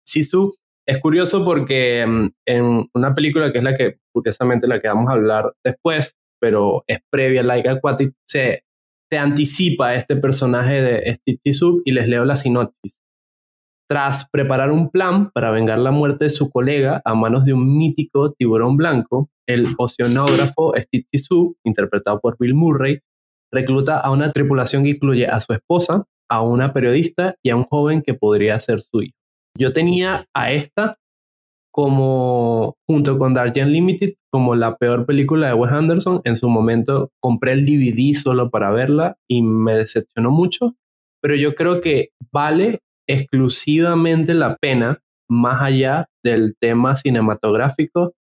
Sisu. 0.02 0.54
Es 0.88 0.98
curioso 0.98 1.44
porque 1.44 2.00
em, 2.00 2.30
en 2.48 2.88
una 2.94 3.14
película 3.14 3.52
que 3.52 3.58
es 3.58 3.64
la 3.64 3.76
que, 3.76 3.98
curiosamente, 4.14 4.66
la 4.66 4.80
que 4.80 4.88
vamos 4.88 5.10
a 5.10 5.12
hablar 5.12 5.52
después, 5.62 6.14
pero 6.40 6.84
es 6.86 7.00
previa 7.12 7.42
a 7.42 7.44
Like 7.44 7.68
Aquatic, 7.68 8.14
se 8.26 8.62
se 9.10 9.18
anticipa 9.18 9.94
este 9.94 10.16
personaje 10.16 10.80
de 10.80 11.14
Steve 11.14 11.52
Sub 11.52 11.82
y 11.84 11.92
les 11.92 12.08
leo 12.08 12.24
la 12.24 12.36
sinopsis. 12.36 12.96
Tras 13.88 14.28
preparar 14.30 14.70
un 14.70 14.90
plan 14.90 15.30
para 15.32 15.50
vengar 15.50 15.80
la 15.80 15.90
muerte 15.90 16.24
de 16.24 16.30
su 16.30 16.48
colega 16.48 17.02
a 17.04 17.14
manos 17.14 17.44
de 17.44 17.52
un 17.52 17.76
mítico 17.76 18.32
tiburón 18.32 18.76
blanco, 18.76 19.30
el 19.48 19.66
oceanógrafo 19.78 20.74
Steve 20.76 21.06
Sub, 21.14 21.56
interpretado 21.64 22.20
por 22.20 22.36
Bill 22.38 22.54
Murray, 22.54 23.00
recluta 23.52 23.98
a 23.98 24.12
una 24.12 24.30
tripulación 24.30 24.84
que 24.84 24.90
incluye 24.90 25.26
a 25.26 25.40
su 25.40 25.52
esposa, 25.52 26.04
a 26.30 26.42
una 26.42 26.72
periodista 26.72 27.34
y 27.44 27.50
a 27.50 27.56
un 27.56 27.64
joven 27.64 28.02
que 28.02 28.14
podría 28.14 28.60
ser 28.60 28.80
su 28.80 29.02
hijo. 29.02 29.16
Yo 29.58 29.72
tenía 29.72 30.26
a 30.32 30.52
esta 30.52 30.99
como 31.72 32.76
junto 32.88 33.16
con 33.16 33.32
Dark 33.32 33.54
Limited 33.56 34.14
como 34.32 34.54
la 34.54 34.76
peor 34.76 35.06
película 35.06 35.48
de 35.48 35.54
Wes 35.54 35.72
Anderson. 35.72 36.20
En 36.24 36.36
su 36.36 36.48
momento 36.48 37.10
compré 37.20 37.52
el 37.52 37.64
DVD 37.64 38.14
solo 38.14 38.50
para 38.50 38.70
verla 38.70 39.16
y 39.28 39.42
me 39.42 39.74
decepcionó 39.74 40.30
mucho, 40.30 40.74
pero 41.22 41.34
yo 41.34 41.54
creo 41.54 41.80
que 41.80 42.10
vale 42.32 42.80
exclusivamente 43.08 44.34
la 44.34 44.56
pena 44.56 45.00
más 45.28 45.62
allá 45.62 46.08
del 46.24 46.54
tema 46.60 46.96
cinematográfico 46.96 48.14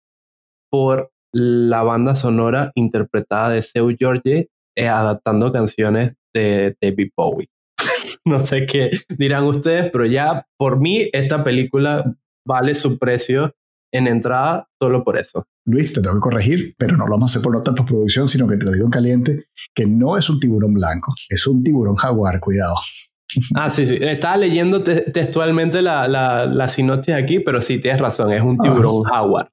por 0.70 1.10
la 1.32 1.82
banda 1.82 2.14
sonora 2.14 2.72
interpretada 2.74 3.50
de 3.50 3.62
Seu 3.62 3.94
George 3.98 4.48
eh, 4.76 4.88
adaptando 4.88 5.52
canciones 5.52 6.14
de 6.34 6.76
David 6.80 7.10
Bowie. 7.16 7.48
no 8.24 8.40
sé 8.40 8.66
qué 8.66 8.90
dirán 9.16 9.44
ustedes, 9.44 9.90
pero 9.90 10.06
ya 10.06 10.46
por 10.58 10.80
mí 10.80 11.08
esta 11.12 11.44
película 11.44 12.16
vale 12.46 12.74
su 12.74 12.98
precio 12.98 13.54
en 13.92 14.06
entrada 14.06 14.68
solo 14.80 15.04
por 15.04 15.18
eso. 15.18 15.44
Luis, 15.64 15.92
te 15.92 16.00
tengo 16.00 16.16
que 16.16 16.20
corregir, 16.20 16.74
pero 16.78 16.96
no 16.96 17.06
lo 17.06 17.12
vamos 17.12 17.30
a 17.30 17.32
hacer 17.32 17.42
por 17.42 17.52
nota 17.52 17.74
postproducción, 17.74 18.28
sino 18.28 18.46
que 18.46 18.56
te 18.56 18.64
lo 18.64 18.72
digo 18.72 18.84
en 18.84 18.90
caliente, 18.90 19.46
que 19.74 19.86
no 19.86 20.16
es 20.16 20.28
un 20.30 20.38
tiburón 20.38 20.74
blanco, 20.74 21.14
es 21.28 21.46
un 21.46 21.62
tiburón 21.62 21.96
jaguar, 21.96 22.40
cuidado. 22.40 22.74
Ah, 23.54 23.68
sí, 23.68 23.86
sí. 23.86 23.98
Estaba 24.00 24.36
leyendo 24.38 24.82
textualmente 24.82 25.82
la, 25.82 26.08
la, 26.08 26.46
la, 26.46 26.68
sinopsis 26.68 27.12
aquí, 27.12 27.40
pero 27.40 27.60
sí 27.60 27.78
tienes 27.80 28.00
razón, 28.00 28.32
es 28.32 28.40
un 28.40 28.56
tiburón 28.56 29.02
jaguar. 29.02 29.50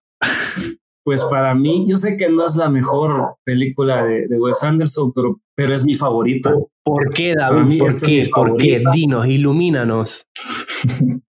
Pues 1.03 1.21
para 1.25 1.53
mí, 1.53 1.85
yo 1.89 1.97
sé 1.97 2.15
que 2.15 2.29
no 2.29 2.45
es 2.45 2.55
la 2.55 2.69
mejor 2.69 3.35
película 3.43 4.05
de, 4.05 4.27
de 4.27 4.39
Wes 4.39 4.63
Anderson, 4.63 5.11
pero, 5.11 5.41
pero 5.53 5.73
es 5.73 5.83
mi 5.83 5.95
favorita. 5.95 6.53
¿Por 6.85 7.13
qué, 7.13 7.33
David? 7.35 7.79
¿Por 7.79 7.99
qué? 7.99 8.29
¿Por 8.33 8.57
qué? 8.57 8.83
Dinos, 8.93 9.27
ilumínanos. 9.27 10.27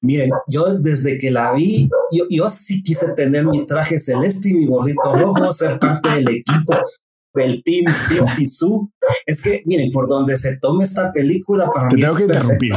Miren, 0.00 0.30
yo 0.48 0.78
desde 0.78 1.18
que 1.18 1.30
la 1.30 1.52
vi, 1.52 1.88
yo, 2.10 2.24
yo 2.30 2.48
sí 2.48 2.82
quise 2.82 3.14
tener 3.14 3.46
mi 3.46 3.64
traje 3.66 3.98
celeste 3.98 4.50
y 4.50 4.54
mi 4.54 4.66
gorrito 4.66 5.14
rojo, 5.14 5.52
ser 5.52 5.78
parte 5.78 6.08
del 6.10 6.28
equipo 6.28 6.74
del 7.34 7.62
Team 7.62 7.90
Steve 7.90 8.24
Sisu. 8.24 8.90
Es 9.26 9.42
que, 9.42 9.62
miren, 9.66 9.90
por 9.92 10.08
donde 10.08 10.36
se 10.36 10.58
tome 10.58 10.84
esta 10.84 11.10
película, 11.10 11.70
para 11.70 11.88
te 11.88 11.96
mí 11.96 12.02
tengo 12.02 12.16
que 12.16 12.22
interrumpir. 12.24 12.74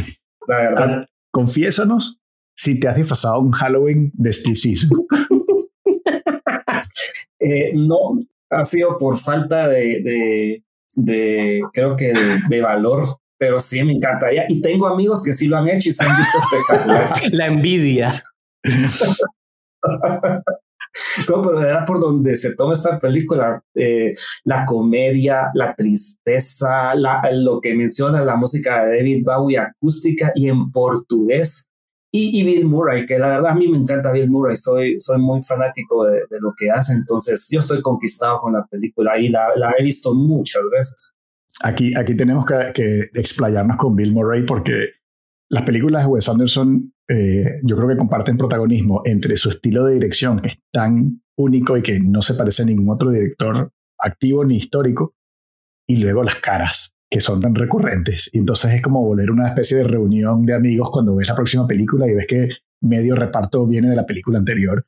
La 0.48 0.58
verdad. 0.58 1.02
Ah, 1.02 1.06
confiésanos 1.32 2.22
si 2.56 2.80
te 2.80 2.88
has 2.88 2.96
disfrazado 2.96 3.40
un 3.40 3.52
Halloween 3.52 4.12
de 4.14 4.32
Steve 4.32 4.56
Sisu. 4.56 5.08
eh, 7.40 7.72
no, 7.74 8.20
ha 8.50 8.64
sido 8.64 8.98
por 8.98 9.18
falta 9.18 9.68
de, 9.68 10.02
de, 10.04 10.64
de 10.96 11.62
creo 11.74 11.96
que 11.96 12.14
de, 12.14 12.40
de 12.48 12.62
valor 12.62 13.20
pero 13.38 13.60
sí 13.60 13.84
me 13.84 13.94
encantaría. 13.94 14.46
Y 14.50 14.62
tengo 14.62 14.88
amigos 14.88 15.24
que 15.24 15.34
sí 15.34 15.48
lo 15.48 15.58
han 15.58 15.68
hecho 15.68 15.90
y 15.90 15.92
se 15.92 16.06
han 16.06 16.18
visto 16.18 16.38
espectaculares. 16.38 17.34
La 17.38 17.48
envidia. 17.48 18.24
no, 21.28 21.42
pero 21.42 21.60
verdad 21.60 21.86
por 21.86 22.00
donde 22.00 22.36
se 22.36 22.56
toma 22.56 22.74
esta 22.74 23.00
película, 23.00 23.62
eh, 23.76 24.14
la 24.44 24.66
comedia, 24.66 25.50
la 25.54 25.76
tristeza, 25.76 26.96
la, 26.96 27.22
lo 27.34 27.60
que 27.62 27.76
menciona 27.76 28.24
la 28.24 28.36
música 28.36 28.86
de 28.86 28.98
David 28.98 29.24
Bowie 29.26 29.60
acústica 29.60 30.32
y 30.36 30.50
en 30.50 30.72
portugués. 30.72 31.68
Y, 32.18 32.46
Bill 32.46 32.66
Murray, 32.66 33.06
que 33.06 33.20
la 33.20 33.28
verdad 33.28 33.52
a 33.52 33.56
mí 33.56 33.68
me 33.68 33.78
encanta 33.78 34.14
Bill 34.14 34.30
Murray, 34.30 34.56
soy, 34.56 34.98
soy 35.02 35.20
muy 35.20 35.42
fanático 35.42 36.06
de, 36.06 36.22
lo 36.40 36.54
que 36.56 36.72
hace, 36.72 36.94
entonces 36.94 37.46
yo 37.52 37.60
estoy 37.60 37.82
conquistado 37.82 38.40
con 38.40 38.54
la 38.54 38.66
película 38.66 39.20
y 39.20 39.28
la, 39.28 39.50
la 39.58 39.74
he 39.78 39.84
visto 39.84 40.14
muchas 40.14 40.64
veces. 40.72 41.15
Aquí, 41.64 41.94
aquí 41.98 42.16
tenemos 42.16 42.46
que, 42.46 43.10
explayarnos 43.14 43.78
con 43.78 43.96
Bill 43.96 44.14
Murray 44.14 44.44
porque 44.44 44.90
las 45.50 45.64
películas 45.64 46.04
de 46.04 46.10
Wes 46.10 46.28
Anderson 46.28 46.94
eh, 47.08 47.60
yo 47.64 47.76
creo 47.76 47.88
que 47.88 47.98
comparten 47.98 48.38
protagonismo 48.38 49.02
entre 49.06 49.38
su 49.38 49.50
estilo 49.50 49.86
de 49.86 49.94
dirección, 49.94 50.40
que 50.40 50.50
es 50.50 50.58
tan 50.72 51.22
único 51.38 51.78
y 51.78 51.84
que 51.84 52.00
no 52.00 52.22
se 52.22 52.34
parece 52.34 52.64
a 52.64 52.66
ningún 52.66 52.90
otro 52.90 53.12
director 53.12 53.72
activo 54.00 54.44
ni 54.44 54.58
histórico, 54.58 55.16
y 55.88 55.98
luego 55.98 56.24
las 56.24 56.36
caras. 56.36 56.92
que 57.08 57.22
son 57.22 57.40
tan 57.40 57.54
recurrentes. 57.54 58.30
Y 58.34 58.40
entonces 58.40 58.74
es 58.74 58.82
como 58.82 59.02
volver 59.02 59.32
una 59.32 59.48
especie 59.48 59.78
de 59.78 59.84
reunión 59.84 60.44
de 60.44 60.56
amigos 60.56 60.90
cuando 60.92 61.16
ves 61.16 61.30
la 61.30 61.36
próxima 61.36 61.68
película 61.68 62.08
y 62.08 62.16
ves 62.16 62.26
que 62.28 62.50
medio 62.82 63.16
reparto 63.16 63.66
viene 63.68 63.90
de 63.90 63.96
la 63.96 64.06
película 64.06 64.40
anterior. 64.40 64.86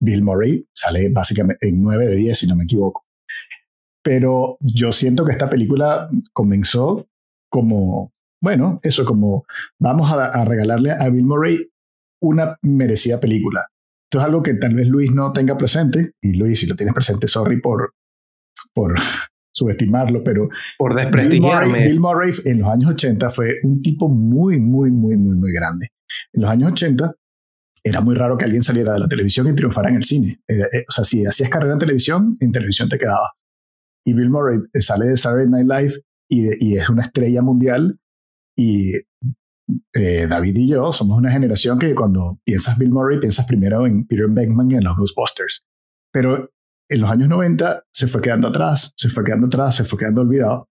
Bill 0.00 0.22
Murray 0.22 0.66
sale 0.74 1.08
básicamente 1.08 1.68
en 1.68 1.80
9 1.80 2.08
de 2.08 2.16
10, 2.16 2.38
si 2.38 2.46
no 2.48 2.56
me 2.56 2.64
equivoco. 2.64 3.06
Pero 4.02 4.58
yo 4.60 4.92
siento 4.92 5.24
que 5.24 5.32
esta 5.32 5.48
película 5.48 6.10
comenzó 6.32 7.06
como, 7.48 8.12
bueno, 8.40 8.80
eso, 8.82 9.04
como 9.04 9.44
vamos 9.78 10.10
a, 10.10 10.44
regalarle 10.44 10.90
a 10.90 11.08
Bill 11.08 11.24
Murray 11.24 11.70
una 12.20 12.56
merecida 12.62 13.20
película. 13.20 13.66
Esto 14.04 14.20
es 14.20 14.24
algo 14.24 14.42
que 14.42 14.54
tal 14.54 14.74
vez 14.74 14.88
Luis 14.88 15.14
no 15.14 15.32
tenga 15.32 15.56
presente, 15.56 16.12
y 16.20 16.34
Luis, 16.34 16.60
si 16.60 16.66
lo 16.66 16.76
tienes 16.76 16.94
presente, 16.94 17.28
sorry 17.28 17.60
por, 17.60 17.94
por 18.74 18.94
subestimarlo, 19.52 20.22
pero... 20.24 20.48
Por 20.78 20.94
desprestigiarme. 20.94 21.84
Bill 21.84 22.00
Murray, 22.00 22.32
en 22.44 22.60
los 22.60 22.68
años 22.68 22.90
80 22.90 23.30
fue 23.30 23.60
un 23.62 23.80
tipo 23.82 24.08
muy, 24.08 24.58
muy, 24.58 24.90
muy, 24.90 25.16
muy, 25.16 25.36
muy 25.36 25.52
grande. 25.52 25.88
En 26.32 26.42
los 26.42 26.50
años 26.50 26.72
80 26.72 27.14
era 27.84 28.00
muy 28.00 28.14
raro 28.14 28.38
que 28.38 28.44
alguien 28.44 28.62
saliera 28.62 28.92
de 28.92 29.00
la 29.00 29.08
televisión 29.08 29.48
y 29.48 29.54
triunfara 29.54 29.90
en 29.90 29.96
el 29.96 30.04
cine. 30.04 30.40
Eh, 30.46 30.84
o 30.88 30.92
sea, 30.92 31.04
si 31.04 31.24
hacías 31.26 31.50
carrera 31.50 31.72
en 31.72 31.78
televisión, 31.78 32.36
en 32.40 32.52
televisión 32.52 32.88
te 32.88 32.98
quedaba. 32.98 33.32
Y 34.04 34.14
Bill 34.14 34.30
Murray 34.30 34.58
sale 34.80 35.06
de 35.06 35.16
Saturday 35.16 35.48
Night 35.48 35.68
Live 35.68 36.02
y, 36.28 36.76
es 36.76 36.88
una 36.88 37.02
estrella 37.02 37.42
mundial. 37.42 37.98
Y 38.56 38.94
eh, 39.94 40.26
David 40.28 40.56
y 40.56 40.68
yo 40.68 40.92
somos 40.92 41.18
una 41.18 41.30
generación 41.30 41.78
que 41.78 41.94
cuando 41.94 42.38
piensas 42.44 42.78
Bill 42.78 42.90
Murray, 42.90 43.20
piensas 43.20 43.46
primero 43.46 43.86
en 43.86 44.06
Peter 44.06 44.28
Beckman 44.28 44.70
y 44.70 44.74
en 44.76 44.84
los 44.84 44.96
Ghostbusters. 44.96 45.64
Pero 46.12 46.50
en 46.88 47.00
los 47.00 47.10
años 47.10 47.28
90 47.28 47.84
se 47.90 48.06
fue 48.06 48.20
quedando 48.20 48.48
atrás, 48.48 48.92
se 48.96 49.08
fue 49.08 49.24
quedando 49.24 49.46
atrás, 49.46 49.76
se 49.76 49.84
fue 49.84 49.98
quedando 49.98 50.22
olvidado. 50.22 50.68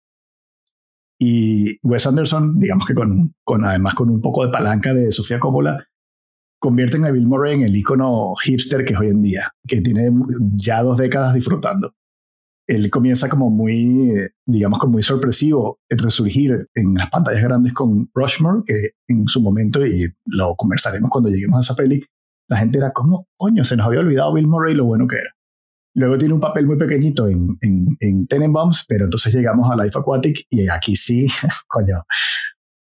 Y 1.18 1.78
Wes 1.82 2.06
Anderson, 2.06 2.58
digamos 2.58 2.86
que 2.86 2.94
con, 2.94 3.34
además 3.64 3.94
con 3.94 4.10
un 4.10 4.20
poco 4.20 4.44
de 4.44 4.52
palanca 4.52 4.92
de 4.92 5.12
Sofía 5.12 5.40
Coppola, 5.40 5.86
convierten 6.60 7.04
a 7.04 7.10
Bill 7.10 7.26
Murray 7.26 7.54
en 7.54 7.62
el 7.62 7.76
icono 7.76 8.34
hipster 8.42 8.84
que 8.84 8.94
es 8.94 8.98
hoy 8.98 9.08
en 9.08 9.22
día, 9.22 9.52
que 9.66 9.80
tiene 9.80 10.10
ya 10.54 10.82
dos 10.82 10.98
décadas 10.98 11.34
disfrutando 11.34 11.94
él 12.66 12.90
comienza 12.90 13.28
como 13.28 13.50
muy, 13.50 14.28
digamos, 14.46 14.78
como 14.78 14.92
muy 14.92 15.02
sorpresivo 15.02 15.80
el 15.88 15.98
resurgir 15.98 16.68
en 16.74 16.94
las 16.94 17.10
pantallas 17.10 17.42
grandes 17.42 17.72
con 17.72 18.10
Rushmore, 18.14 18.62
que 18.66 18.90
en 19.08 19.26
su 19.28 19.42
momento, 19.42 19.86
y 19.86 20.12
lo 20.26 20.54
conversaremos 20.56 21.10
cuando 21.10 21.30
lleguemos 21.30 21.58
a 21.58 21.60
esa 21.60 21.76
peli, 21.76 22.02
la 22.48 22.58
gente 22.58 22.78
era 22.78 22.92
como, 22.92 23.26
coño, 23.36 23.64
se 23.64 23.76
nos 23.76 23.86
había 23.86 24.00
olvidado 24.00 24.32
Bill 24.34 24.46
Murray 24.46 24.74
lo 24.74 24.84
bueno 24.84 25.06
que 25.06 25.16
era. 25.16 25.30
Luego 25.96 26.18
tiene 26.18 26.34
un 26.34 26.40
papel 26.40 26.66
muy 26.66 26.76
pequeñito 26.76 27.28
en, 27.28 27.56
en, 27.60 27.96
en 28.00 28.26
Tenenbaums, 28.26 28.84
pero 28.88 29.04
entonces 29.04 29.32
llegamos 29.34 29.70
a 29.70 29.82
Life 29.82 29.98
Aquatic 29.98 30.46
y 30.50 30.68
aquí 30.68 30.96
sí, 30.96 31.28
coño, 31.68 32.02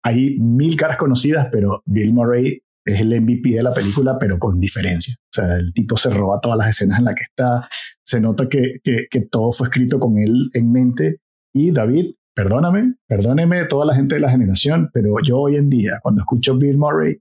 hay 0.04 0.38
mil 0.40 0.76
caras 0.76 0.98
conocidas, 0.98 1.48
pero 1.52 1.82
Bill 1.86 2.14
Murray 2.14 2.62
es 2.86 3.02
el 3.02 3.20
MVP 3.22 3.50
de 3.56 3.64
la 3.64 3.74
película, 3.74 4.18
pero 4.20 4.40
con 4.40 4.60
diferencia. 4.60 5.16
O 5.18 5.34
sea, 5.34 5.56
el 5.56 5.74
tipo 5.74 5.98
se 5.98 6.10
roba 6.10 6.40
todas 6.42 6.58
las 6.58 6.70
escenas 6.70 7.00
en 7.00 7.06
las 7.06 7.16
que 7.16 7.24
está, 7.24 7.68
se 8.04 8.20
nota 8.20 8.48
que, 8.50 8.80
que, 8.84 9.22
todo 9.32 9.52
fue 9.52 9.68
escrito 9.68 10.00
con 10.00 10.18
él 10.18 10.50
en 10.54 10.72
mente. 10.72 11.22
Y 11.54 11.72
David, 11.72 12.16
perdóname, 12.36 12.96
perdóneme 13.08 13.66
toda 13.66 13.86
la 13.86 13.96
gente 13.96 14.16
de 14.16 14.22
la 14.22 14.32
generación, 14.32 14.90
pero 14.94 15.16
yo 15.26 15.40
hoy 15.40 15.56
en 15.56 15.70
día, 15.70 16.00
cuando 16.02 16.22
escucho 16.22 16.58
Bill 16.58 16.78
Murray, 16.78 17.18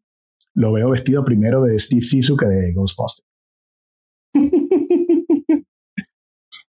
lo 0.54 0.72
veo 0.72 0.90
vestido 0.90 1.24
primero 1.24 1.62
de 1.62 1.78
Steve 1.78 2.02
Sisu 2.02 2.36
que 2.36 2.46
de 2.46 2.72
Ghostbusters. 2.72 3.28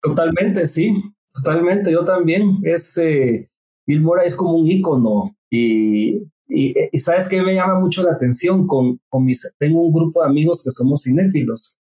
Totalmente, 0.01 0.67
sí, 0.67 0.95
totalmente. 1.35 1.93
Yo 1.93 2.05
también. 2.05 2.59
Es, 2.63 2.97
eh, 2.99 3.51
Bill 3.87 4.01
Murray 4.01 4.27
es 4.27 4.37
como 4.37 4.55
un 4.55 4.69
ícono 4.69 5.25
y 5.51 6.23
y, 6.49 6.75
sabes 6.99 7.29
que 7.29 7.43
me 7.43 7.55
llama 7.55 7.79
mucho 7.79 8.03
la 8.03 8.13
atención 8.13 8.67
con, 8.67 9.01
con 9.09 9.25
mis, 9.25 9.55
tengo 9.59 9.83
un 9.83 9.93
grupo 9.93 10.23
de 10.23 10.29
amigos 10.29 10.63
que 10.65 10.71
somos 10.71 11.03
cinéfilos 11.03 11.79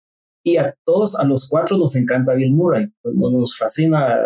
y 0.48 0.56
a 0.58 0.74
todos, 0.86 1.20
a 1.20 1.26
los 1.26 1.50
cuatro 1.50 1.78
nos 1.78 1.96
encanta 1.98 2.34
Bill 2.34 2.54
Murray, 2.54 2.88
pues, 3.02 3.16
nos 3.16 3.58
fascina 3.58 4.18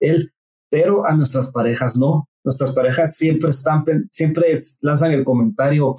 él, 0.00 0.32
pero 0.70 1.06
a 1.06 1.14
nuestras 1.14 1.52
parejas 1.52 1.98
no. 1.98 2.28
Nuestras 2.44 2.72
parejas 2.74 3.14
siempre 3.16 3.50
están, 3.50 3.84
siempre 4.10 4.56
lanzan 4.80 5.10
el 5.12 5.24
comentario, 5.24 5.94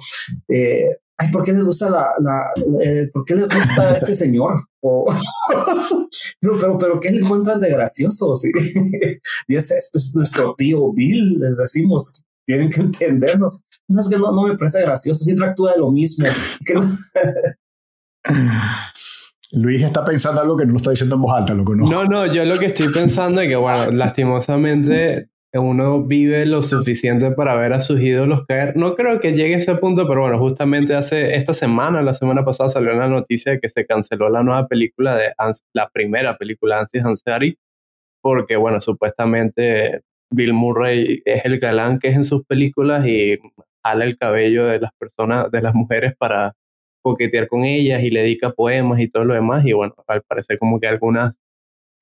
eh, 0.48 0.96
ay, 1.18 1.30
¿por 1.30 1.44
qué 1.44 1.52
les 1.52 1.64
gusta 1.64 1.90
la, 1.90 2.08
la, 2.18 2.50
eh, 2.82 3.08
¿por 3.12 3.24
qué 3.24 3.36
les 3.36 3.50
gusta 3.54 3.94
ese 3.94 4.14
señor? 4.14 4.64
O, 4.82 5.04
pero, 6.40 6.58
pero, 6.58 6.78
pero, 6.78 7.00
¿qué 7.00 7.10
le 7.10 7.20
encuentran 7.20 7.60
de 7.60 7.68
gracioso? 7.68 8.32
y 9.48 9.54
ese 9.54 9.76
es 9.76 9.90
pues, 9.92 10.12
nuestro 10.16 10.54
tío 10.56 10.92
Bill, 10.92 11.38
les 11.38 11.58
decimos, 11.58 12.24
tienen 12.48 12.70
que 12.70 12.80
entendernos. 12.80 13.62
No 13.86 14.00
es 14.00 14.08
que 14.08 14.18
no, 14.18 14.32
no 14.32 14.48
me 14.48 14.56
parece 14.56 14.80
gracioso, 14.80 15.22
siempre 15.22 15.46
actúa 15.46 15.72
de 15.72 15.78
lo 15.78 15.92
mismo. 15.92 16.26
Luis 19.52 19.82
está 19.82 20.04
pensando 20.04 20.40
algo 20.40 20.56
que 20.56 20.64
no 20.66 20.72
lo 20.72 20.78
está 20.78 20.90
diciendo 20.90 21.16
en 21.16 21.22
voz 21.22 21.38
alta, 21.38 21.54
lo 21.54 21.64
conozco. 21.64 21.94
No, 21.94 22.04
no, 22.04 22.26
yo 22.26 22.44
lo 22.44 22.56
que 22.56 22.66
estoy 22.66 22.86
pensando 22.92 23.40
es 23.40 23.48
que, 23.48 23.56
bueno, 23.56 23.90
lastimosamente 23.92 25.28
uno 25.54 26.02
vive 26.02 26.44
lo 26.44 26.62
suficiente 26.62 27.30
para 27.30 27.54
ver 27.54 27.72
a 27.72 27.80
sus 27.80 28.00
ídolos 28.00 28.44
caer. 28.46 28.76
No 28.76 28.94
creo 28.94 29.18
que 29.20 29.32
llegue 29.32 29.54
a 29.54 29.58
ese 29.58 29.74
punto, 29.76 30.06
pero 30.06 30.22
bueno, 30.22 30.38
justamente 30.38 30.94
hace 30.94 31.36
esta 31.36 31.54
semana, 31.54 32.02
la 32.02 32.12
semana 32.12 32.44
pasada, 32.44 32.68
salió 32.68 32.92
la 32.92 33.08
noticia 33.08 33.52
de 33.52 33.60
que 33.60 33.68
se 33.70 33.86
canceló 33.86 34.28
la 34.28 34.42
nueva 34.42 34.66
película 34.66 35.16
de 35.16 35.32
la 35.72 35.88
primera 35.88 36.36
película 36.36 36.76
de 36.76 36.80
Ansi 36.82 36.98
Hansari, 36.98 37.58
porque, 38.22 38.56
bueno, 38.56 38.80
supuestamente 38.80 40.02
Bill 40.30 40.52
Murray 40.52 41.22
es 41.24 41.44
el 41.44 41.58
galán 41.58 41.98
que 41.98 42.08
es 42.08 42.16
en 42.16 42.24
sus 42.24 42.44
películas 42.44 43.06
y 43.06 43.38
ala 43.82 44.04
el 44.04 44.18
cabello 44.18 44.66
de 44.66 44.80
las 44.80 44.92
personas, 44.98 45.50
de 45.50 45.62
las 45.62 45.74
mujeres 45.74 46.14
para 46.18 46.54
coquetear 47.02 47.48
con 47.48 47.64
ellas 47.64 48.02
y 48.02 48.10
le 48.10 48.22
dedica 48.22 48.50
poemas 48.50 49.00
y 49.00 49.08
todo 49.08 49.24
lo 49.24 49.34
demás. 49.34 49.64
Y 49.66 49.72
bueno, 49.72 49.94
al 50.06 50.22
parecer 50.22 50.58
como 50.58 50.80
que 50.80 50.88
algunas 50.88 51.38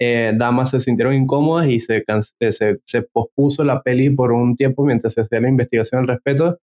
eh, 0.00 0.32
damas 0.36 0.70
se 0.70 0.80
sintieron 0.80 1.14
incómodas 1.14 1.68
y 1.68 1.80
se, 1.80 2.04
eh, 2.06 2.52
se, 2.52 2.80
se, 2.84 3.02
pospuso 3.02 3.64
la 3.64 3.82
peli 3.82 4.10
por 4.10 4.32
un 4.32 4.56
tiempo 4.56 4.84
mientras 4.84 5.14
se 5.14 5.22
hacía 5.22 5.40
la 5.40 5.48
investigación 5.48 6.02
al 6.02 6.08
respecto. 6.08 6.58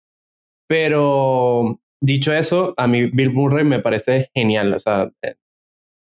Pero 0.68 1.80
dicho 2.00 2.32
eso, 2.32 2.74
a 2.76 2.86
mí 2.86 3.06
Bill 3.06 3.32
Murray 3.32 3.64
me 3.64 3.80
parece 3.80 4.30
genial. 4.34 4.74
O 4.74 4.78
sea, 4.78 5.10
eh, 5.22 5.34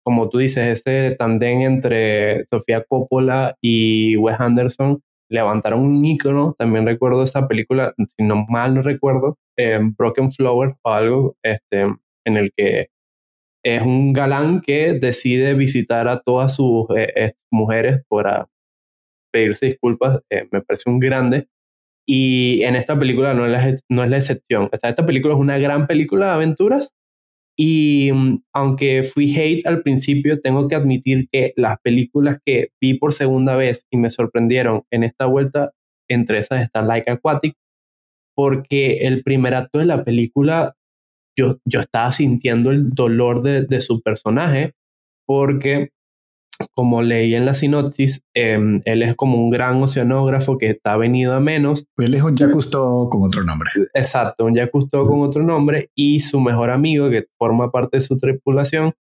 como 0.04 0.30
tú 0.30 0.40
dices, 0.40 0.68
este 0.68 1.16
tandem 1.16 1.62
entre 1.62 2.46
Sofía 2.48 2.84
Coppola 2.84 3.56
y 3.62 4.16
Wes 4.18 4.40
Anderson 4.40 5.02
levantaron 5.30 5.82
un 5.82 6.04
icono, 6.06 6.56
también 6.58 6.86
recuerdo 6.86 7.24
esta 7.24 7.48
película, 7.48 7.94
si 7.98 8.26
no 8.26 8.46
mal 8.50 8.76
no 8.76 8.82
recuerdo, 8.82 9.38
eh, 9.58 9.80
Broken 9.98 10.32
Flower 10.32 10.76
o 10.84 10.90
algo, 10.90 11.36
este, 11.44 11.82
en 12.26 12.38
el 12.38 12.52
que 12.56 12.90
es 13.66 13.82
un 13.82 14.14
galán 14.14 14.62
que 14.62 14.94
decide 14.94 15.54
visitar 15.54 16.08
a 16.08 16.22
todas 16.22 16.56
sus 16.56 16.86
eh, 16.96 17.34
mujeres 17.52 18.02
para 18.10 18.48
pedirse 19.34 19.68
disculpas, 19.68 20.22
eh, 20.32 20.48
me 20.52 20.62
parece 20.62 20.90
un 20.90 21.00
grande. 21.00 21.48
Y 22.08 22.64
en 22.64 22.76
esta 22.78 22.98
película 22.98 23.34
no 23.34 23.46
es 23.46 23.52
la, 23.52 23.76
no 23.90 24.04
es 24.04 24.10
la 24.10 24.18
excepción. 24.18 24.70
Esta, 24.72 24.90
esta 24.90 25.06
película 25.06 25.34
es 25.34 25.40
una 25.40 25.58
gran 25.58 25.88
película 25.88 26.28
de 26.28 26.32
aventuras, 26.32 26.94
y 27.58 28.12
mm, 28.14 28.44
aunque 28.54 29.04
fui 29.04 29.36
hate 29.36 29.66
al 29.66 29.82
principio, 29.82 30.40
tengo 30.40 30.68
que 30.68 30.76
admitir 30.76 31.28
que 31.32 31.54
las 31.58 31.80
películas 31.82 32.38
que 32.46 32.70
vi 32.80 32.94
por 32.94 33.14
segunda 33.14 33.56
vez 33.56 33.86
y 33.92 33.98
me 33.98 34.12
sorprendieron 34.12 34.84
en 34.92 35.04
esta 35.04 35.26
vuelta, 35.26 35.72
entre 36.10 36.40
esas 36.40 36.62
está 36.62 36.82
Like 36.82 37.12
Aquatic, 37.12 37.56
porque 38.36 39.08
el 39.08 39.24
primer 39.24 39.56
acto 39.56 39.80
de 39.80 39.86
la 39.86 40.04
película 40.06 40.76
yo, 41.38 41.58
yo 41.66 41.82
estaba 41.82 42.12
sintiendo 42.12 42.72
el 42.72 42.92
dolor 42.92 43.42
de, 43.42 43.64
de 43.64 43.82
su 43.82 44.02
personaje, 44.02 44.74
porque 45.26 45.90
como 46.74 47.02
leí 47.02 47.36
en 47.36 47.46
la 47.46 47.54
sinopsis, 47.54 48.22
em, 48.34 48.82
él 48.86 49.04
es 49.04 49.16
como 49.16 49.38
un 49.38 49.50
gran 49.50 49.82
oceanógrafo 49.82 50.58
que 50.58 50.70
está 50.70 50.98
venido 50.98 51.34
a 51.34 51.40
menos. 51.40 51.86
Él 51.98 52.14
es 52.14 52.22
un 52.22 52.36
Jacques 52.36 52.68
con 52.68 53.24
otro 53.24 53.44
nombre. 53.44 53.70
Exacto, 53.94 54.46
un 54.46 54.54
Jacques 54.54 54.86
con 54.92 55.22
otro 55.22 55.44
nombre 55.44 55.90
y 55.96 56.20
su 56.20 56.40
mejor 56.40 56.70
amigo 56.70 57.10
que 57.10 57.26
forma 57.38 57.72
parte 57.72 57.98
de 57.98 58.02
su 58.02 58.18
tripulación 58.18 58.94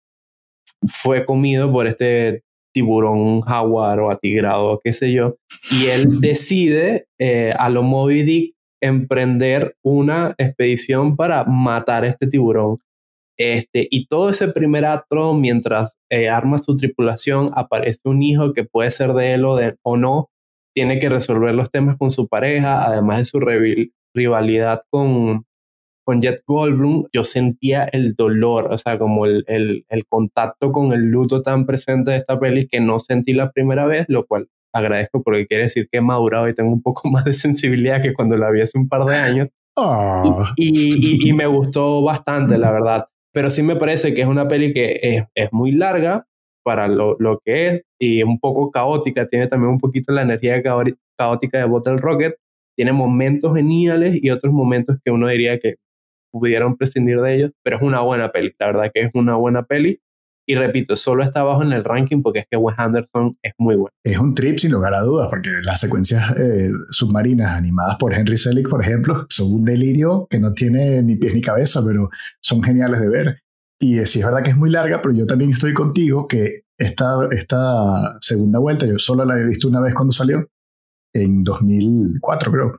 fue 0.87 1.25
comido 1.25 1.73
por 1.73 1.87
este 1.87 2.43
tiburón 2.73 3.41
jaguar 3.41 4.01
o 4.01 4.11
atigrado, 4.11 4.81
qué 4.85 4.93
sé 4.93 5.13
yo, 5.13 5.37
y 5.71 5.87
él 5.87 6.09
decide 6.21 7.07
eh, 7.19 7.53
a 7.59 7.71
lo 7.71 7.83
Moby 7.83 8.23
Dick 8.23 8.55
emprender 8.83 9.75
una 9.83 10.35
expedición 10.37 11.17
para 11.17 11.45
matar 11.45 12.05
a 12.05 12.09
este 12.09 12.27
tiburón. 12.27 12.77
Este, 13.39 13.87
y 13.91 14.07
todo 14.07 14.31
ese 14.31 14.49
primer 14.49 14.85
acto, 14.87 15.35
mientras 15.35 15.97
eh, 16.11 16.29
arma 16.29 16.59
su 16.59 16.77
tripulación, 16.77 17.49
aparece 17.55 18.09
un 18.09 18.23
hijo 18.23 18.53
que 18.53 18.65
puede 18.65 18.91
ser 18.91 19.13
de 19.13 19.35
él 19.35 19.45
o, 19.45 19.57
de, 19.57 19.77
o 19.83 19.97
no, 19.97 20.31
tiene 20.75 20.99
que 20.99 21.09
resolver 21.09 21.55
los 21.55 21.71
temas 21.71 21.97
con 21.97 22.11
su 22.11 22.29
pareja, 22.29 22.87
además 22.87 23.19
de 23.19 23.25
su 23.27 23.41
rivalidad 24.15 24.83
con, 24.91 25.45
con 26.05 26.21
Jet 26.21 26.43
Goldblum, 26.47 27.07
yo 27.13 27.25
sentía 27.25 27.85
el 27.85 28.15
dolor, 28.15 28.69
o 28.73 28.79
sea, 28.79 28.99
como 28.99 29.27
el, 29.27 29.45
el, 29.49 29.85
el, 29.89 30.07
contacto 30.07 30.73
con 30.73 30.93
el 30.93 31.11
luto 31.11 31.43
tan 31.43 31.67
presente 31.67 32.13
de 32.13 32.19
esta 32.19 32.39
peli 32.39 32.69
que 32.69 32.81
no 32.81 33.01
sentí 33.01 33.33
la 33.33 33.51
primera 33.51 33.87
vez, 33.87 34.07
lo 34.09 34.27
cual 34.27 34.49
agradezco 34.73 35.23
porque 35.23 35.47
quiere 35.47 35.65
decir 35.65 35.89
que 35.91 35.99
he 35.99 36.03
madurado 36.03 36.49
y 36.49 36.55
tengo 36.55 36.71
un 36.71 36.83
poco 36.83 37.09
más 37.11 37.25
de 37.25 37.33
sensibilidad 37.35 38.03
que 38.03 38.15
cuando 38.15 38.37
la 38.37 38.51
vi 38.51 38.61
hace 38.61 38.79
un 38.79 38.89
par 38.89 39.05
de 39.05 39.17
años. 39.17 39.49
Ah. 39.77 40.53
Y, 40.57 41.29
y, 41.29 41.33
me 41.35 41.47
gustó 41.47 42.03
bastante, 42.03 42.57
la 42.57 42.73
verdad. 42.73 43.07
Pero 43.37 43.51
sí 43.51 43.63
me 43.63 43.77
parece 43.77 44.15
que 44.15 44.23
es 44.23 44.27
una 44.27 44.49
peli 44.49 44.73
que 44.73 44.99
es, 45.03 45.25
es 45.35 45.53
muy 45.53 45.71
larga 45.71 46.27
para 46.65 46.89
lo, 46.89 47.17
lo, 47.19 47.39
que 47.45 47.67
es 47.67 47.83
y 48.01 48.23
un 48.23 48.41
poco 48.41 48.71
caótica. 48.71 49.27
Tiene 49.27 49.47
también 49.47 49.73
un 49.73 49.79
poquito 49.79 50.11
la 50.15 50.23
energía 50.23 50.63
caótica 50.63 51.59
de 51.59 51.65
Bottle 51.67 51.99
Rocket. 51.99 52.37
Tiene 52.75 52.93
momentos 52.95 53.55
geniales 53.55 54.19
y 54.23 54.31
otros 54.31 54.55
momentos 54.55 54.97
que 55.05 55.11
uno 55.11 55.29
diría 55.29 55.59
que 55.59 55.75
pudieron 56.33 56.79
prescindir 56.79 57.21
de 57.21 57.35
ellos, 57.35 57.51
pero 57.63 57.77
es 57.77 57.83
una 57.83 58.01
buena 58.01 58.33
peli. 58.33 58.55
La 58.59 58.69
verdad 58.69 58.91
que 58.95 59.03
es 59.03 59.11
una 59.13 59.37
buena 59.37 59.65
peli. 59.65 60.01
Y 60.49 60.55
repito, 60.55 60.95
solo 60.95 61.25
está 61.25 61.41
abajo 61.41 61.65
en 61.65 61.73
el 61.73 61.83
ranking 61.83 62.23
porque 62.23 62.39
es 62.41 62.47
que 62.49 62.57
Wes 62.57 62.79
Anderson 62.79 63.33
es 63.43 63.53
muy 63.59 63.75
bueno. 63.75 63.91
Es 64.05 64.19
un 64.19 64.33
trip 64.33 64.59
sin 64.59 64.71
lugar 64.71 64.95
a 64.95 65.03
dudas, 65.03 65.29
porque 65.29 65.51
las 65.63 65.81
secuencias 65.81 66.35
eh, 66.39 66.71
submarinas 66.91 67.53
animadas 67.53 67.97
por 67.99 68.15
Henry 68.15 68.39
Selick, 68.39 68.69
por 68.69 68.83
ejemplo, 68.83 69.27
son 69.29 69.53
un 69.53 69.65
delirio 69.65 70.29
que 70.31 70.39
no 70.39 70.55
tiene 70.55 71.03
ni 71.03 71.17
pies 71.17 71.35
ni 71.35 71.41
cabeza, 71.41 71.83
pero 71.85 72.11
son 72.41 72.63
geniales 72.63 73.01
de 73.01 73.09
ver. 73.09 73.43
Y 73.81 73.99
sí 74.07 74.21
es 74.21 74.25
verdad 74.25 74.45
que 74.45 74.51
es 74.51 74.57
muy 74.57 74.71
larga, 74.71 75.03
pero 75.03 75.15
yo 75.15 75.27
también 75.27 75.51
estoy 75.51 75.75
contigo 75.75 76.29
que 76.29 76.63
esta, 76.79 77.29
esta 77.33 78.17
segunda 78.21 78.61
vuelta, 78.61 78.87
yo 78.87 78.99
solo 78.99 79.25
la 79.25 79.35
había 79.35 79.47
visto 79.47 79.67
una 79.67 79.81
vez 79.81 79.95
cuando 79.95 80.13
salió, 80.13 80.47
en 81.13 81.43
2004 81.43 82.53
creo. 82.53 82.73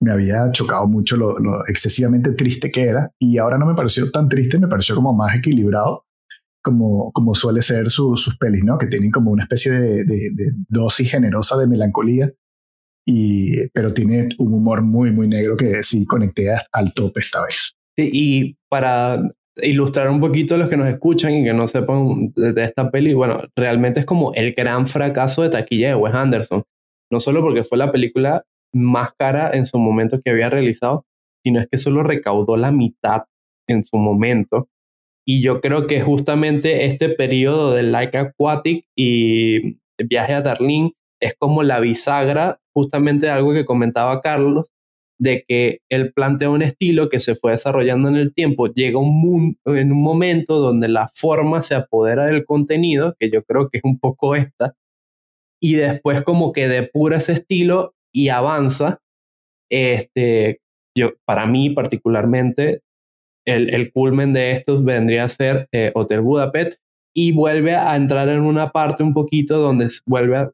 Me 0.00 0.10
había 0.10 0.50
chocado 0.50 0.86
mucho 0.88 1.16
lo, 1.16 1.38
lo 1.38 1.66
excesivamente 1.66 2.32
triste 2.32 2.70
que 2.70 2.82
era 2.82 3.12
y 3.18 3.38
ahora 3.38 3.56
no 3.56 3.66
me 3.66 3.74
pareció 3.74 4.10
tan 4.10 4.28
triste, 4.28 4.58
me 4.58 4.66
pareció 4.66 4.96
como 4.96 5.14
más 5.14 5.36
equilibrado 5.36 6.04
como, 6.64 7.12
como 7.12 7.34
suele 7.34 7.62
ser 7.62 7.90
sus 7.90 8.36
pelis, 8.38 8.64
¿no? 8.64 8.78
Que 8.78 8.86
tienen 8.86 9.10
como 9.10 9.30
una 9.30 9.44
especie 9.44 9.70
de, 9.72 10.04
dosis 10.68 11.10
generosa 11.10 11.56
de 11.58 11.66
melancolía, 11.66 12.32
y, 13.06 13.68
pero 13.68 13.92
tiene 13.92 14.30
un 14.38 14.54
humor 14.54 14.82
muy, 14.82 15.12
muy 15.12 15.28
negro 15.28 15.56
que 15.56 15.82
sí 15.82 16.06
conecté 16.06 16.48
al 16.72 16.94
tope 16.94 17.20
esta 17.20 17.42
vez. 17.42 17.76
Sí, 17.96 18.10
y 18.12 18.56
para 18.68 19.22
ilustrar 19.56 20.08
un 20.08 20.20
poquito 20.20 20.54
a 20.54 20.58
los 20.58 20.68
que 20.68 20.78
nos 20.78 20.88
escuchan 20.88 21.34
y 21.34 21.44
que 21.44 21.52
no 21.52 21.68
sepan 21.68 22.32
de, 22.34 22.64
esta 22.64 22.90
peli, 22.90 23.12
bueno, 23.12 23.42
realmente 23.54 24.00
es 24.00 24.06
como 24.06 24.32
el 24.32 24.54
gran 24.54 24.88
fracaso 24.88 25.42
de 25.42 25.50
taquilla 25.50 25.88
de 25.88 25.94
Wes 25.96 26.14
Anderson. 26.14 26.64
No 27.12 27.20
solo 27.20 27.42
porque 27.42 27.62
fue 27.62 27.76
la 27.76 27.92
película 27.92 28.44
más 28.72 29.10
cara 29.18 29.50
en 29.52 29.66
su 29.66 29.78
momento 29.78 30.20
que 30.24 30.30
había 30.30 30.48
realizado, 30.48 31.04
sino 31.44 31.60
es 31.60 31.68
que 31.70 31.76
solo 31.76 32.02
recaudó 32.02 32.56
la 32.56 32.72
mitad 32.72 33.24
en 33.68 33.84
su 33.84 33.98
momento 33.98 34.68
y 35.26 35.42
yo 35.42 35.60
creo 35.60 35.86
que 35.86 36.00
justamente 36.00 36.84
este 36.84 37.08
periodo 37.08 37.74
del 37.74 37.92
Like 37.92 38.18
Aquatic 38.18 38.86
y 38.96 39.78
Viaje 39.98 40.34
a 40.34 40.42
Darlene 40.42 40.92
es 41.20 41.34
como 41.38 41.62
la 41.62 41.80
bisagra 41.80 42.58
justamente 42.74 43.26
de 43.26 43.32
algo 43.32 43.52
que 43.52 43.64
comentaba 43.64 44.20
Carlos, 44.20 44.70
de 45.18 45.44
que 45.46 45.78
él 45.90 46.12
plantea 46.12 46.50
un 46.50 46.62
estilo 46.62 47.08
que 47.08 47.20
se 47.20 47.34
fue 47.34 47.52
desarrollando 47.52 48.08
en 48.08 48.16
el 48.16 48.34
tiempo, 48.34 48.66
llega 48.66 48.98
un 48.98 49.56
en 49.64 49.92
un 49.92 50.02
momento 50.02 50.58
donde 50.58 50.88
la 50.88 51.08
forma 51.08 51.62
se 51.62 51.76
apodera 51.76 52.26
del 52.26 52.44
contenido, 52.44 53.14
que 53.18 53.30
yo 53.30 53.44
creo 53.44 53.68
que 53.70 53.78
es 53.78 53.84
un 53.84 53.98
poco 53.98 54.34
esta, 54.34 54.74
y 55.62 55.74
después 55.74 56.22
como 56.22 56.52
que 56.52 56.68
depura 56.68 57.18
ese 57.18 57.32
estilo 57.32 57.94
y 58.12 58.28
avanza. 58.28 59.00
Este, 59.70 60.60
yo, 60.96 61.12
para 61.24 61.46
mí 61.46 61.70
particularmente, 61.70 62.82
el, 63.46 63.74
el 63.74 63.92
culmen 63.92 64.32
de 64.32 64.52
estos 64.52 64.84
vendría 64.84 65.24
a 65.24 65.28
ser 65.28 65.68
eh, 65.72 65.92
Hotel 65.94 66.20
Budapest 66.20 66.80
y 67.14 67.32
vuelve 67.32 67.76
a 67.76 67.94
entrar 67.96 68.28
en 68.28 68.40
una 68.40 68.70
parte 68.70 69.02
un 69.02 69.12
poquito 69.12 69.58
donde 69.58 69.88
vuelve 70.06 70.36
a, 70.36 70.50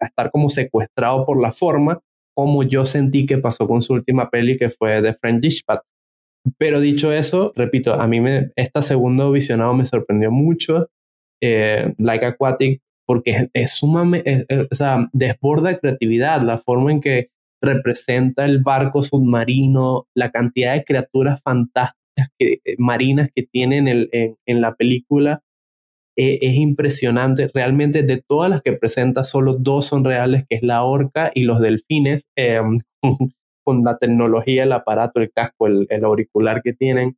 estar 0.00 0.30
como 0.30 0.48
secuestrado 0.48 1.24
por 1.24 1.40
la 1.40 1.52
forma, 1.52 2.00
como 2.36 2.62
yo 2.62 2.84
sentí 2.84 3.26
que 3.26 3.38
pasó 3.38 3.66
con 3.66 3.82
su 3.82 3.94
última 3.94 4.30
peli 4.30 4.56
que 4.56 4.68
fue 4.68 5.02
The 5.02 5.14
French 5.14 5.40
Dispatch. 5.40 5.82
Pero 6.58 6.80
dicho 6.80 7.12
eso, 7.12 7.52
repito, 7.54 7.94
a 7.94 8.06
mí 8.08 8.20
me, 8.20 8.50
esta 8.56 8.82
segundo 8.82 9.30
visionado 9.30 9.74
me 9.74 9.86
sorprendió 9.86 10.30
mucho, 10.30 10.88
eh, 11.40 11.94
Like 11.98 12.26
Aquatic, 12.26 12.80
porque 13.06 13.48
es, 13.52 13.72
sumamente, 13.72 14.46
o 14.70 14.74
sea, 14.74 15.08
desborda 15.12 15.78
creatividad, 15.78 16.42
la 16.42 16.58
forma 16.58 16.92
en 16.92 17.00
que 17.00 17.28
representa 17.62 18.44
el 18.44 18.60
barco 18.60 19.02
submarino, 19.02 20.08
la 20.16 20.30
cantidad 20.30 20.74
de 20.74 20.84
criaturas 20.84 21.42
fantásticas 21.42 22.01
que, 22.38 22.60
eh, 22.64 22.74
marinas 22.78 23.28
que 23.34 23.42
tienen 23.42 23.88
en, 23.88 24.60
la 24.60 24.74
película 24.74 25.42
eh, 26.16 26.38
es 26.42 26.56
impresionante. 26.56 27.48
Realmente 27.52 28.02
de 28.02 28.22
todas 28.26 28.50
las 28.50 28.62
que 28.62 28.72
presenta, 28.72 29.24
solo 29.24 29.54
dos 29.54 29.86
son 29.86 30.04
reales, 30.04 30.44
que 30.48 30.56
es 30.56 30.62
la 30.62 30.84
orca 30.84 31.30
y 31.34 31.42
los 31.42 31.60
delfines, 31.60 32.28
em, 32.36 32.74
con 33.64 33.84
la 33.84 33.98
tecnología, 33.98 34.64
el 34.64 34.72
aparato, 34.72 35.20
el 35.20 35.30
casco, 35.32 35.66
el, 35.66 36.04
auricular 36.04 36.62
que 36.62 36.72
tienen. 36.72 37.16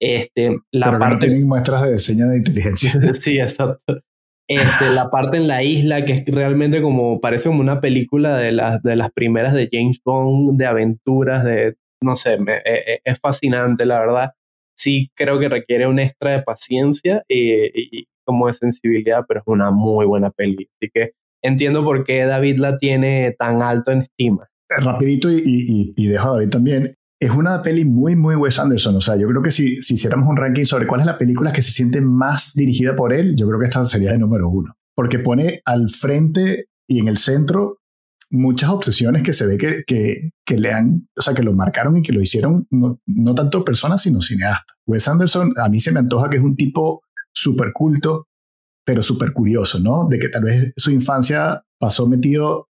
Este, 0.00 0.58
la 0.72 0.86
Pero 0.86 0.98
parte... 0.98 1.14
no 1.14 1.18
tienen 1.20 1.48
muestras 1.48 1.82
de 1.82 1.92
diseño 1.94 2.28
de 2.28 2.38
inteligencia. 2.38 2.92
sí, 3.14 3.38
exacto. 3.38 4.02
Este, 4.48 4.90
la 4.90 5.10
parte 5.10 5.38
en 5.38 5.48
la 5.48 5.64
isla, 5.64 6.04
que 6.04 6.12
es 6.12 6.24
realmente 6.26 6.80
como, 6.80 7.20
parece 7.20 7.48
como 7.48 7.60
una 7.60 7.80
película 7.80 8.36
de 8.36 8.52
las, 8.52 8.80
de 8.82 8.94
las 8.94 9.10
primeras 9.10 9.54
de 9.54 9.68
James 9.70 10.00
Bond, 10.04 10.56
de 10.56 10.66
aventuras, 10.66 11.42
de 11.42 11.76
no 12.02 12.16
sé, 12.16 12.38
me, 12.38 12.56
e, 12.56 12.94
e, 12.94 13.00
es, 13.04 13.20
fascinante, 13.20 13.86
la 13.86 14.00
verdad. 14.00 14.30
Sí 14.78 15.10
creo 15.14 15.38
que 15.38 15.48
requiere 15.48 15.86
un 15.86 15.98
extra 15.98 16.32
de 16.32 16.42
paciencia 16.42 17.22
y, 17.28 18.06
como 18.24 18.48
de 18.48 18.54
sensibilidad, 18.54 19.24
pero 19.26 19.40
es 19.40 19.46
una 19.46 19.70
muy 19.70 20.06
buena 20.06 20.30
peli. 20.30 20.68
Así 20.80 20.90
que 20.92 21.12
entiendo 21.42 21.84
por 21.84 22.04
qué 22.04 22.24
David 22.24 22.58
la 22.58 22.76
tiene 22.76 23.34
tan 23.38 23.62
alto 23.62 23.92
en 23.92 24.02
estima. 24.02 24.48
Eh, 24.68 24.80
rapidito 24.82 25.30
y, 25.30 25.94
y, 25.96 26.06
dejo 26.06 26.28
a 26.28 26.32
David 26.32 26.50
también. 26.50 26.94
Es 27.18 27.30
una 27.30 27.62
peli 27.62 27.86
muy, 27.86 28.14
muy 28.14 28.34
Wes 28.34 28.58
Anderson. 28.58 28.96
O 28.96 29.00
sea, 29.00 29.16
yo 29.16 29.26
creo 29.28 29.42
que 29.42 29.50
si, 29.50 29.80
si 29.80 29.94
hiciéramos 29.94 30.28
un 30.28 30.36
ranking 30.36 30.64
sobre 30.64 30.86
cuál 30.86 31.00
es 31.00 31.06
la 31.06 31.16
película 31.16 31.52
que 31.52 31.62
se 31.62 31.70
siente 31.70 32.02
más 32.02 32.52
dirigida 32.54 32.94
por 32.94 33.14
él, 33.14 33.36
yo 33.36 33.46
creo 33.46 33.58
que 33.58 33.66
esta 33.66 33.84
sería 33.84 34.12
de 34.12 34.18
número 34.18 34.50
uno. 34.50 34.74
Porque 34.94 35.18
pone 35.18 35.62
al 35.64 35.88
frente 35.88 36.66
y 36.86 37.00
en 37.00 37.08
el 37.08 37.16
centro 37.16 37.78
muchas 38.30 38.70
obsesiones 38.70 39.22
que 39.22 39.32
se 39.32 39.46
ve 39.46 39.56
que, 39.58 39.84
que, 40.44 40.56
le 40.56 40.72
han, 40.72 41.08
o 41.16 41.22
sea, 41.22 41.34
que 41.34 41.42
lo 41.42 41.52
marcaron 41.52 41.96
y 41.96 42.02
que 42.02 42.12
lo 42.12 42.20
hicieron 42.20 42.66
no, 42.70 43.00
no 43.06 43.34
tanto 43.34 43.64
personas, 43.64 44.02
sino 44.02 44.20
cineastas. 44.20 44.76
Wes 44.86 45.08
Anderson 45.08 45.54
a 45.56 45.68
mí 45.68 45.80
se 45.80 45.92
me 45.92 46.00
antoja 46.00 46.28
que 46.28 46.36
es 46.36 46.42
un 46.42 46.56
tipo 46.56 47.02
súper 47.32 47.72
culto, 47.72 48.28
pero 48.84 49.02
súper 49.02 49.32
curioso, 49.32 49.78
¿no? 49.78 50.06
De 50.08 50.18
que 50.18 50.28
tal 50.28 50.44
vez 50.44 50.72
su 50.76 50.90
infancia 50.90 51.62
pasó 51.78 52.06
metido 52.06 52.68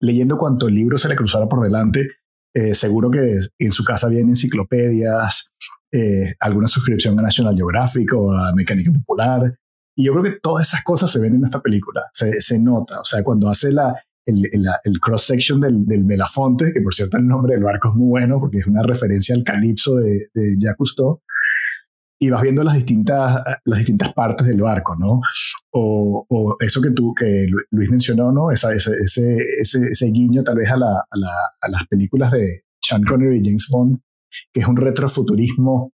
leyendo 0.00 0.38
cuantos 0.38 0.70
libros 0.70 1.02
se 1.02 1.08
le 1.08 1.16
cruzara 1.16 1.48
por 1.48 1.62
delante. 1.62 2.08
Eh, 2.54 2.74
seguro 2.74 3.10
que 3.10 3.38
en 3.58 3.72
su 3.72 3.84
casa 3.84 4.08
vienen 4.08 4.30
enciclopedias, 4.30 5.50
eh, 5.92 6.34
alguna 6.40 6.66
suscripción 6.66 7.18
a 7.18 7.22
National 7.22 7.54
Geographic 7.54 8.12
o 8.14 8.32
a 8.32 8.52
Mecánica 8.54 8.90
Popular. 8.92 9.54
Y 9.96 10.06
yo 10.06 10.12
creo 10.12 10.24
que 10.24 10.40
todas 10.40 10.66
esas 10.66 10.82
cosas 10.82 11.10
se 11.10 11.20
ven 11.20 11.34
en 11.34 11.44
esta 11.44 11.60
película, 11.60 12.02
se, 12.12 12.40
se 12.40 12.58
nota. 12.58 13.00
O 13.00 13.04
sea, 13.04 13.22
cuando 13.22 13.48
hace 13.48 13.72
la, 13.72 13.94
el, 14.26 15.00
cross-section 15.00 15.60
del, 15.60 15.86
del, 15.86 16.04
Belafonte, 16.04 16.72
que 16.72 16.80
por 16.80 16.94
cierto 16.94 17.16
el 17.16 17.26
nombre 17.26 17.54
del 17.54 17.64
barco 17.64 17.88
es 17.88 17.94
muy 17.94 18.08
bueno 18.08 18.38
porque 18.38 18.58
es 18.58 18.66
una 18.66 18.82
referencia 18.82 19.34
al 19.34 19.44
calipso 19.44 19.96
de, 19.96 20.28
de 20.34 20.56
Jacques 20.58 20.76
Cousteau, 20.76 21.20
y 22.22 22.28
vas 22.28 22.42
viendo 22.42 22.62
las 22.62 22.74
distintas, 22.74 23.42
las 23.64 23.78
distintas 23.78 24.12
partes 24.12 24.46
del 24.46 24.60
barco, 24.60 24.94
¿no? 24.94 25.22
O, 25.72 26.26
o 26.28 26.56
eso 26.60 26.82
que 26.82 26.90
tú, 26.90 27.14
que 27.14 27.46
Luis 27.70 27.90
mencionó, 27.90 28.30
¿no? 28.30 28.50
Esa, 28.50 28.74
ese, 28.74 28.92
ese, 29.02 29.38
ese, 29.58 30.06
guiño 30.10 30.44
tal 30.44 30.56
vez 30.56 30.70
a, 30.70 30.76
la, 30.76 30.98
a, 31.10 31.16
la, 31.16 31.32
a, 31.60 31.68
las 31.70 31.86
películas 31.88 32.32
de 32.32 32.64
Sean 32.82 33.04
Connery 33.04 33.38
y 33.38 33.44
James 33.44 33.68
Bond, 33.70 34.00
que 34.52 34.60
es 34.60 34.68
un 34.68 34.76
retrofuturismo 34.76 35.94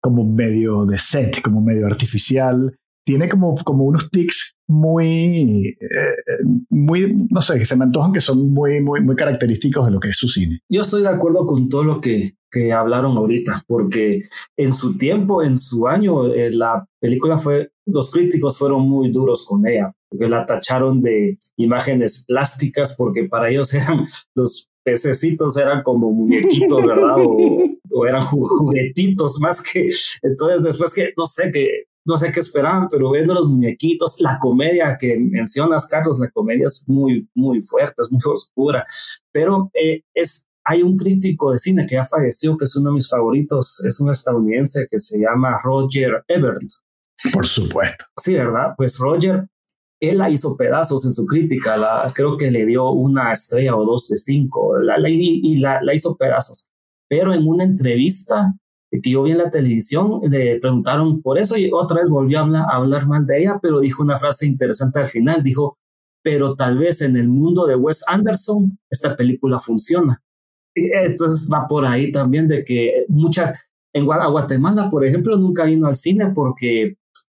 como 0.00 0.24
medio 0.24 0.84
de 0.86 0.98
set, 0.98 1.40
como 1.40 1.60
medio 1.60 1.86
artificial, 1.86 2.76
tiene 3.04 3.28
como, 3.28 3.54
como 3.58 3.84
unos 3.84 4.10
tics 4.10 4.55
muy, 4.68 5.76
eh, 5.80 6.44
muy, 6.68 7.26
no 7.30 7.40
sé, 7.42 7.58
que 7.58 7.64
se 7.64 7.76
me 7.76 7.84
antojan 7.84 8.12
que 8.12 8.20
son 8.20 8.52
muy, 8.52 8.80
muy, 8.80 9.00
muy 9.00 9.14
característicos 9.14 9.86
de 9.86 9.92
lo 9.92 10.00
que 10.00 10.08
es 10.08 10.16
su 10.16 10.28
cine. 10.28 10.60
Yo 10.68 10.82
estoy 10.82 11.02
de 11.02 11.08
acuerdo 11.08 11.46
con 11.46 11.68
todo 11.68 11.84
lo 11.84 12.00
que, 12.00 12.36
que 12.50 12.72
hablaron 12.72 13.16
ahorita, 13.16 13.64
porque 13.66 14.22
en 14.56 14.72
su 14.72 14.98
tiempo, 14.98 15.42
en 15.42 15.56
su 15.56 15.86
año, 15.86 16.32
eh, 16.32 16.50
la 16.52 16.86
película 17.00 17.38
fue, 17.38 17.70
los 17.86 18.10
críticos 18.10 18.58
fueron 18.58 18.88
muy 18.88 19.10
duros 19.10 19.46
con 19.46 19.66
ella, 19.66 19.92
porque 20.08 20.28
la 20.28 20.46
tacharon 20.46 21.00
de 21.00 21.38
imágenes 21.56 22.24
plásticas, 22.26 22.96
porque 22.96 23.24
para 23.24 23.50
ellos 23.50 23.72
eran 23.74 24.06
los 24.34 24.68
pececitos 24.84 25.56
eran 25.56 25.82
como 25.82 26.12
muñequitos, 26.12 26.86
¿verdad? 26.86 27.16
O, 27.18 28.00
o 28.00 28.06
eran 28.06 28.22
juguetitos 28.22 29.38
más 29.40 29.62
que, 29.62 29.88
entonces 30.22 30.62
después 30.62 30.92
que, 30.92 31.12
no 31.16 31.24
sé, 31.24 31.50
que 31.52 31.84
no 32.06 32.16
sé 32.16 32.30
qué 32.32 32.40
esperaban, 32.40 32.88
pero 32.88 33.10
viendo 33.10 33.34
los 33.34 33.48
muñequitos, 33.48 34.20
la 34.20 34.38
comedia 34.38 34.96
que 34.98 35.18
mencionas, 35.18 35.88
Carlos, 35.88 36.18
la 36.18 36.30
comedia 36.30 36.66
es 36.66 36.84
muy, 36.86 37.28
muy 37.34 37.62
fuerte, 37.62 38.02
es 38.02 38.10
muy 38.10 38.20
oscura, 38.32 38.86
pero 39.32 39.70
eh, 39.74 40.02
es, 40.14 40.46
hay 40.64 40.82
un 40.82 40.96
crítico 40.96 41.50
de 41.50 41.58
cine 41.58 41.84
que 41.86 41.96
ya 41.96 42.04
falleció, 42.04 42.56
que 42.56 42.64
es 42.64 42.76
uno 42.76 42.90
de 42.90 42.94
mis 42.94 43.08
favoritos, 43.08 43.84
es 43.84 44.00
un 44.00 44.10
estadounidense 44.10 44.86
que 44.90 44.98
se 44.98 45.18
llama 45.18 45.58
Roger 45.62 46.24
Ebert. 46.28 46.62
Por 47.32 47.46
supuesto. 47.46 48.04
Sí, 48.16 48.34
¿verdad? 48.34 48.74
Pues 48.76 48.98
Roger 48.98 49.46
él 50.00 50.18
la 50.18 50.30
hizo 50.30 50.56
pedazos 50.56 51.04
en 51.04 51.12
su 51.12 51.24
crítica, 51.26 51.76
la, 51.76 52.10
creo 52.14 52.36
que 52.36 52.50
le 52.50 52.66
dio 52.66 52.90
una 52.90 53.32
estrella 53.32 53.76
o 53.76 53.84
dos 53.84 54.08
de 54.08 54.16
cinco, 54.18 54.78
la, 54.78 54.96
y, 55.08 55.40
y 55.42 55.56
la, 55.56 55.80
la, 55.82 55.94
hizo 55.94 56.16
pedazos. 56.16 56.68
Pero 57.08 57.32
en 57.32 57.46
una 57.46 57.64
entrevista 57.64 58.54
que 59.00 59.10
yo 59.10 59.22
vi 59.22 59.32
en 59.32 59.38
la 59.38 59.50
televisión, 59.50 60.20
le 60.28 60.58
preguntaron 60.58 61.22
por 61.22 61.38
eso 61.38 61.56
y 61.56 61.70
otra 61.72 61.98
vez 61.98 62.08
volvió 62.08 62.38
a 62.38 62.42
hablar, 62.42 62.64
a 62.70 62.76
hablar 62.76 63.06
mal 63.06 63.26
de 63.26 63.40
ella, 63.40 63.58
pero 63.60 63.80
dijo 63.80 64.02
una 64.02 64.16
frase 64.16 64.46
interesante 64.46 65.00
al 65.00 65.08
final, 65.08 65.42
dijo, 65.42 65.78
pero 66.22 66.56
tal 66.56 66.78
vez 66.78 67.02
en 67.02 67.16
el 67.16 67.28
mundo 67.28 67.66
de 67.66 67.76
Wes 67.76 68.04
Anderson 68.08 68.78
esta 68.90 69.14
película 69.14 69.58
funciona. 69.58 70.22
Entonces 70.74 71.48
va 71.52 71.66
por 71.66 71.86
ahí 71.86 72.10
también 72.10 72.46
de 72.46 72.64
que 72.64 73.04
muchas, 73.08 73.68
en 73.94 74.04
Guatemala, 74.04 74.90
por 74.90 75.06
ejemplo, 75.06 75.36
nunca 75.36 75.64
vino 75.64 75.86
al 75.86 75.94
cine 75.94 76.32
porque 76.34 76.96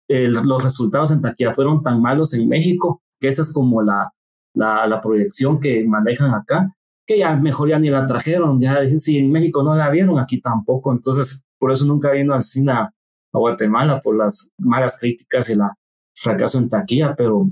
los 0.09 0.63
resultados 0.63 1.11
en 1.11 1.21
taquilla 1.21 1.53
fueron 1.53 1.83
tan 1.83 2.01
malos 2.01 2.33
en 2.33 2.49
México, 2.49 3.03
que 3.19 3.27
esa 3.27 3.43
es 3.43 3.53
como 3.53 3.81
la, 3.81 4.11
la, 4.55 4.87
la, 4.87 4.99
proyección 4.99 5.59
que 5.59 5.85
manejan 5.85 6.33
acá, 6.33 6.73
que 7.05 7.19
ya 7.19 7.35
mejor 7.35 7.69
ya 7.69 7.79
ni 7.79 7.89
la 7.89 8.05
trajeron, 8.05 8.59
ya 8.59 8.85
si 8.87 9.19
en 9.19 9.31
México 9.31 9.61
no 9.63 9.75
la 9.75 9.89
vieron, 9.89 10.19
aquí 10.19 10.41
tampoco, 10.41 10.91
entonces 10.91 11.45
por 11.59 11.71
eso 11.71 11.85
nunca 11.85 12.11
vino 12.11 12.33
al 12.33 12.41
cine 12.41 12.71
a, 12.71 12.93
Guatemala, 13.31 13.99
por 14.01 14.17
las 14.17 14.51
malas 14.57 14.97
críticas 14.99 15.49
y 15.49 15.53
el 15.53 15.59
fracaso 16.15 16.57
en 16.57 16.67
taquilla, 16.67 17.13
pero 17.15 17.47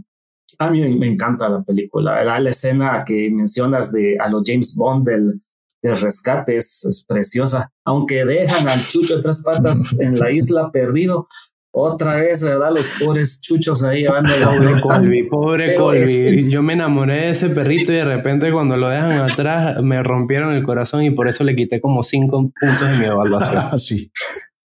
a 0.57 0.71
mí 0.71 0.81
me, 0.95 1.05
encanta 1.05 1.47
la 1.47 1.61
película, 1.61 2.23
la, 2.23 2.39
la, 2.39 2.49
escena 2.49 3.03
que 3.05 3.29
mencionas 3.29 3.91
de 3.91 4.17
a 4.19 4.27
los 4.27 4.41
James 4.43 4.75
Bond 4.75 5.07
del, 5.07 5.39
del 5.83 5.97
rescate 5.97 6.57
es, 6.57 6.83
es 6.85 7.05
preciosa, 7.07 7.71
aunque 7.85 8.25
dejan 8.25 8.67
al 8.67 8.81
chucho 8.87 9.17
de 9.17 9.21
tres 9.21 9.43
patas 9.43 9.99
en 9.99 10.15
la 10.15 10.31
isla 10.31 10.71
perdido, 10.71 11.27
otra 11.71 12.15
vez, 12.15 12.43
¿verdad? 12.43 12.71
Los 12.73 12.89
pobres 12.99 13.39
chuchos 13.41 13.83
ahí 13.83 14.01
llevando 14.01 14.29
la 14.29 14.47
Pobre 14.57 14.81
Colby, 14.81 15.23
pobre 15.23 15.75
Colby. 15.75 16.49
Yo 16.49 16.63
me 16.63 16.73
enamoré 16.73 17.21
de 17.21 17.29
ese 17.29 17.49
perrito 17.49 17.91
y 17.91 17.95
de 17.95 18.05
repente 18.05 18.51
cuando 18.51 18.77
lo 18.77 18.89
dejan 18.89 19.11
atrás 19.11 19.81
me 19.83 20.01
rompieron 20.01 20.53
el 20.53 20.63
corazón 20.63 21.03
y 21.03 21.11
por 21.11 21.27
eso 21.27 21.43
le 21.43 21.55
quité 21.55 21.79
como 21.81 22.01
cinco 22.03 22.51
puntos 22.59 22.89
de 22.89 22.97
mi 22.97 23.05
evaluación. 23.05 23.77
sí. 23.79 24.11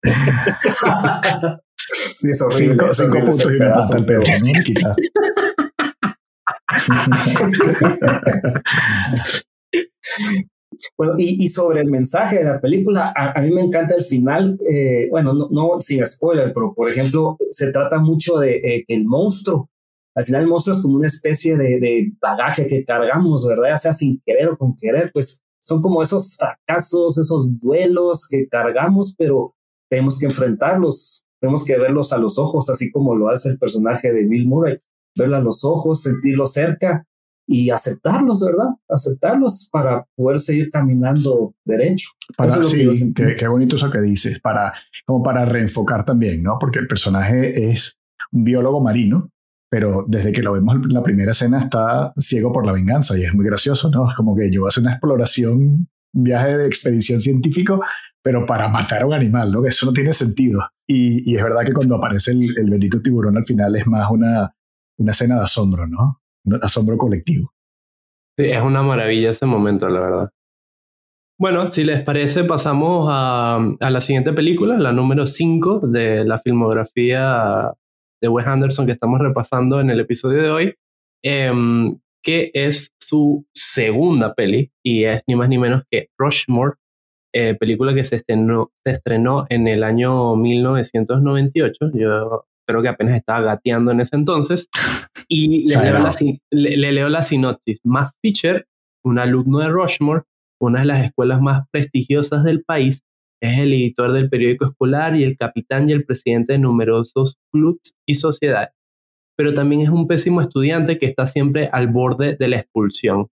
sí, 1.76 2.30
es 2.30 2.43
horrible. 2.43 2.76
Cinco, 2.90 2.93
cinco 2.93 3.18
puntos 3.18 3.47
y 3.53 3.57
una 3.57 3.74
perro, 4.07 4.22
¿no? 4.82 4.95
Bueno, 10.97 11.14
y, 11.18 11.45
y, 11.45 11.49
sobre 11.49 11.80
el 11.80 11.91
mensaje 11.91 12.39
de 12.39 12.45
la 12.45 12.61
película, 12.61 13.12
a, 13.16 13.39
a 13.39 13.43
mí 13.43 13.51
me 13.51 13.62
encanta 13.62 13.95
el 13.95 14.03
final, 14.03 14.59
eh, 14.68 15.09
bueno, 15.11 15.33
no, 15.33 15.49
no, 15.51 15.80
sin 15.80 16.05
spoiler, 16.05 16.53
pero 16.53 16.74
por 16.74 16.89
ejemplo, 16.89 17.37
se 17.49 17.70
trata 17.70 18.01
mucho 18.01 18.39
de 18.39 18.57
eh, 18.57 18.85
el 18.89 19.05
monstruo, 19.05 19.70
al 20.14 20.26
final 20.26 20.43
el 20.43 20.49
monstruo 20.49 20.76
es 20.76 20.83
como 20.83 20.97
una 20.97 21.07
especie 21.07 21.57
de, 21.57 21.80
de, 21.80 22.12
bagaje 22.20 22.66
que 22.66 22.85
cargamos, 22.85 23.47
¿verdad? 23.49 23.70
Ya 23.70 23.78
sea 23.78 23.93
sin 23.93 24.20
querer 24.24 24.49
o 24.49 24.59
con 24.59 24.74
querer, 24.76 25.11
pues 25.12 25.43
son 25.61 25.80
como 25.80 26.03
esos 26.03 26.37
fracasos, 26.37 27.18
esos 27.18 27.59
duelos 27.61 28.26
que 28.28 28.47
cargamos, 28.49 29.14
pero 29.16 29.55
tenemos 29.89 30.18
que 30.18 30.26
enfrentarlos, 30.26 31.24
tenemos 31.41 31.64
que 31.64 31.78
verlos 31.78 32.12
a 32.12 32.18
los 32.18 32.39
ojos, 32.39 32.68
así 32.68 32.91
como 32.91 33.14
lo 33.14 33.30
hace 33.30 33.51
el 33.51 33.59
personaje 33.59 34.12
de 34.12 34.24
Bill 34.24 34.47
Murray, 34.47 34.78
verlo 35.16 35.37
a 35.37 35.41
los 35.41 35.64
ojos, 35.64 36.03
sentirlo 36.03 36.47
cerca 36.47 37.07
y 37.47 37.70
aceptarlos, 37.70 38.45
¿verdad? 38.45 38.70
Aceptarlos 38.88 39.68
para 39.70 40.07
poder 40.16 40.38
seguir 40.38 40.70
caminando 40.70 41.55
derecho. 41.64 42.09
Para, 42.36 42.51
sí, 42.62 42.88
qué, 43.14 43.36
qué, 43.36 43.49
bonito 43.49 43.76
eso 43.76 43.90
que 43.90 44.01
dices, 44.01 44.40
para, 44.40 44.72
como 45.05 45.22
para 45.22 45.45
reenfocar 45.45 46.05
también, 46.05 46.43
¿no? 46.43 46.59
Porque 46.59 46.78
el 46.78 46.86
personaje 46.86 47.70
es 47.70 47.99
un 48.32 48.45
biólogo 48.45 48.80
marino, 48.80 49.30
pero 49.70 50.05
desde 50.07 50.32
que 50.32 50.43
lo 50.43 50.53
vemos 50.53 50.76
en 50.76 50.93
la 50.93 51.03
primera 51.03 51.32
escena 51.32 51.61
está 51.61 52.12
ciego 52.18 52.53
por 52.53 52.64
la 52.64 52.72
venganza 52.72 53.18
y 53.18 53.24
es 53.24 53.34
muy 53.34 53.45
gracioso, 53.45 53.90
¿no? 53.90 54.11
Es 54.11 54.16
como 54.16 54.36
que 54.36 54.51
yo 54.51 54.66
hace 54.66 54.80
una 54.80 54.93
exploración, 54.93 55.88
un 56.14 56.24
viaje 56.24 56.57
de 56.57 56.66
expedición 56.66 57.20
científico, 57.20 57.80
pero 58.22 58.47
para 58.47 58.68
matar 58.68 59.03
a 59.03 59.07
un 59.07 59.14
animal, 59.14 59.51
¿no? 59.51 59.64
Eso 59.66 59.86
no 59.86 59.93
tiene 59.93 60.12
sentido. 60.12 60.61
Y, 60.86 61.30
y 61.30 61.36
es 61.36 61.43
verdad 61.43 61.64
que 61.64 61.72
cuando 61.72 61.97
aparece 61.97 62.32
el, 62.32 62.40
el 62.57 62.70
bendito 62.70 63.01
tiburón 63.01 63.36
al 63.36 63.45
final 63.45 63.74
es 63.76 63.86
más 63.86 64.11
una, 64.11 64.55
una 64.99 65.11
escena 65.12 65.36
de 65.36 65.43
asombro, 65.43 65.86
¿no? 65.86 66.22
Asombro 66.62 66.97
colectivo. 66.97 67.53
Sí, 68.38 68.47
es 68.47 68.62
una 68.62 68.82
maravilla 68.82 69.30
ese 69.30 69.47
momento, 69.47 69.88
la 69.88 70.01
verdad. 70.01 70.30
Bueno, 71.38 71.66
si 71.66 71.84
les 71.84 72.03
parece, 72.03 72.45
pasamos 72.45 73.09
a, 73.11 73.57
a 73.80 73.90
la 73.90 74.01
siguiente 74.01 74.32
película, 74.32 74.78
la 74.78 74.93
número 74.93 75.26
5 75.26 75.80
de 75.80 76.24
la 76.24 76.38
filmografía 76.38 77.72
de 78.22 78.28
Wes 78.28 78.47
Anderson 78.47 78.86
que 78.86 78.93
estamos 78.93 79.20
repasando 79.20 79.80
en 79.80 79.90
el 79.90 80.01
episodio 80.01 80.43
de 80.43 80.51
hoy, 80.51 80.74
eh, 81.24 81.53
que 82.22 82.51
es 82.55 82.93
su 83.01 83.45
segunda 83.53 84.34
peli 84.34 84.70
y 84.82 85.05
es 85.05 85.22
ni 85.26 85.34
más 85.34 85.49
ni 85.49 85.59
menos 85.59 85.82
que 85.90 86.09
Rushmore, 86.16 86.76
eh, 87.34 87.55
película 87.59 87.95
que 87.95 88.05
se 88.05 88.16
estrenó, 88.16 88.70
se 88.84 88.93
estrenó 88.93 89.47
en 89.49 89.66
el 89.66 89.82
año 89.82 90.36
1998. 90.36 91.90
Yo 91.95 92.47
creo 92.66 92.82
que 92.82 92.88
apenas 92.88 93.16
estaba 93.16 93.40
gateando 93.40 93.90
en 93.90 94.01
ese 94.01 94.16
entonces. 94.16 94.68
Y 95.35 95.66
le 95.66 95.83
leo, 95.83 95.99
la, 95.99 96.11
le, 96.51 96.93
leo, 96.93 97.09
la, 97.09 97.22
sinopsis. 97.22 97.80
Matt 97.85 98.09
Fisher, 98.20 98.66
un 99.03 99.18
alumno 99.18 99.61
de 99.61 99.68
Rushmore, 99.68 100.24
una 100.61 100.80
de 100.80 100.87
las 100.87 101.07
escuelas 101.07 101.41
más 101.41 101.62
prestigiosas 101.70 102.45
del 102.45 102.62
país, 102.62 103.01
es 103.43 103.59
el 103.59 103.72
editor 103.72 104.12
del 104.12 104.28
periódico 104.28 104.66
escolar 104.66 105.16
y 105.16 105.24
el 105.24 105.39
capitán 105.39 105.89
y 105.89 105.93
el 105.93 106.05
presidente 106.05 106.53
de 106.53 106.59
numerosos 106.59 107.39
clubs 107.51 107.95
y 108.07 108.16
sociedades. 108.16 108.74
Pero 109.35 109.55
también 109.55 109.80
es 109.80 109.89
un 109.89 110.07
pésimo 110.07 110.43
estudiante 110.43 110.99
que 110.99 111.07
está 111.07 111.24
siempre 111.24 111.70
al 111.72 111.89
borde 111.89 112.37
de 112.37 112.49
la 112.49 112.57
expulsión. 112.57 113.28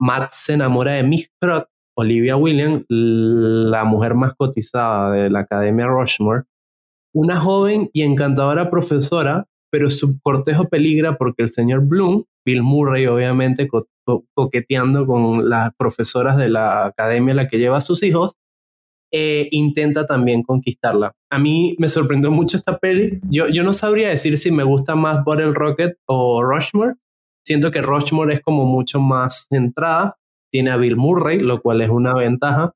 Matt 0.00 0.32
se 0.32 0.54
enamora 0.54 0.94
de 0.94 1.04
Miss 1.04 1.30
Crott, 1.40 1.68
Olivia 1.96 2.36
Williams, 2.36 2.86
la 2.88 3.84
mujer 3.84 4.14
más 4.14 4.34
cotizada 4.34 5.12
de 5.12 5.30
la 5.30 5.40
Academia 5.40 5.86
Rushmore, 5.86 6.42
una 7.14 7.40
joven 7.40 7.88
y 7.92 8.02
encantadora 8.02 8.68
profesora, 8.68 9.46
pero 9.74 9.90
su 9.90 10.20
cortejo 10.20 10.68
peligra 10.68 11.18
porque 11.18 11.42
el 11.42 11.48
señor 11.48 11.80
Bloom, 11.80 12.26
Bill 12.46 12.62
Murray 12.62 13.08
obviamente 13.08 13.66
coqueteando 14.32 15.04
con 15.04 15.50
las 15.50 15.74
profesoras 15.76 16.36
de 16.36 16.48
la 16.48 16.86
academia 16.86 17.32
a 17.32 17.36
la 17.38 17.48
que 17.48 17.58
lleva 17.58 17.78
a 17.78 17.80
sus 17.80 18.04
hijos, 18.04 18.36
eh, 19.12 19.48
intenta 19.50 20.06
también 20.06 20.44
conquistarla. 20.44 21.10
A 21.28 21.40
mí 21.40 21.74
me 21.80 21.88
sorprendió 21.88 22.30
mucho 22.30 22.56
esta 22.56 22.78
peli. 22.78 23.18
Yo, 23.28 23.48
yo 23.48 23.64
no 23.64 23.72
sabría 23.72 24.10
decir 24.10 24.38
si 24.38 24.52
me 24.52 24.62
gusta 24.62 24.94
más 24.94 25.24
Bottle 25.24 25.50
Rocket 25.52 25.96
o 26.06 26.44
Rushmore. 26.44 26.94
Siento 27.44 27.72
que 27.72 27.82
Rushmore 27.82 28.32
es 28.32 28.42
como 28.42 28.66
mucho 28.66 29.00
más 29.00 29.48
centrada. 29.50 30.18
Tiene 30.52 30.70
a 30.70 30.76
Bill 30.76 30.96
Murray, 30.96 31.40
lo 31.40 31.60
cual 31.60 31.80
es 31.80 31.90
una 31.90 32.14
ventaja. 32.14 32.74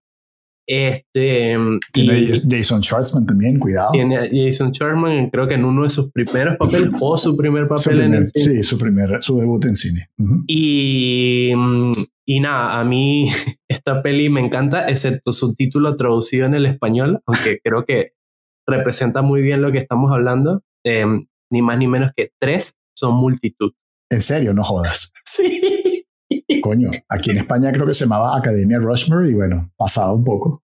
Este, 0.71 1.57
tiene 1.95 2.27
Jason 2.47 2.83
Schwartzman 2.83 3.25
también, 3.25 3.59
cuidado. 3.59 3.91
Tiene 3.93 4.19
a 4.19 4.29
Jason 4.31 4.75
Schwartzman, 4.75 5.31
creo 5.31 5.47
que 5.47 5.55
en 5.55 5.64
uno 5.64 5.85
de 5.85 5.89
sus 5.89 6.12
primeros 6.12 6.57
papeles 6.59 6.91
o 7.01 7.16
su 7.16 7.35
primer 7.39 7.66
papel 7.66 8.03
en 8.03 8.14
el 8.14 8.27
cine. 8.27 8.45
Sí, 8.45 8.62
su, 8.62 8.77
primer, 8.77 9.23
su 9.23 9.39
debut 9.39 9.64
en 9.64 9.75
cine. 9.75 10.11
y, 10.47 11.53
y 12.27 12.41
nada, 12.41 12.79
a 12.79 12.85
mí 12.85 13.27
esta 13.69 14.03
peli 14.03 14.29
me 14.29 14.41
encanta, 14.43 14.87
excepto 14.89 15.33
su 15.33 15.55
título 15.55 15.97
traducido 15.97 16.45
en 16.45 16.55
el 16.55 16.66
español, 16.66 17.23
aunque 17.25 17.61
creo 17.64 17.87
que 17.87 18.12
representa 18.66 19.23
muy 19.23 19.41
bien 19.41 19.62
lo 19.62 19.73
que 19.73 19.79
estamos 19.79 20.12
hablando. 20.12 20.62
Eh, 20.85 21.07
ni 21.51 21.62
más 21.62 21.79
ni 21.79 21.89
menos 21.89 22.12
que 22.14 22.33
tres 22.39 22.75
son 22.95 23.14
multitud. 23.14 23.73
¿En 24.11 24.21
serio? 24.21 24.53
No 24.53 24.64
jodas. 24.64 25.12
sí. 25.25 25.97
Coño, 26.62 26.90
aquí 27.09 27.30
en 27.30 27.38
España 27.38 27.70
creo 27.72 27.86
que 27.86 27.94
se 27.94 28.05
llamaba 28.05 28.36
Academia 28.36 28.78
Rushmore 28.78 29.30
y 29.30 29.34
bueno, 29.34 29.70
pasaba 29.76 30.12
un 30.12 30.24
poco. 30.24 30.62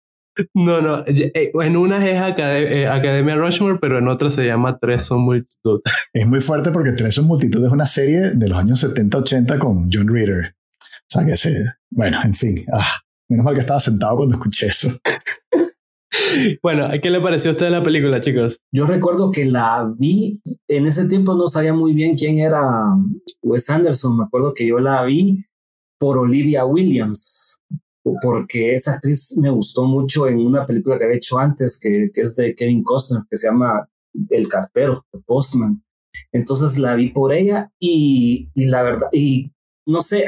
No, 0.54 0.80
no, 0.80 1.04
eh, 1.06 1.52
en 1.54 1.76
una 1.76 1.98
es 1.98 2.38
eh, 2.38 2.88
Academia 2.88 3.36
Rushmore, 3.36 3.78
pero 3.80 3.98
en 3.98 4.08
otra 4.08 4.30
se 4.30 4.44
llama 4.44 4.78
Tres 4.78 5.02
son 5.02 5.22
multitud. 5.22 5.80
Es 6.12 6.26
muy 6.26 6.40
fuerte 6.40 6.70
porque 6.70 6.92
Tres 6.92 7.14
son 7.14 7.26
multitud 7.26 7.64
es 7.64 7.70
una 7.70 7.86
serie 7.86 8.32
de 8.34 8.48
los 8.48 8.58
años 8.58 8.82
70-80 8.82 9.58
con 9.58 9.90
John 9.92 10.08
Reader. 10.08 10.54
O 10.56 11.06
sea 11.08 11.24
que 11.24 11.36
se, 11.36 11.64
bueno, 11.90 12.18
en 12.24 12.34
fin, 12.34 12.64
ah, 12.72 13.00
menos 13.28 13.44
mal 13.44 13.54
que 13.54 13.60
estaba 13.60 13.78
sentado 13.78 14.16
cuando 14.16 14.36
escuché 14.36 14.66
eso. 14.66 14.90
Bueno, 16.62 16.88
¿qué 17.02 17.10
le 17.10 17.20
pareció 17.20 17.50
a 17.50 17.54
usted 17.54 17.70
la 17.70 17.82
película, 17.82 18.20
chicos? 18.20 18.60
Yo 18.72 18.86
recuerdo 18.86 19.32
que 19.32 19.44
la 19.44 19.92
vi, 19.98 20.40
en 20.68 20.86
ese 20.86 21.06
tiempo 21.08 21.34
no 21.34 21.48
sabía 21.48 21.74
muy 21.74 21.92
bien 21.92 22.16
quién 22.16 22.38
era 22.38 22.60
Wes 23.42 23.68
Anderson, 23.68 24.18
me 24.18 24.24
acuerdo 24.24 24.54
que 24.54 24.66
yo 24.66 24.78
la 24.78 25.02
vi 25.04 25.44
por 26.04 26.18
Olivia 26.18 26.66
Williams, 26.66 27.62
porque 28.20 28.74
esa 28.74 28.92
actriz 28.92 29.38
me 29.40 29.48
gustó 29.48 29.86
mucho 29.86 30.28
en 30.28 30.38
una 30.38 30.66
película 30.66 30.98
que 30.98 31.04
había 31.04 31.16
hecho 31.16 31.38
antes, 31.38 31.80
que, 31.80 32.10
es 32.14 32.36
de 32.36 32.54
Kevin 32.54 32.82
Costner, 32.82 33.22
que 33.30 33.38
se 33.38 33.46
llama 33.46 33.88
El 34.28 34.46
cartero, 34.46 35.06
The 35.10 35.20
Postman. 35.26 35.82
Entonces 36.30 36.78
la 36.78 36.94
vi 36.94 37.08
por 37.08 37.32
ella 37.32 37.72
y, 37.80 38.50
y 38.54 38.66
la 38.66 38.82
verdad, 38.82 39.08
y 39.12 39.50
no 39.86 40.02
sé, 40.02 40.26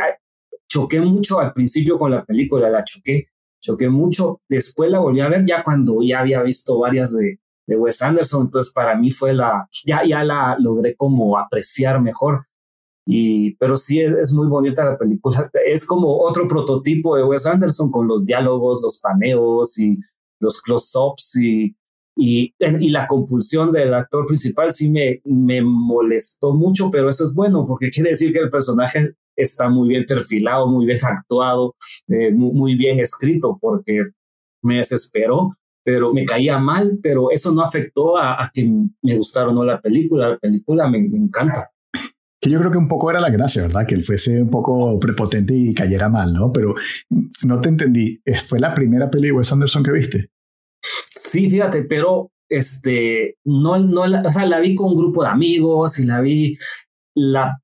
choqué 0.67 1.03
mucho 1.03 1.41
al 1.41 1.53
principio 1.53 1.99
con 1.99 2.11
la 2.11 2.25
película, 2.25 2.71
la 2.71 2.83
choqué, 2.83 3.27
choqué 3.63 3.91
mucho. 3.91 4.41
Después 4.49 4.91
la 4.91 5.01
volví 5.01 5.21
a 5.21 5.29
ver 5.29 5.45
ya 5.45 5.63
cuando 5.63 5.99
ya 6.03 6.21
había 6.21 6.41
visto 6.41 6.79
varias 6.79 7.15
de, 7.15 7.39
de 7.67 7.77
Wes 7.77 8.01
Anderson, 8.01 8.47
entonces 8.47 8.73
para 8.73 8.97
mí 8.97 9.11
fue 9.11 9.35
la, 9.35 9.69
ya, 9.85 10.03
ya 10.05 10.25
la 10.25 10.57
logré 10.59 10.97
como 10.97 11.37
apreciar 11.37 12.01
mejor. 12.01 12.47
Y, 13.09 13.55
pero 13.57 13.77
sí 13.77 14.01
es, 14.01 14.33
muy 14.33 14.49
bonita 14.49 14.85
la 14.85 14.99
película. 14.99 15.49
Es 15.67 15.87
como 15.87 16.19
otro 16.19 16.49
prototipo 16.49 17.17
de 17.17 17.25
Wes 17.25 17.47
Anderson 17.47 17.91
con 17.91 18.09
los 18.09 18.27
diálogos, 18.27 18.81
los 18.83 19.01
paneos 19.01 19.79
y 19.79 19.99
los 20.41 20.61
close-ups 20.61 21.37
y, 21.37 21.77
y, 22.17 22.55
y, 22.59 22.91
la 22.91 23.07
compulsión 23.07 23.71
del 23.71 23.95
actor 23.95 24.27
principal 24.27 24.73
sí 24.73 24.91
me, 24.91 25.21
me 25.25 25.63
molestó 25.63 26.53
mucho, 26.53 26.91
pero 26.91 27.09
eso 27.09 27.25
es 27.25 27.33
bueno 27.33 27.65
porque 27.65 27.91
quiere 27.95 28.11
decir 28.11 28.33
que 28.33 28.41
el 28.41 28.51
personaje 28.51 29.15
está 29.37 29.69
muy 29.69 29.89
bien 29.91 30.05
perfilado, 30.05 30.67
muy 30.67 30.87
bien 30.87 30.99
actuado, 31.03 31.75
eh, 32.09 32.33
muy, 32.33 32.75
bien 32.75 32.99
escrito, 32.99 33.59
porque 33.61 34.03
me 34.63 34.79
desesperó, 34.79 35.57
pero 35.85 36.13
me 36.13 36.25
caía 36.25 36.59
mal, 36.59 36.99
pero 37.03 37.31
eso 37.31 37.53
no 37.53 37.63
afectó 37.63 38.17
a, 38.17 38.51
que 38.53 38.69
me 39.03 39.17
gustara 39.17 39.49
o 39.49 39.53
no 39.53 39.63
la 39.63 39.81
película. 39.81 40.31
La 40.31 40.39
película 40.39 40.89
me, 40.89 41.09
me 41.09 41.19
encanta 41.19 41.71
que 42.47 42.53
yo 42.53 42.61
creo 42.61 42.71
que 42.71 42.79
un 42.79 42.87
poco 42.87 43.11
era 43.11 43.19
la 43.19 43.31
gracia, 43.31 43.63
¿verdad? 43.63 43.87
Que 43.89 43.97
él 43.97 44.05
fuese 44.05 44.41
un 44.41 44.51
poco 44.51 45.01
prepotente 45.01 45.53
y 45.53 45.75
cayera 45.75 46.09
mal, 46.09 46.33
¿no? 46.33 46.53
Pero 46.53 46.77
no 47.43 47.61
te 47.61 47.69
entendí. 47.69 48.23
¿Fue 48.47 48.61
la 48.61 48.73
primera 48.73 49.11
peli 49.11 49.29
de 49.29 49.33
Wes 49.33 49.53
Anderson 49.53 49.83
que 49.83 49.91
viste? 49.91 50.31
Sí, 50.81 51.51
fíjate, 51.51 51.83
pero 51.83 52.31
este, 52.49 53.37
no, 53.45 53.81
no, 53.81 54.03
o 54.03 54.31
sea, 54.31 54.47
la 54.47 54.61
vi 54.61 54.77
con 54.77 54.91
un 54.91 54.97
grupo 54.97 55.25
de 55.25 55.31
amigos 55.31 55.99
y 55.99 56.05
la 56.05 56.21
vi 56.21 56.57
la 57.17 57.61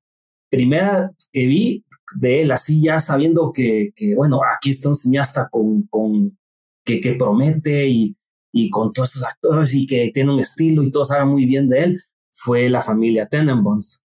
primera 0.51 1.11
que 1.31 1.47
vi 1.47 1.85
de 2.19 2.41
él, 2.41 2.51
así 2.51 2.83
ya 2.83 2.99
sabiendo 2.99 3.53
que, 3.53 3.91
que 3.95 4.15
bueno, 4.15 4.41
aquí 4.57 4.71
está 4.71 4.89
un 4.89 4.95
cineasta 4.95 5.47
con, 5.49 5.83
con 5.83 6.37
que, 6.85 6.99
que 6.99 7.13
promete 7.13 7.87
y, 7.87 8.17
y 8.53 8.69
con 8.69 8.91
todos 8.91 9.15
estos 9.15 9.27
actores 9.27 9.73
y 9.75 9.87
que 9.87 10.11
tiene 10.13 10.33
un 10.33 10.41
estilo 10.41 10.83
y 10.83 10.91
todos 10.91 11.11
hablan 11.11 11.29
muy 11.29 11.45
bien 11.45 11.69
de 11.69 11.83
él, 11.83 12.01
fue 12.33 12.69
la 12.69 12.81
familia 12.81 13.29
Tenenbaums. 13.29 14.02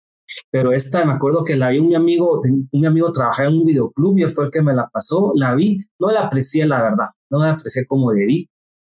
Pero 0.51 0.71
esta, 0.71 1.05
me 1.05 1.13
acuerdo 1.13 1.43
que 1.43 1.55
la 1.55 1.69
vi 1.69 1.79
un 1.79 1.88
mi 1.88 1.95
amigo, 1.95 2.41
un 2.43 2.81
mi 2.81 2.88
amigo 2.88 3.11
trabajaba 3.11 3.49
en 3.49 3.55
un 3.55 3.65
videoclub 3.65 4.17
y 4.17 4.23
fue 4.25 4.45
el 4.45 4.51
que 4.51 4.61
me 4.61 4.73
la 4.73 4.88
pasó, 4.88 5.31
la 5.35 5.55
vi, 5.55 5.79
no 5.99 6.11
la 6.11 6.21
aprecié 6.21 6.65
la 6.65 6.81
verdad, 6.81 7.07
no 7.29 7.39
la 7.39 7.51
aprecié 7.51 7.85
como 7.85 8.11
debí, 8.11 8.49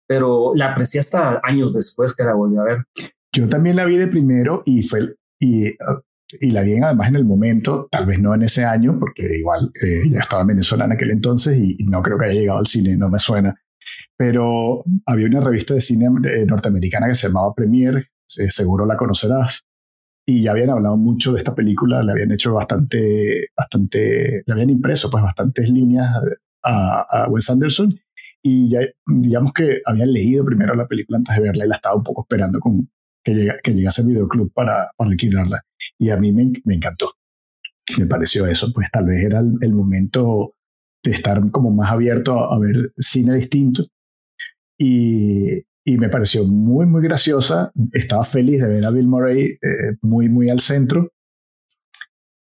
pero 0.06 0.52
la 0.54 0.72
aprecié 0.72 1.00
hasta 1.00 1.40
años 1.42 1.72
después 1.72 2.14
que 2.14 2.24
la 2.24 2.34
volví 2.34 2.56
a 2.56 2.62
ver. 2.62 2.84
Yo 3.34 3.48
también 3.48 3.76
la 3.76 3.84
vi 3.84 3.96
de 3.96 4.06
primero 4.06 4.62
y 4.64 4.82
fue, 4.82 5.16
y, 5.40 5.74
la 6.52 6.62
vi 6.62 6.78
además 6.78 7.08
en 7.08 7.16
el 7.16 7.24
momento, 7.24 7.88
tal 7.90 8.06
vez 8.06 8.20
no 8.20 8.34
en 8.34 8.42
ese 8.42 8.64
año, 8.64 8.98
porque 8.98 9.38
igual 9.38 9.70
eh, 9.82 10.02
ya 10.10 10.20
estaba 10.20 10.42
en 10.42 10.48
Venezuela 10.48 10.84
en 10.84 10.92
aquel 10.92 11.10
entonces 11.10 11.56
y, 11.56 11.76
no 11.84 12.02
creo 12.02 12.18
que 12.18 12.26
haya 12.26 12.40
llegado 12.40 12.58
al 12.60 12.66
cine, 12.66 12.96
no 12.96 13.08
me 13.08 13.18
suena. 13.18 13.54
Pero 14.16 14.84
había 15.06 15.26
una 15.26 15.40
revista 15.40 15.74
de 15.74 15.80
cine 15.80 16.06
eh, 16.06 16.46
norteamericana 16.46 17.08
que 17.08 17.14
se 17.14 17.28
llamaba 17.28 17.54
Premiere, 17.54 18.08
seguro 18.26 18.86
la 18.86 18.96
conocerás, 18.96 19.66
y 20.26 20.42
ya 20.42 20.52
habían 20.52 20.70
hablado 20.70 20.96
mucho 20.96 21.32
de 21.32 21.38
esta 21.38 21.54
película, 21.54 22.02
le 22.02 22.12
habían 22.12 22.32
hecho 22.32 22.54
bastante, 22.54 23.48
bastante, 23.56 24.42
le 24.46 24.52
habían 24.52 24.70
impreso 24.70 25.10
pues 25.10 25.22
bastantes 25.22 25.70
líneas 25.70 26.10
a, 26.62 27.00
a 27.02 27.28
Wes 27.28 27.50
Anderson 27.50 27.98
y 28.42 28.70
ya 28.70 28.80
digamos 29.06 29.52
que 29.52 29.80
habían 29.84 30.12
leído 30.12 30.44
primero 30.44 30.74
la 30.74 30.86
película 30.86 31.18
antes 31.18 31.36
de 31.36 31.42
verla 31.42 31.64
y 31.64 31.68
la 31.68 31.74
estaba 31.74 31.96
un 31.96 32.02
poco 32.02 32.22
esperando 32.22 32.58
con 32.58 32.88
que, 33.22 33.34
llega, 33.34 33.58
que 33.62 33.72
llegase 33.72 34.02
al 34.02 34.08
videoclub 34.08 34.52
para, 34.52 34.90
para 34.96 35.10
alquilarla 35.10 35.60
y 35.98 36.10
a 36.10 36.16
mí 36.16 36.32
me, 36.32 36.52
me, 36.64 36.74
encantó. 36.74 37.12
Me 37.98 38.06
pareció 38.06 38.46
eso, 38.46 38.72
pues 38.72 38.88
tal 38.90 39.06
vez 39.06 39.24
era 39.24 39.40
el, 39.40 39.54
el 39.60 39.74
momento 39.74 40.54
de 41.02 41.10
estar 41.10 41.50
como 41.50 41.70
más 41.70 41.92
abierto 41.92 42.38
a, 42.38 42.54
a 42.54 42.58
ver 42.58 42.92
cine 42.98 43.34
distinto 43.34 43.84
y, 44.78 45.62
y 45.84 45.98
me 45.98 46.08
pareció 46.08 46.44
muy, 46.44 46.86
muy 46.86 47.02
graciosa. 47.02 47.70
Estaba 47.92 48.24
feliz 48.24 48.62
de 48.62 48.68
ver 48.68 48.84
a 48.84 48.90
Bill 48.90 49.06
Murray 49.06 49.58
eh, 49.60 49.96
muy, 50.00 50.28
muy 50.28 50.48
al 50.48 50.60
centro. 50.60 51.12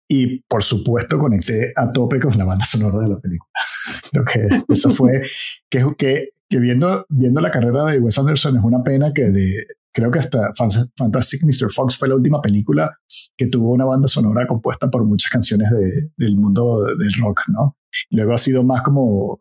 Y 0.08 0.42
por 0.42 0.62
supuesto 0.62 1.18
conecté 1.18 1.72
a 1.74 1.90
tope 1.90 2.20
con 2.20 2.36
la 2.36 2.44
banda 2.44 2.64
sonora 2.64 2.98
de 2.98 3.08
la 3.08 3.18
película. 3.18 3.50
Creo 4.12 4.24
que 4.24 4.72
eso 4.72 4.90
fue, 4.90 5.22
que, 5.70 5.84
que, 5.96 6.28
que 6.48 6.58
viendo, 6.58 7.06
viendo 7.08 7.40
la 7.40 7.50
carrera 7.50 7.86
de 7.86 7.98
Wes 7.98 8.18
Anderson 8.18 8.58
es 8.58 8.62
una 8.62 8.82
pena 8.82 9.12
que 9.14 9.30
de, 9.30 9.66
creo 9.92 10.10
que 10.10 10.18
hasta 10.18 10.52
Fantastic 10.54 11.44
Mr. 11.44 11.70
Fox 11.70 11.96
fue 11.96 12.08
la 12.08 12.14
última 12.16 12.40
película 12.40 12.98
que 13.36 13.46
tuvo 13.46 13.72
una 13.72 13.84
banda 13.84 14.06
sonora 14.08 14.46
compuesta 14.46 14.90
por 14.90 15.04
muchas 15.04 15.30
canciones 15.30 15.70
de, 15.70 16.10
del 16.16 16.36
mundo 16.36 16.84
del 16.84 17.12
rock, 17.14 17.40
¿no? 17.48 17.76
Luego 18.10 18.32
ha 18.32 18.38
sido 18.38 18.64
más 18.64 18.82
como 18.82 19.40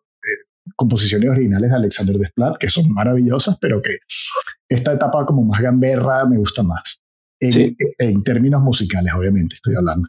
composiciones 0.76 1.30
originales 1.30 1.70
de 1.70 1.76
Alexander 1.76 2.18
Desplat, 2.18 2.58
que 2.58 2.70
son 2.70 2.92
maravillosas, 2.92 3.58
pero 3.60 3.82
que 3.82 3.98
esta 4.70 4.94
etapa 4.94 5.26
como 5.26 5.44
más 5.44 5.62
gamberra 5.62 6.26
me 6.26 6.38
gusta 6.38 6.64
más. 6.64 7.02
En, 7.40 7.76
en 7.98 8.24
términos 8.24 8.62
musicales, 8.62 9.12
obviamente, 9.18 9.56
estoy 9.56 9.76
hablando. 9.76 10.08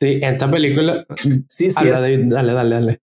Sí, 0.00 0.18
esta 0.22 0.50
película. 0.50 1.06
Sí, 1.48 1.70
sí. 1.70 1.88
dale, 1.88 2.26
dale, 2.28 2.74
dale. 2.74 2.98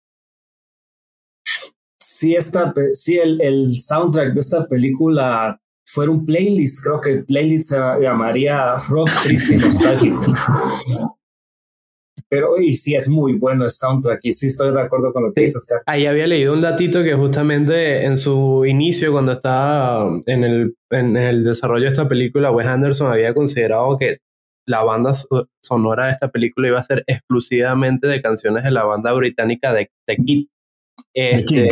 Sí, 2.02 2.34
esta, 2.34 2.74
sí 2.94 3.20
el, 3.20 3.40
el 3.42 3.72
soundtrack 3.72 4.34
de 4.34 4.40
esta 4.40 4.66
película 4.68 5.60
fuera 5.86 6.12
un 6.12 6.26
playlist, 6.26 6.84
creo 6.84 7.02
que 7.02 7.12
el 7.12 7.26
playlist 7.26 7.70
se 7.70 7.78
llamaría 8.02 8.74
Rock 8.90 9.10
Triste 9.24 9.56
y 9.56 9.58
Nostálgico. 9.58 10.22
Pero 12.30 12.60
y 12.60 12.74
sí 12.74 12.94
es 12.94 13.08
muy 13.08 13.34
bueno 13.38 13.64
el 13.64 13.70
soundtrack 13.70 14.20
y 14.24 14.32
sí 14.34 14.48
estoy 14.48 14.74
de 14.74 14.82
acuerdo 14.82 15.14
con 15.14 15.24
lo 15.24 15.34
que 15.34 15.42
dices, 15.42 15.66
Carlos. 15.66 15.84
Ahí 15.86 16.06
había 16.06 16.28
leído 16.28 16.54
un 16.54 16.62
datito 16.62 17.04
que 17.04 17.14
justamente 17.14 18.06
en 18.06 18.18
su 18.18 18.66
inicio, 18.66 19.14
cuando 19.14 19.32
estaba 19.32 20.10
en 20.26 20.44
el, 20.44 20.76
en 20.90 21.16
el 21.16 21.44
desarrollo 21.44 21.84
de 21.84 21.90
esta 21.90 22.08
película, 22.08 22.52
Wes 22.52 22.68
Anderson 22.68 23.12
había 23.12 23.34
considerado 23.34 23.98
que 23.98 24.18
la 24.68 24.84
banda 24.84 25.12
sonora 25.62 26.08
de 26.08 26.12
esta 26.12 26.30
película 26.30 26.68
iba 26.68 26.80
a 26.80 26.84
ser 26.84 27.04
exclusivamente 27.08 28.08
de 28.08 28.22
canciones 28.22 28.66
de 28.66 28.72
la 28.72 28.84
banda 28.84 29.14
británica 29.14 29.72
de, 29.72 29.90
The 30.06 30.18
Kid. 30.18 30.48
Este, 31.14 31.70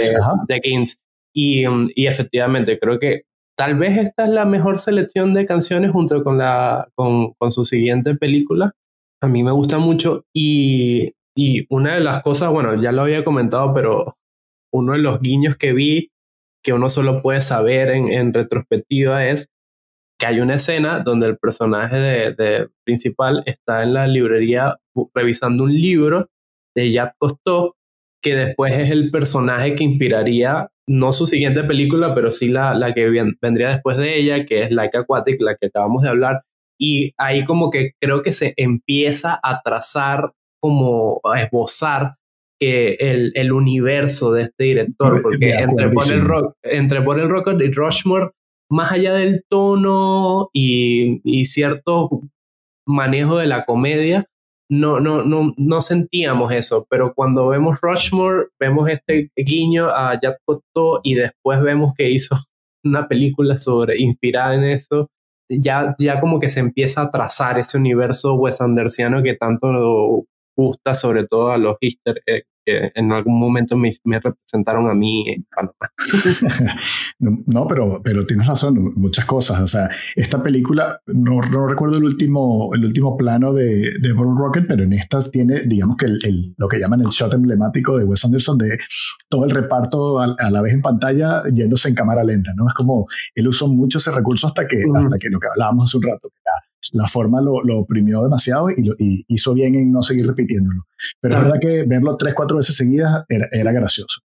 de 0.47 0.61
Kings. 0.61 0.97
Y, 1.33 1.65
y 1.95 2.07
efectivamente, 2.07 2.79
creo 2.79 2.97
que 2.97 3.23
tal 3.57 3.77
vez 3.77 3.97
esta 3.97 4.23
es 4.23 4.29
la 4.29 4.45
mejor 4.45 4.79
selección 4.79 5.33
de 5.33 5.45
canciones 5.45 5.91
junto 5.91 6.23
con, 6.23 6.37
la, 6.37 6.87
con, 6.95 7.33
con 7.33 7.51
su 7.51 7.65
siguiente 7.65 8.15
película 8.15 8.71
a 9.25 9.29
mí 9.29 9.43
me 9.43 9.51
gusta 9.51 9.77
mucho 9.77 10.25
y, 10.33 11.13
y 11.35 11.65
una 11.69 11.95
de 11.95 12.01
las 12.01 12.21
cosas, 12.21 12.51
bueno, 12.51 12.81
ya 12.81 12.91
lo 12.91 13.01
había 13.01 13.23
comentado, 13.23 13.73
pero 13.73 14.17
uno 14.73 14.93
de 14.93 14.99
los 14.99 15.19
guiños 15.19 15.57
que 15.57 15.73
vi 15.73 16.09
que 16.63 16.73
uno 16.73 16.89
solo 16.89 17.21
puede 17.21 17.41
saber 17.41 17.89
en, 17.89 18.33
retrospectiva 18.33 19.27
es 19.27 19.49
que 20.19 20.25
hay 20.25 20.39
una 20.39 20.55
escena 20.55 20.99
donde 20.99 21.27
el 21.27 21.37
personaje 21.37 21.97
de, 21.97 22.33
de, 22.33 22.69
principal 22.83 23.43
está 23.45 23.83
en 23.83 23.93
la 23.93 24.07
librería 24.07 24.75
revisando 25.13 25.65
un 25.65 25.73
libro 25.73 26.29
de 26.75 26.91
Jacques 26.91 27.17
Cousteau, 27.19 27.73
que 28.21 28.35
después 28.35 28.73
es 28.79 28.89
el 28.89 29.11
personaje 29.11 29.75
que 29.75 29.83
inspiraría 29.83 30.69
no 30.87 31.13
su 31.13 31.27
siguiente 31.27 31.63
película, 31.63 32.15
pero 32.15 32.31
sí 32.31 32.47
la, 32.47 32.73
la 32.73 32.93
que 32.93 33.09
vendría 33.41 33.69
después 33.69 33.97
de 33.97 34.17
ella, 34.17 34.45
que 34.45 34.63
es 34.63 34.71
Like 34.71 34.97
Aquatic, 34.97 35.41
la 35.41 35.55
que 35.55 35.67
acabamos 35.67 36.01
de 36.01 36.09
hablar, 36.09 36.41
y 36.79 37.11
ahí 37.17 37.43
como 37.43 37.69
que 37.69 37.91
creo 38.01 38.21
que 38.21 38.31
se 38.31 38.53
empieza 38.57 39.39
a 39.41 39.61
trazar, 39.61 40.33
como 40.61 41.21
a 41.23 41.41
esbozar 41.41 42.15
que 42.59 42.95
el, 42.99 43.31
el 43.35 43.51
universo 43.51 44.31
de 44.31 44.43
este 44.43 44.63
director, 44.65 45.21
porque 45.21 45.51
entre 45.55 45.89
por, 45.89 46.11
el 46.11 46.21
rock, 46.21 46.55
entre 46.63 47.01
por 47.01 47.19
el 47.19 47.29
Rocket 47.29 47.61
y 47.61 47.71
Rushmore, 47.71 48.31
más 48.69 48.91
allá 48.91 49.13
del 49.13 49.43
tono 49.49 50.49
y, 50.53 51.21
y 51.23 51.45
cierto 51.45 52.21
manejo 52.87 53.37
de 53.37 53.47
la 53.47 53.65
comedia, 53.65 54.25
no, 54.69 54.99
no, 54.99 55.23
no, 55.23 55.53
no 55.57 55.81
sentíamos 55.81 56.51
eso, 56.51 56.87
pero 56.89 57.13
cuando 57.13 57.47
vemos 57.49 57.79
Rushmore, 57.81 58.47
vemos 58.59 58.89
este 58.89 59.29
guiño 59.35 59.89
a 59.89 60.19
Jack 60.19 60.37
Cotto 60.45 61.01
y 61.03 61.13
después 61.13 61.61
vemos 61.61 61.93
que 61.95 62.09
hizo 62.09 62.35
una 62.83 63.07
película 63.07 63.57
sobre 63.57 63.99
inspirada 63.99 64.55
en 64.55 64.63
eso 64.63 65.09
ya, 65.49 65.95
ya 65.99 66.19
como 66.19 66.39
que 66.39 66.49
se 66.49 66.59
empieza 66.59 67.01
a 67.03 67.11
trazar 67.11 67.59
ese 67.59 67.77
universo 67.77 68.35
Wes 68.35 68.61
Andersiano 68.61 69.23
que 69.23 69.35
tanto 69.35 70.25
gusta, 70.55 70.95
sobre 70.95 71.25
todo 71.27 71.51
a 71.51 71.57
los 71.57 71.77
easter 71.81 72.21
que 72.25 72.91
en 72.95 73.11
algún 73.11 73.39
momento 73.39 73.77
me, 73.77 73.89
me 74.03 74.19
representaron 74.19 74.89
a 74.89 74.93
mí 74.93 75.23
en 75.29 75.45
no, 77.45 77.67
pero, 77.67 78.01
pero 78.03 78.25
tienes 78.25 78.47
razón, 78.47 78.93
muchas 78.95 79.25
cosas. 79.25 79.61
O 79.61 79.67
sea, 79.67 79.89
esta 80.15 80.41
película, 80.41 80.99
no, 81.07 81.39
no 81.51 81.67
recuerdo 81.67 81.97
el 81.97 82.03
último, 82.03 82.71
el 82.73 82.83
último 82.83 83.15
plano 83.15 83.53
de, 83.53 83.93
de 83.99 84.13
Rocket, 84.13 84.65
pero 84.67 84.83
en 84.83 84.93
estas 84.93 85.31
tiene, 85.31 85.61
digamos 85.65 85.97
que 85.97 86.05
el, 86.05 86.55
lo 86.57 86.67
que 86.67 86.79
llaman 86.79 87.01
el 87.01 87.07
shot 87.07 87.33
emblemático 87.33 87.97
de 87.97 88.05
Wes 88.05 88.25
Anderson 88.25 88.57
de 88.57 88.77
todo 89.29 89.45
el 89.45 89.51
reparto 89.51 90.19
a, 90.19 90.49
la 90.49 90.61
vez 90.61 90.73
en 90.73 90.81
pantalla 90.81 91.43
yéndose 91.53 91.89
en 91.89 91.95
cámara 91.95 92.23
lenta, 92.23 92.51
¿no? 92.55 92.67
Es 92.67 92.73
como 92.73 93.07
él 93.33 93.47
usó 93.47 93.67
mucho 93.67 93.99
ese 93.99 94.11
recurso 94.11 94.47
hasta 94.47 94.67
que, 94.67 94.83
hasta 94.93 95.17
que 95.17 95.29
lo 95.29 95.39
que 95.39 95.47
hablábamos 95.47 95.89
hace 95.89 95.97
un 95.97 96.03
rato, 96.03 96.29
que 96.29 96.35
la 96.93 97.07
forma 97.07 97.41
lo, 97.41 97.63
lo 97.63 97.79
oprimió 97.79 98.21
demasiado 98.23 98.69
y, 98.69 98.83
lo, 98.83 98.95
hizo 98.99 99.53
bien 99.53 99.75
en 99.75 99.91
no 99.91 100.01
seguir 100.01 100.27
repitiéndolo. 100.27 100.83
Pero 101.21 101.37
es 101.37 101.43
verdad 101.43 101.59
que 101.59 101.83
verlo 101.87 102.17
tres, 102.17 102.33
cuatro 102.33 102.57
veces 102.57 102.75
seguidas 102.75 103.25
era, 103.29 103.47
era 103.51 103.71
gracioso. 103.71 104.21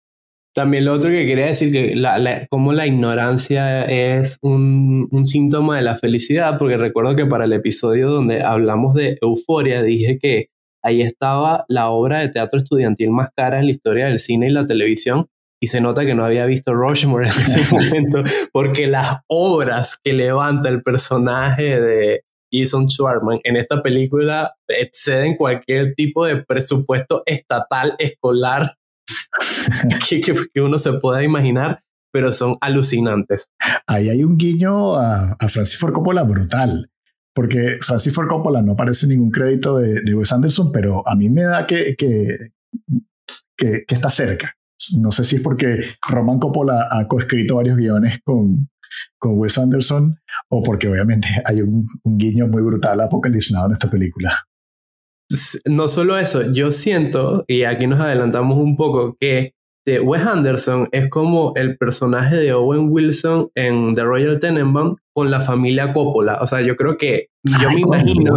También 0.54 0.86
lo 0.86 0.94
otro 0.94 1.12
que 1.12 1.28
quería 1.28 1.46
decir, 1.46 1.72
que 1.72 1.96
la, 1.96 2.48
como 2.50 2.74
la 2.74 2.88
ignorancia 2.88 3.84
es 3.84 4.40
un, 4.42 5.08
un, 5.12 5.28
síntoma 5.28 5.78
de 5.78 5.84
la 5.84 5.96
felicidad, 5.96 6.58
porque 6.58 6.78
recuerdo 6.78 7.16
que 7.16 7.28
para 7.28 7.46
el 7.46 7.54
episodio 7.54 8.10
donde 8.10 8.42
hablamos 8.42 8.96
de 8.96 9.20
euforia 9.22 9.84
dije 9.84 10.18
que 10.20 10.48
ahí 10.84 11.04
estaba 11.04 11.64
la 11.68 11.90
obra 11.90 12.22
de 12.22 12.30
teatro 12.30 12.58
estudiantil 12.58 13.12
más 13.12 13.30
cara 13.36 13.60
en 13.60 13.66
la 13.66 13.72
historia 13.72 14.08
del 14.08 14.18
cine 14.18 14.48
y 14.48 14.52
la 14.52 14.66
televisión, 14.66 15.28
y 15.62 15.68
se 15.68 15.82
nota 15.82 16.06
que 16.06 16.16
no 16.16 16.26
había 16.26 16.46
visto 16.46 16.74
Rushmore 16.74 17.28
en 17.28 17.34
ese 17.34 17.76
momento, 17.76 18.24
porque 18.52 18.88
las 18.88 19.18
obras 19.28 20.00
que 20.04 20.14
levanta 20.14 20.70
el 20.70 20.82
personaje 20.82 21.80
de 21.80 22.22
Jason 22.52 22.90
Schwartzman 22.90 23.40
en 23.44 23.58
esta 23.58 23.82
película 23.82 24.54
exceden 24.68 25.36
cualquier 25.36 25.94
tipo 25.96 26.26
de 26.26 26.44
presupuesto 26.44 27.24
estatal 27.26 27.96
escolar 28.00 28.76
que, 30.54 30.62
uno 30.62 30.78
se 30.78 30.94
pueda 30.94 31.24
imaginar, 31.24 31.82
pero 32.12 32.32
son 32.32 32.54
alucinantes. 32.62 33.50
Ahí 33.86 34.10
hay 34.10 34.24
un 34.24 34.38
guiño 34.38 34.96
a, 34.96 35.38
Francis 35.50 35.78
Ford 35.78 35.94
Coppola 35.94 36.24
brutal, 36.24 36.90
porque 37.34 37.78
Francis 37.82 38.14
Ford 38.14 38.28
Coppola 38.28 38.62
no 38.62 38.74
aparece 38.74 39.08
ningún 39.08 39.32
crédito 39.32 39.78
de, 39.78 40.02
de 40.02 40.16
Wes 40.16 40.32
Anderson, 40.32 40.72
pero 40.72 41.08
a 41.08 41.16
mí 41.16 41.30
me 41.30 41.44
da 41.44 41.66
que, 41.66 41.96
que, 41.96 42.52
que 43.58 43.86
está 43.88 44.10
cerca. 44.10 44.54
No 45.00 45.12
sé 45.12 45.24
si 45.24 45.38
es 45.38 45.42
porque 45.42 45.80
Roman 46.08 46.40
Coppola 46.40 46.88
ha 46.90 47.08
coescrito 47.08 47.56
varios 47.56 47.78
guiones 47.78 48.20
con, 48.24 48.70
con 49.18 49.38
Wes 49.40 49.58
Anderson 49.58 50.18
o 50.50 50.64
porque 50.64 50.88
obviamente 50.88 51.28
hay 51.46 51.62
un, 51.62 51.82
guiño 52.04 52.48
muy 52.48 52.62
brutal 52.62 53.02
apocalipsado 53.02 53.68
en 53.68 53.74
esta 53.74 53.90
película. 53.90 54.34
No 55.66 55.90
solo 55.90 56.18
eso, 56.18 56.54
yo 56.54 56.72
siento, 56.72 57.44
y 57.48 57.64
aquí 57.64 57.86
nos 57.86 58.00
adelantamos 58.00 58.58
un 58.58 58.78
poco, 58.78 59.18
que 59.20 59.54
Wes 60.04 60.26
Anderson 60.26 60.90
es 60.92 61.10
como 61.10 61.54
el 61.56 61.78
personaje 61.78 62.36
de 62.36 62.54
Owen 62.54 62.92
Wilson 62.92 63.50
en 63.56 63.94
The 63.94 64.04
Royal 64.04 64.40
Tenenbaum 64.40 64.98
con 65.14 65.32
la 65.32 65.40
familia 65.40 65.94
Coppola. 65.94 66.40
O 66.42 66.48
sea, 66.48 66.62
yo 66.62 66.76
creo 66.76 66.98
que 66.98 67.28
yo 67.44 67.72
me 67.72 67.80
imagino 67.82 68.34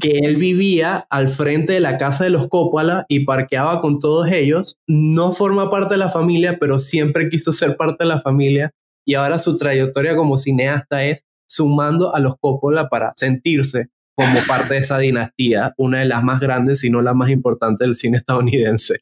que 0.00 0.20
él 0.22 0.36
vivía 0.36 1.06
al 1.10 1.28
frente 1.28 1.74
de 1.74 1.80
la 1.80 1.98
casa 1.98 2.24
de 2.24 2.30
los 2.30 2.48
Coppola 2.48 3.04
y 3.08 3.20
parqueaba 3.20 3.80
con 3.80 3.98
todos 3.98 4.30
ellos. 4.30 4.78
No 4.86 5.32
forma 5.32 5.68
parte 5.68 5.94
de 5.94 5.98
la 5.98 6.08
familia, 6.08 6.56
pero 6.58 6.78
siempre 6.78 7.28
quiso 7.28 7.52
ser 7.52 7.76
parte 7.76 8.04
de 8.04 8.08
la 8.08 8.18
familia. 8.18 8.72
Y 9.06 9.14
ahora 9.14 9.38
su 9.38 9.56
trayectoria 9.56 10.16
como 10.16 10.36
cineasta 10.36 11.04
es 11.04 11.24
sumando 11.48 12.14
a 12.14 12.20
los 12.20 12.34
Coppola 12.38 12.88
para 12.88 13.12
sentirse 13.16 13.90
como 14.14 14.38
parte 14.48 14.74
de 14.74 14.80
esa 14.80 14.98
dinastía, 14.98 15.74
una 15.76 16.00
de 16.00 16.06
las 16.06 16.24
más 16.24 16.40
grandes, 16.40 16.80
si 16.80 16.90
no 16.90 17.00
la 17.02 17.14
más 17.14 17.30
importante 17.30 17.84
del 17.84 17.94
cine 17.94 18.16
estadounidense. 18.16 19.00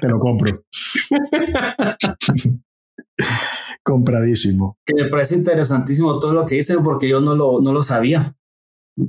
Te 0.00 0.08
lo 0.08 0.18
compro. 0.18 0.64
Compradísimo. 3.84 4.78
Que 4.84 4.94
me 4.94 5.08
parece 5.08 5.36
interesantísimo 5.36 6.18
todo 6.18 6.32
lo 6.32 6.46
que 6.46 6.56
dicen 6.56 6.82
porque 6.82 7.08
yo 7.08 7.20
no 7.20 7.34
lo, 7.34 7.60
no 7.60 7.72
lo 7.72 7.82
sabía. 7.82 8.36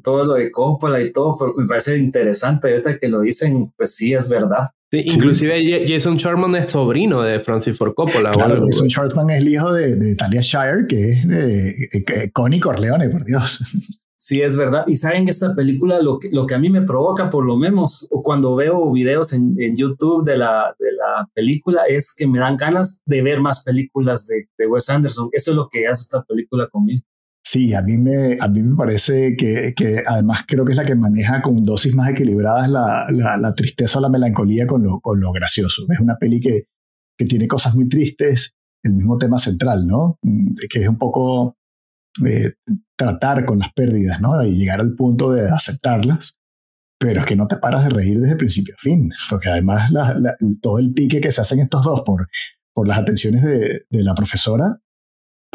Todo 0.03 0.25
lo 0.25 0.33
de 0.35 0.51
Coppola 0.51 1.01
y 1.01 1.11
todo 1.11 1.37
me 1.55 1.65
parece 1.65 1.97
interesante. 1.97 2.69
Ahorita 2.69 2.97
que 2.97 3.07
lo 3.07 3.21
dicen, 3.21 3.73
pues 3.77 3.95
sí, 3.95 4.13
es 4.13 4.29
verdad. 4.29 4.69
Inclusive 5.03 5.85
Jason 5.87 6.17
Chartman 6.17 6.55
es 6.55 6.71
sobrino 6.71 7.21
de 7.21 7.39
Francis 7.39 7.77
Ford 7.77 7.93
Coppola. 7.93 8.31
Jason 8.33 8.87
Chartman 8.87 9.29
es 9.31 9.41
el 9.41 9.49
hijo 9.49 9.73
de, 9.73 9.95
de 9.95 10.15
Talia 10.15 10.41
Shire, 10.41 10.87
que 10.87 11.11
es 11.11 11.27
de 11.27 12.31
Connie 12.33 12.59
Corleone, 12.59 13.09
por 13.09 13.25
Dios. 13.25 13.59
Sí, 14.17 14.41
es 14.41 14.55
verdad. 14.55 14.85
Y 14.87 14.95
saben 14.95 15.27
esta 15.27 15.53
película, 15.53 16.01
lo 16.01 16.17
que, 16.17 16.29
lo 16.31 16.47
que 16.47 16.55
a 16.55 16.57
mí 16.57 16.69
me 16.69 16.81
provoca, 16.81 17.29
por 17.29 17.45
lo 17.45 17.57
menos, 17.57 18.07
cuando 18.09 18.55
veo 18.55 18.91
videos 18.91 19.33
en, 19.33 19.55
YouTube 19.77 20.23
de 20.25 20.37
la, 20.37 20.73
de 20.79 20.93
la 20.93 21.29
película, 21.33 21.83
es 21.87 22.15
que 22.17 22.25
me 22.25 22.39
dan 22.39 22.55
ganas 22.57 23.01
de 23.05 23.21
ver 23.21 23.41
más 23.41 23.63
películas 23.63 24.25
de, 24.25 24.47
de 24.57 24.67
Wes 24.67 24.89
Anderson. 24.89 25.29
Eso 25.31 25.51
es 25.51 25.57
lo 25.57 25.67
que 25.69 25.87
hace 25.87 26.01
esta 26.03 26.23
película 26.23 26.67
conmigo. 26.71 27.03
Sí, 27.47 27.75
a 27.75 27.83
mí 27.83 27.95
me, 27.95 28.37
a 28.41 28.47
mí 28.47 28.63
me 28.63 28.75
parece 28.75 29.35
que, 29.37 29.73
que, 29.75 30.03
además 30.05 30.45
creo 30.47 30.65
que 30.65 30.71
es 30.71 30.77
la 30.79 30.83
que 30.83 30.95
maneja 30.95 31.43
con 31.43 31.63
dosis 31.63 31.93
más 31.93 32.09
equilibradas 32.09 32.69
la, 32.69 33.07
la, 33.11 33.53
tristeza 33.53 33.99
o 33.99 34.01
la 34.01 34.09
melancolía 34.09 34.65
con 34.65 34.83
lo, 34.83 34.99
con 34.99 35.19
lo 35.19 35.31
gracioso. 35.31 35.85
Es 35.87 35.99
una 35.99 36.17
peli 36.17 36.41
que, 36.41 36.63
que 37.15 37.25
tiene 37.25 37.47
cosas 37.47 37.75
muy 37.75 37.87
tristes, 37.87 38.55
el 38.83 38.93
mismo 38.93 39.19
tema 39.19 39.37
central, 39.37 39.85
¿no? 39.85 40.17
Mm, 40.23 40.53
que 40.67 40.81
es 40.81 40.89
un 40.89 40.97
poco 40.97 41.55
eh, 42.25 42.53
tratar 42.97 43.45
con 43.45 43.59
las 43.59 43.71
pérdidas, 43.73 44.19
¿no? 44.21 44.43
Y 44.43 44.57
llegar 44.57 44.79
al 44.79 44.95
punto 44.95 45.31
de 45.31 45.47
aceptarlas, 45.47 46.39
pero 46.99 47.21
es 47.21 47.27
que 47.27 47.35
no 47.35 47.47
te 47.47 47.57
paras 47.57 47.83
de 47.83 47.91
reír 47.91 48.19
desde 48.19 48.37
principio 48.37 48.73
a 48.73 48.81
fin, 48.81 49.11
porque 49.29 49.49
además 49.49 49.93
todo 50.63 50.79
el 50.79 50.93
pique 50.93 51.21
que 51.21 51.31
se 51.31 51.41
hacen 51.41 51.59
estos 51.59 51.85
dos 51.85 52.01
por, 52.03 52.27
por 52.73 52.87
las 52.87 52.97
atenciones 52.97 53.43
de, 53.43 53.85
de 53.87 54.03
la 54.03 54.15
profesora, 54.15 54.79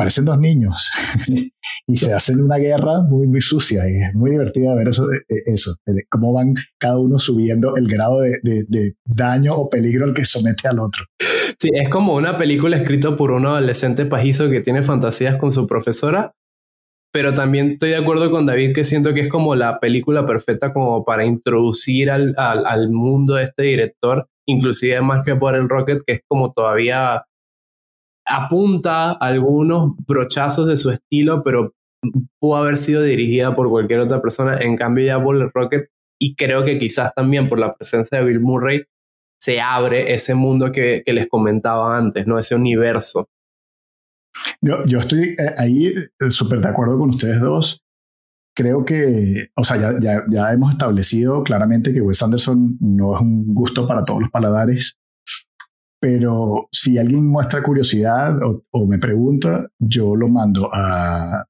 parecen 0.01 0.25
dos 0.25 0.39
niños 0.39 0.89
y 1.87 1.97
se 1.99 2.15
hacen 2.15 2.41
una 2.41 2.57
guerra 2.57 3.03
muy, 3.03 3.27
muy 3.27 3.43
sucia 3.43 3.89
y 3.89 4.03
es 4.03 4.15
muy 4.15 4.31
divertida 4.31 4.75
ver 4.75 4.89
eso, 4.89 5.07
eso 5.29 5.77
cómo 6.09 6.33
van 6.33 6.55
cada 6.79 6.99
uno 6.99 7.19
subiendo 7.19 7.77
el 7.77 7.87
grado 7.87 8.21
de, 8.21 8.39
de, 8.43 8.65
de, 8.67 8.95
daño 9.05 9.55
o 9.55 9.69
peligro 9.69 10.07
al 10.07 10.15
que 10.15 10.25
somete 10.25 10.69
al 10.69 10.79
otro. 10.79 11.05
Sí, 11.59 11.69
es 11.75 11.91
como 11.91 12.15
una 12.15 12.39
película 12.39 12.79
escrita 12.79 13.15
por 13.15 13.33
un 13.33 13.45
adolescente 13.45 14.07
pajizo 14.07 14.49
que 14.49 14.61
tiene 14.61 14.83
fantasías 14.83 15.37
con 15.37 15.53
su 15.53 15.67
profesora 15.67 16.33
pero 17.13 17.35
también 17.35 17.73
estoy 17.73 17.91
de 17.91 17.97
acuerdo 17.97 18.31
con 18.31 18.47
David 18.47 18.73
que 18.73 18.85
siento 18.85 19.13
que 19.15 19.23
es 19.23 19.29
como 19.29 19.57
la 19.57 19.81
película 19.81 20.25
perfecta 20.27 20.73
como 20.73 21.05
para 21.05 21.25
introducir 21.25 22.11
al, 22.11 22.35
al, 22.37 22.91
mundo 22.91 23.35
de 23.35 23.45
este 23.45 23.65
director, 23.65 24.29
inclusive 24.47 25.01
más 25.01 25.25
que 25.25 25.35
por 25.35 25.57
el 25.57 25.69
Rocket, 25.69 26.03
que 26.07 26.15
es 26.15 26.21
como 26.29 26.53
todavía 26.53 27.25
apunta 28.31 29.13
algunos 29.13 29.95
brochazos 30.07 30.67
de 30.67 30.77
su 30.77 30.91
estilo, 30.91 31.43
pero 31.43 31.75
pudo 32.39 32.57
haber 32.57 32.77
sido 32.77 33.03
dirigida 33.03 33.53
por 33.55 33.69
cualquier 33.69 34.01
otra 34.01 34.23
persona. 34.23 34.59
En 34.59 34.77
cambio, 34.77 35.05
ya 35.05 35.17
el 35.17 35.51
Rocket, 35.53 35.91
y 36.19 36.35
creo 36.35 36.65
que 36.65 36.79
quizás 36.79 37.15
también 37.15 37.49
por 37.49 37.59
la 37.59 37.75
presencia 37.75 38.19
de 38.19 38.25
Bill 38.25 38.41
Murray, 38.41 38.85
se 39.41 39.61
abre 39.61 40.13
ese 40.13 40.35
mundo 40.35 40.71
que, 40.71 41.03
les 41.07 41.29
comentaba 41.29 41.97
antes, 41.97 42.27
¿no? 42.27 42.39
Ese 42.39 42.55
universo 42.55 43.29
yo, 44.61 44.99
estoy 44.99 45.37
eh, 45.39 45.55
ahí 45.57 45.87
eh, 45.87 46.31
súper 46.31 46.61
de 46.61 46.69
acuerdo 46.69 46.99
con 46.99 47.11
ustedes 47.11 47.41
dos. 47.41 47.83
Creo 48.55 48.85
que, 48.85 49.51
o 49.57 49.65
sea, 49.65 49.99
ya, 50.01 50.53
hemos 50.53 50.73
establecido 50.73 51.43
claramente 51.45 51.93
que 51.93 52.01
Wes 52.01 52.23
Anderson 52.23 52.77
no 52.81 53.17
es 53.17 53.23
un 53.23 53.55
gusto 53.55 53.87
para 53.87 54.05
todos 54.05 54.21
los 54.21 54.31
paladares, 54.31 54.99
pero 56.01 56.69
si 56.73 56.99
alguien 56.99 57.27
muestra 57.27 57.63
curiosidad 57.63 58.39
o, 58.43 58.87
me 58.87 58.99
pregunta, 58.99 59.69
yo 59.79 60.17
lo 60.17 60.29
mando 60.29 60.69
a, 60.73 61.45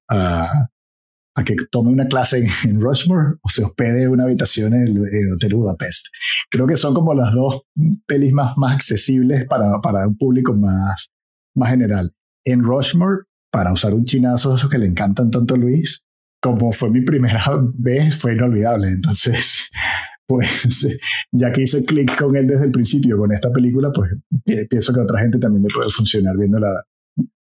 que 1.44 1.57
tome 1.70 1.90
una 1.90 2.07
clase 2.07 2.46
en, 2.64 2.80
Rushmore 2.80 3.38
o 3.40 3.48
se 3.48 3.64
hospede 3.64 4.03
en 4.03 4.11
una 4.11 4.24
habitación 4.24 4.74
en 4.74 4.82
el, 4.88 5.32
Hotel 5.32 5.55
Budapest. 5.55 6.09
Creo 6.51 6.66
que 6.66 6.76
son 6.76 6.92
como 6.92 7.14
las 7.14 7.32
dos 7.32 7.62
pelis 8.07 8.34
más, 8.34 8.55
accesibles 8.68 9.46
para, 9.48 9.80
para 9.80 10.07
un 10.07 10.18
público 10.18 10.53
más, 10.53 11.11
más 11.55 11.70
general 11.70 12.12
en 12.44 12.62
Rushmore, 12.62 13.24
para 13.53 13.72
usar 13.72 13.94
un 13.94 14.05
chinazo, 14.05 14.55
eso 14.55 14.68
que 14.68 14.78
le 14.78 14.86
encantan 14.86 15.30
tanto 15.30 15.55
a 15.55 15.59
Luis, 15.59 16.05
como 16.40 16.72
fue 16.72 16.90
mi 16.90 17.03
primera 17.03 17.42
vez, 17.74 18.18
fue 18.18 18.34
inolvidable. 18.34 18.88
Entonces, 18.88 19.70
pues 20.31 21.01
ya 21.33 21.51
que 21.51 21.62
hice 21.62 21.85
clic 21.85 22.16
con 22.16 22.37
él 22.37 22.47
desde 22.47 22.66
el 22.66 22.70
principio 22.70 23.18
con 23.18 23.33
esta 23.33 23.51
película, 23.51 23.91
pues 23.93 24.12
pienso 24.68 24.95
que 24.95 25.01
a 25.01 25.03
otra 25.03 25.18
gente 25.18 25.39
también 25.39 25.64
le 25.64 25.74
puede 25.74 25.91
funcionar 25.91 26.37
viendo, 26.39 26.61
la, 26.61 26.85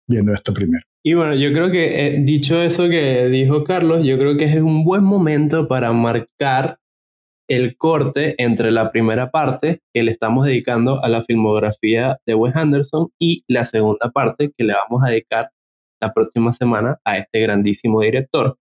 viendo 0.07 0.33
esto 0.33 0.53
primero. 0.53 0.81
Y 1.03 1.13
bueno, 1.13 1.35
yo 1.35 1.51
creo 1.51 1.71
que 1.71 2.07
eh, 2.07 2.21
dicho 2.23 2.61
eso 2.61 2.87
que 2.87 3.27
dijo 3.27 3.65
Carlos, 3.65 4.05
yo 4.05 4.17
creo 4.17 4.37
que 4.37 4.45
es 4.45 4.61
un 4.61 4.85
buen 4.85 5.03
momento 5.03 5.67
para 5.67 5.91
marcar 5.91 6.79
el 7.49 7.75
corte 7.75 8.35
entre 8.37 8.71
la 8.71 8.89
primera 8.91 9.29
parte 9.29 9.81
que 9.93 10.03
le 10.03 10.11
estamos 10.11 10.45
dedicando 10.45 11.03
a 11.03 11.09
la 11.09 11.21
filmografía 11.21 12.17
de 12.25 12.35
Wes 12.35 12.55
Anderson 12.55 13.09
y 13.19 13.43
la 13.49 13.65
segunda 13.65 14.09
parte 14.09 14.51
que 14.57 14.63
le 14.63 14.73
vamos 14.73 15.03
a 15.03 15.09
dedicar 15.09 15.49
la 16.01 16.13
próxima 16.13 16.53
semana 16.53 16.97
a 17.03 17.17
este 17.17 17.41
grandísimo 17.41 17.99
director. 18.01 18.57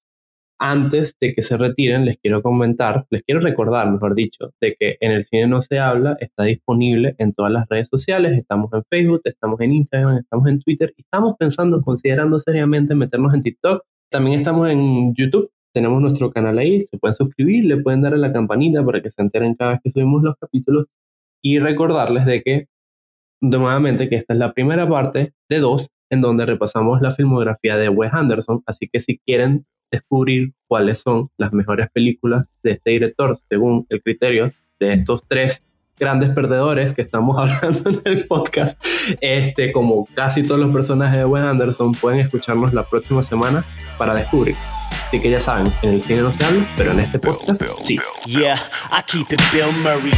Antes 0.59 1.15
de 1.19 1.33
que 1.33 1.41
se 1.41 1.57
retiren, 1.57 2.05
les 2.05 2.17
quiero 2.17 2.41
comentar, 2.41 3.05
les 3.09 3.23
quiero 3.23 3.41
recordar, 3.41 3.91
mejor 3.91 4.15
dicho, 4.15 4.51
de 4.61 4.75
que 4.79 4.97
en 5.01 5.11
el 5.11 5.23
cine 5.23 5.47
no 5.47 5.61
se 5.61 5.79
habla 5.79 6.15
está 6.19 6.43
disponible 6.43 7.15
en 7.17 7.33
todas 7.33 7.51
las 7.51 7.67
redes 7.69 7.89
sociales. 7.89 8.37
Estamos 8.37 8.71
en 8.73 8.83
Facebook, 8.89 9.21
estamos 9.25 9.59
en 9.59 9.73
Instagram, 9.73 10.17
estamos 10.17 10.47
en 10.47 10.59
Twitter 10.59 10.93
y 10.97 11.01
estamos 11.01 11.35
pensando, 11.37 11.81
considerando 11.81 12.39
seriamente 12.39 12.95
meternos 12.95 13.33
en 13.33 13.41
TikTok. 13.41 13.83
También 14.09 14.39
estamos 14.39 14.69
en 14.69 15.13
YouTube 15.13 15.51
tenemos 15.75 16.01
nuestro 16.01 16.31
canal 16.31 16.57
ahí, 16.57 16.87
se 16.89 16.97
pueden 16.97 17.13
suscribir, 17.13 17.65
le 17.65 17.75
pueden 17.75 18.01
dar 18.01 18.13
a 18.13 18.17
la 18.17 18.31
campanita 18.31 18.83
para 18.85 19.01
que 19.01 19.09
se 19.09 19.21
enteren 19.21 19.55
cada 19.55 19.71
vez 19.71 19.81
que 19.83 19.89
subimos 19.89 20.23
los 20.23 20.37
capítulos 20.37 20.85
y 21.43 21.59
recordarles 21.59 22.25
de 22.25 22.41
que, 22.41 22.67
nuevamente, 23.41 24.07
que 24.07 24.15
esta 24.15 24.33
es 24.33 24.39
la 24.39 24.53
primera 24.53 24.87
parte 24.87 25.33
de 25.49 25.59
dos 25.59 25.89
en 26.09 26.21
donde 26.21 26.45
repasamos 26.45 27.01
la 27.01 27.11
filmografía 27.11 27.75
de 27.75 27.89
Wes 27.89 28.13
Anderson, 28.13 28.63
así 28.65 28.87
que 28.87 29.01
si 29.01 29.19
quieren 29.19 29.65
descubrir 29.95 30.53
cuáles 30.67 30.99
son 30.99 31.25
las 31.37 31.53
mejores 31.53 31.87
películas 31.91 32.47
de 32.63 32.71
este 32.71 32.91
director 32.91 33.37
según 33.49 33.85
el 33.89 34.01
criterio 34.01 34.51
de 34.79 34.93
estos 34.93 35.23
tres 35.27 35.63
grandes 35.97 36.29
perdedores 36.29 36.93
que 36.93 37.01
estamos 37.01 37.37
hablando 37.39 37.89
en 37.89 38.01
el 38.05 38.27
podcast, 38.27 38.83
este, 39.21 39.71
como 39.71 40.05
casi 40.13 40.43
todos 40.43 40.59
los 40.59 40.71
personajes 40.71 41.19
de 41.19 41.25
Wes 41.25 41.43
Anderson, 41.43 41.93
pueden 41.93 42.19
escucharnos 42.19 42.73
la 42.73 42.83
próxima 42.83 43.23
semana 43.23 43.65
para 43.97 44.13
descubrir. 44.13 44.55
Así 45.16 45.22
que 45.22 45.30
ya 45.30 45.39
saben, 45.39 45.72
en 45.82 45.91
el 45.91 46.01
cine 46.01 46.22
no 46.22 46.34
se 46.34 46.43
habla, 46.43 46.68
pero 46.76 46.91
en 46.91 46.99
este 46.99 47.18
podcast 47.18 47.63
sí. 47.86 47.97
Yeah, 48.26 48.59
I 48.91 49.01
keep 49.07 49.32
it 49.32 49.41
Bill 49.53 49.72
Murray. 49.82 50.11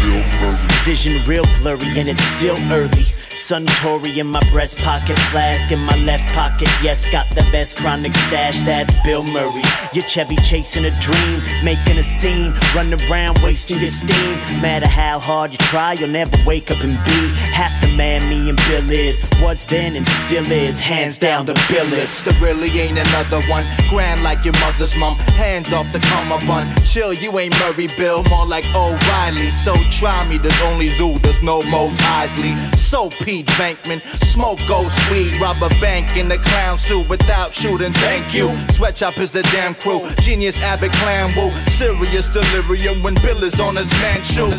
Vision 0.86 1.24
real 1.28 1.45
blurry 1.62 2.00
and 2.00 2.10
it's 2.10 2.24
still 2.24 2.58
early. 2.72 3.06
Suntory 3.38 4.18
in 4.18 4.26
my 4.26 4.39
breast 4.52 4.80
pocket, 4.80 5.18
flask 5.30 5.72
in 5.72 5.78
my 5.78 5.95
left 6.06 6.28
pocket. 6.34 6.68
Yes, 6.82 7.06
got 7.12 7.30
the 7.30 7.45
best 7.52 7.78
chronic 7.78 8.16
stash. 8.16 8.64
That's 8.64 8.95
Bill 9.04 9.22
Murray. 9.22 9.62
Your 9.93 10.04
Chevy 10.06 10.38
chasing 10.38 10.86
a 10.86 11.00
dream, 11.00 11.43
making 11.64 12.00
a 12.00 12.04
scene, 12.04 12.52
run 12.76 12.91
around 12.91 13.38
wasting 13.43 13.78
your 13.78 13.91
steam. 13.91 14.39
Matter 14.60 14.88
how 14.88 15.20
hard 15.20 15.52
you 15.52 15.60
try, 15.60 15.93
you'll 15.93 16.10
never 16.10 16.36
wake 16.48 16.72
up 16.72 16.84
and 16.84 16.98
be 17.06 17.30
half 17.54 17.80
the 17.80 17.95
man 17.95 18.28
me 18.28 18.50
and 18.50 18.58
Bill 18.68 18.89
is. 18.89 19.30
Was 19.39 19.66
then 19.66 19.95
and 19.95 20.08
still 20.10 20.52
is. 20.52 20.80
Hands 20.80 21.18
down, 21.20 21.45
the 21.45 21.54
Bill 21.70 21.93
is. 21.93 22.24
There 22.24 22.34
really 22.41 22.72
ain't 22.80 22.98
another 22.98 23.41
one. 23.48 23.68
Grand 23.88 24.24
like 24.24 24.43
your 24.45 24.56
Hands 24.95 25.73
off 25.73 25.91
the 25.91 25.99
up 26.31 26.49
on. 26.49 26.65
Chill, 26.85 27.13
you 27.13 27.38
ain't 27.39 27.53
Murray 27.59 27.88
Bill, 27.97 28.23
more 28.29 28.45
like 28.45 28.65
O'Reilly. 28.73 29.49
So 29.49 29.73
try 29.91 30.27
me, 30.27 30.38
there's 30.38 30.61
only 30.61 30.88
Zoo, 30.88 31.19
there's 31.19 31.43
no 31.43 31.61
Mose 31.63 31.97
Isley. 32.01 32.55
So 32.75 33.09
Pete 33.09 33.45
Bankman, 33.57 34.01
smoke 34.23 34.59
ghost 34.67 34.97
weed, 35.11 35.38
a 35.41 35.69
bank 35.81 36.15
in 36.17 36.27
the 36.27 36.38
clown 36.38 36.77
suit 36.77 37.07
without 37.09 37.53
shooting. 37.53 37.93
Thank 37.93 38.33
you. 38.33 38.55
Sweatshop 38.69 39.17
is 39.17 39.31
the 39.31 39.43
damn 39.43 39.75
crew. 39.75 40.07
Genius 40.21 40.61
Abbott 40.61 40.91
Clan 40.93 41.31
Woo. 41.35 41.51
Serious 41.67 42.27
delirium 42.27 43.03
when 43.03 43.15
Bill 43.15 43.43
is 43.43 43.59
on 43.59 43.75
his 43.75 43.91
man 44.01 44.23
shoe. 44.23 44.51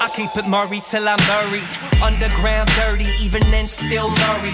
I 0.00 0.10
keep 0.14 0.36
it 0.36 0.46
Murray 0.46 0.80
till 0.84 1.08
I'm 1.08 1.18
buried. 1.26 1.64
Underground 2.02 2.68
dirty, 2.76 3.06
even 3.22 3.42
then 3.50 3.66
still 3.66 4.10
Murray. 4.10 4.52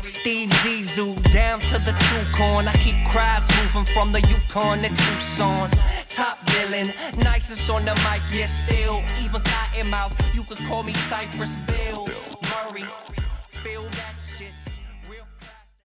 Steve 0.00 0.50
Zissou 0.62 1.14
down 1.32 1.60
to 1.60 1.78
the 1.80 1.92
true 1.92 2.26
corn. 2.34 2.68
I 2.68 2.72
keep 2.74 2.96
crowds 3.06 3.48
moving 3.62 3.81
from 3.84 4.12
the 4.12 4.20
Yukon 4.20 4.82
to 4.82 4.88
Tucson. 4.88 5.70
Top 6.08 6.38
billing, 6.46 6.88
nicest 7.18 7.68
on 7.70 7.84
the 7.84 7.94
mic, 8.06 8.22
yeah, 8.32 8.46
still. 8.46 9.02
Even 9.24 9.40
cotton 9.42 9.90
mouth, 9.90 10.12
you 10.34 10.42
could 10.44 10.58
call 10.66 10.82
me 10.82 10.92
Cypress 10.92 11.58
Bill. 11.66 12.08
Murray. 12.42 13.11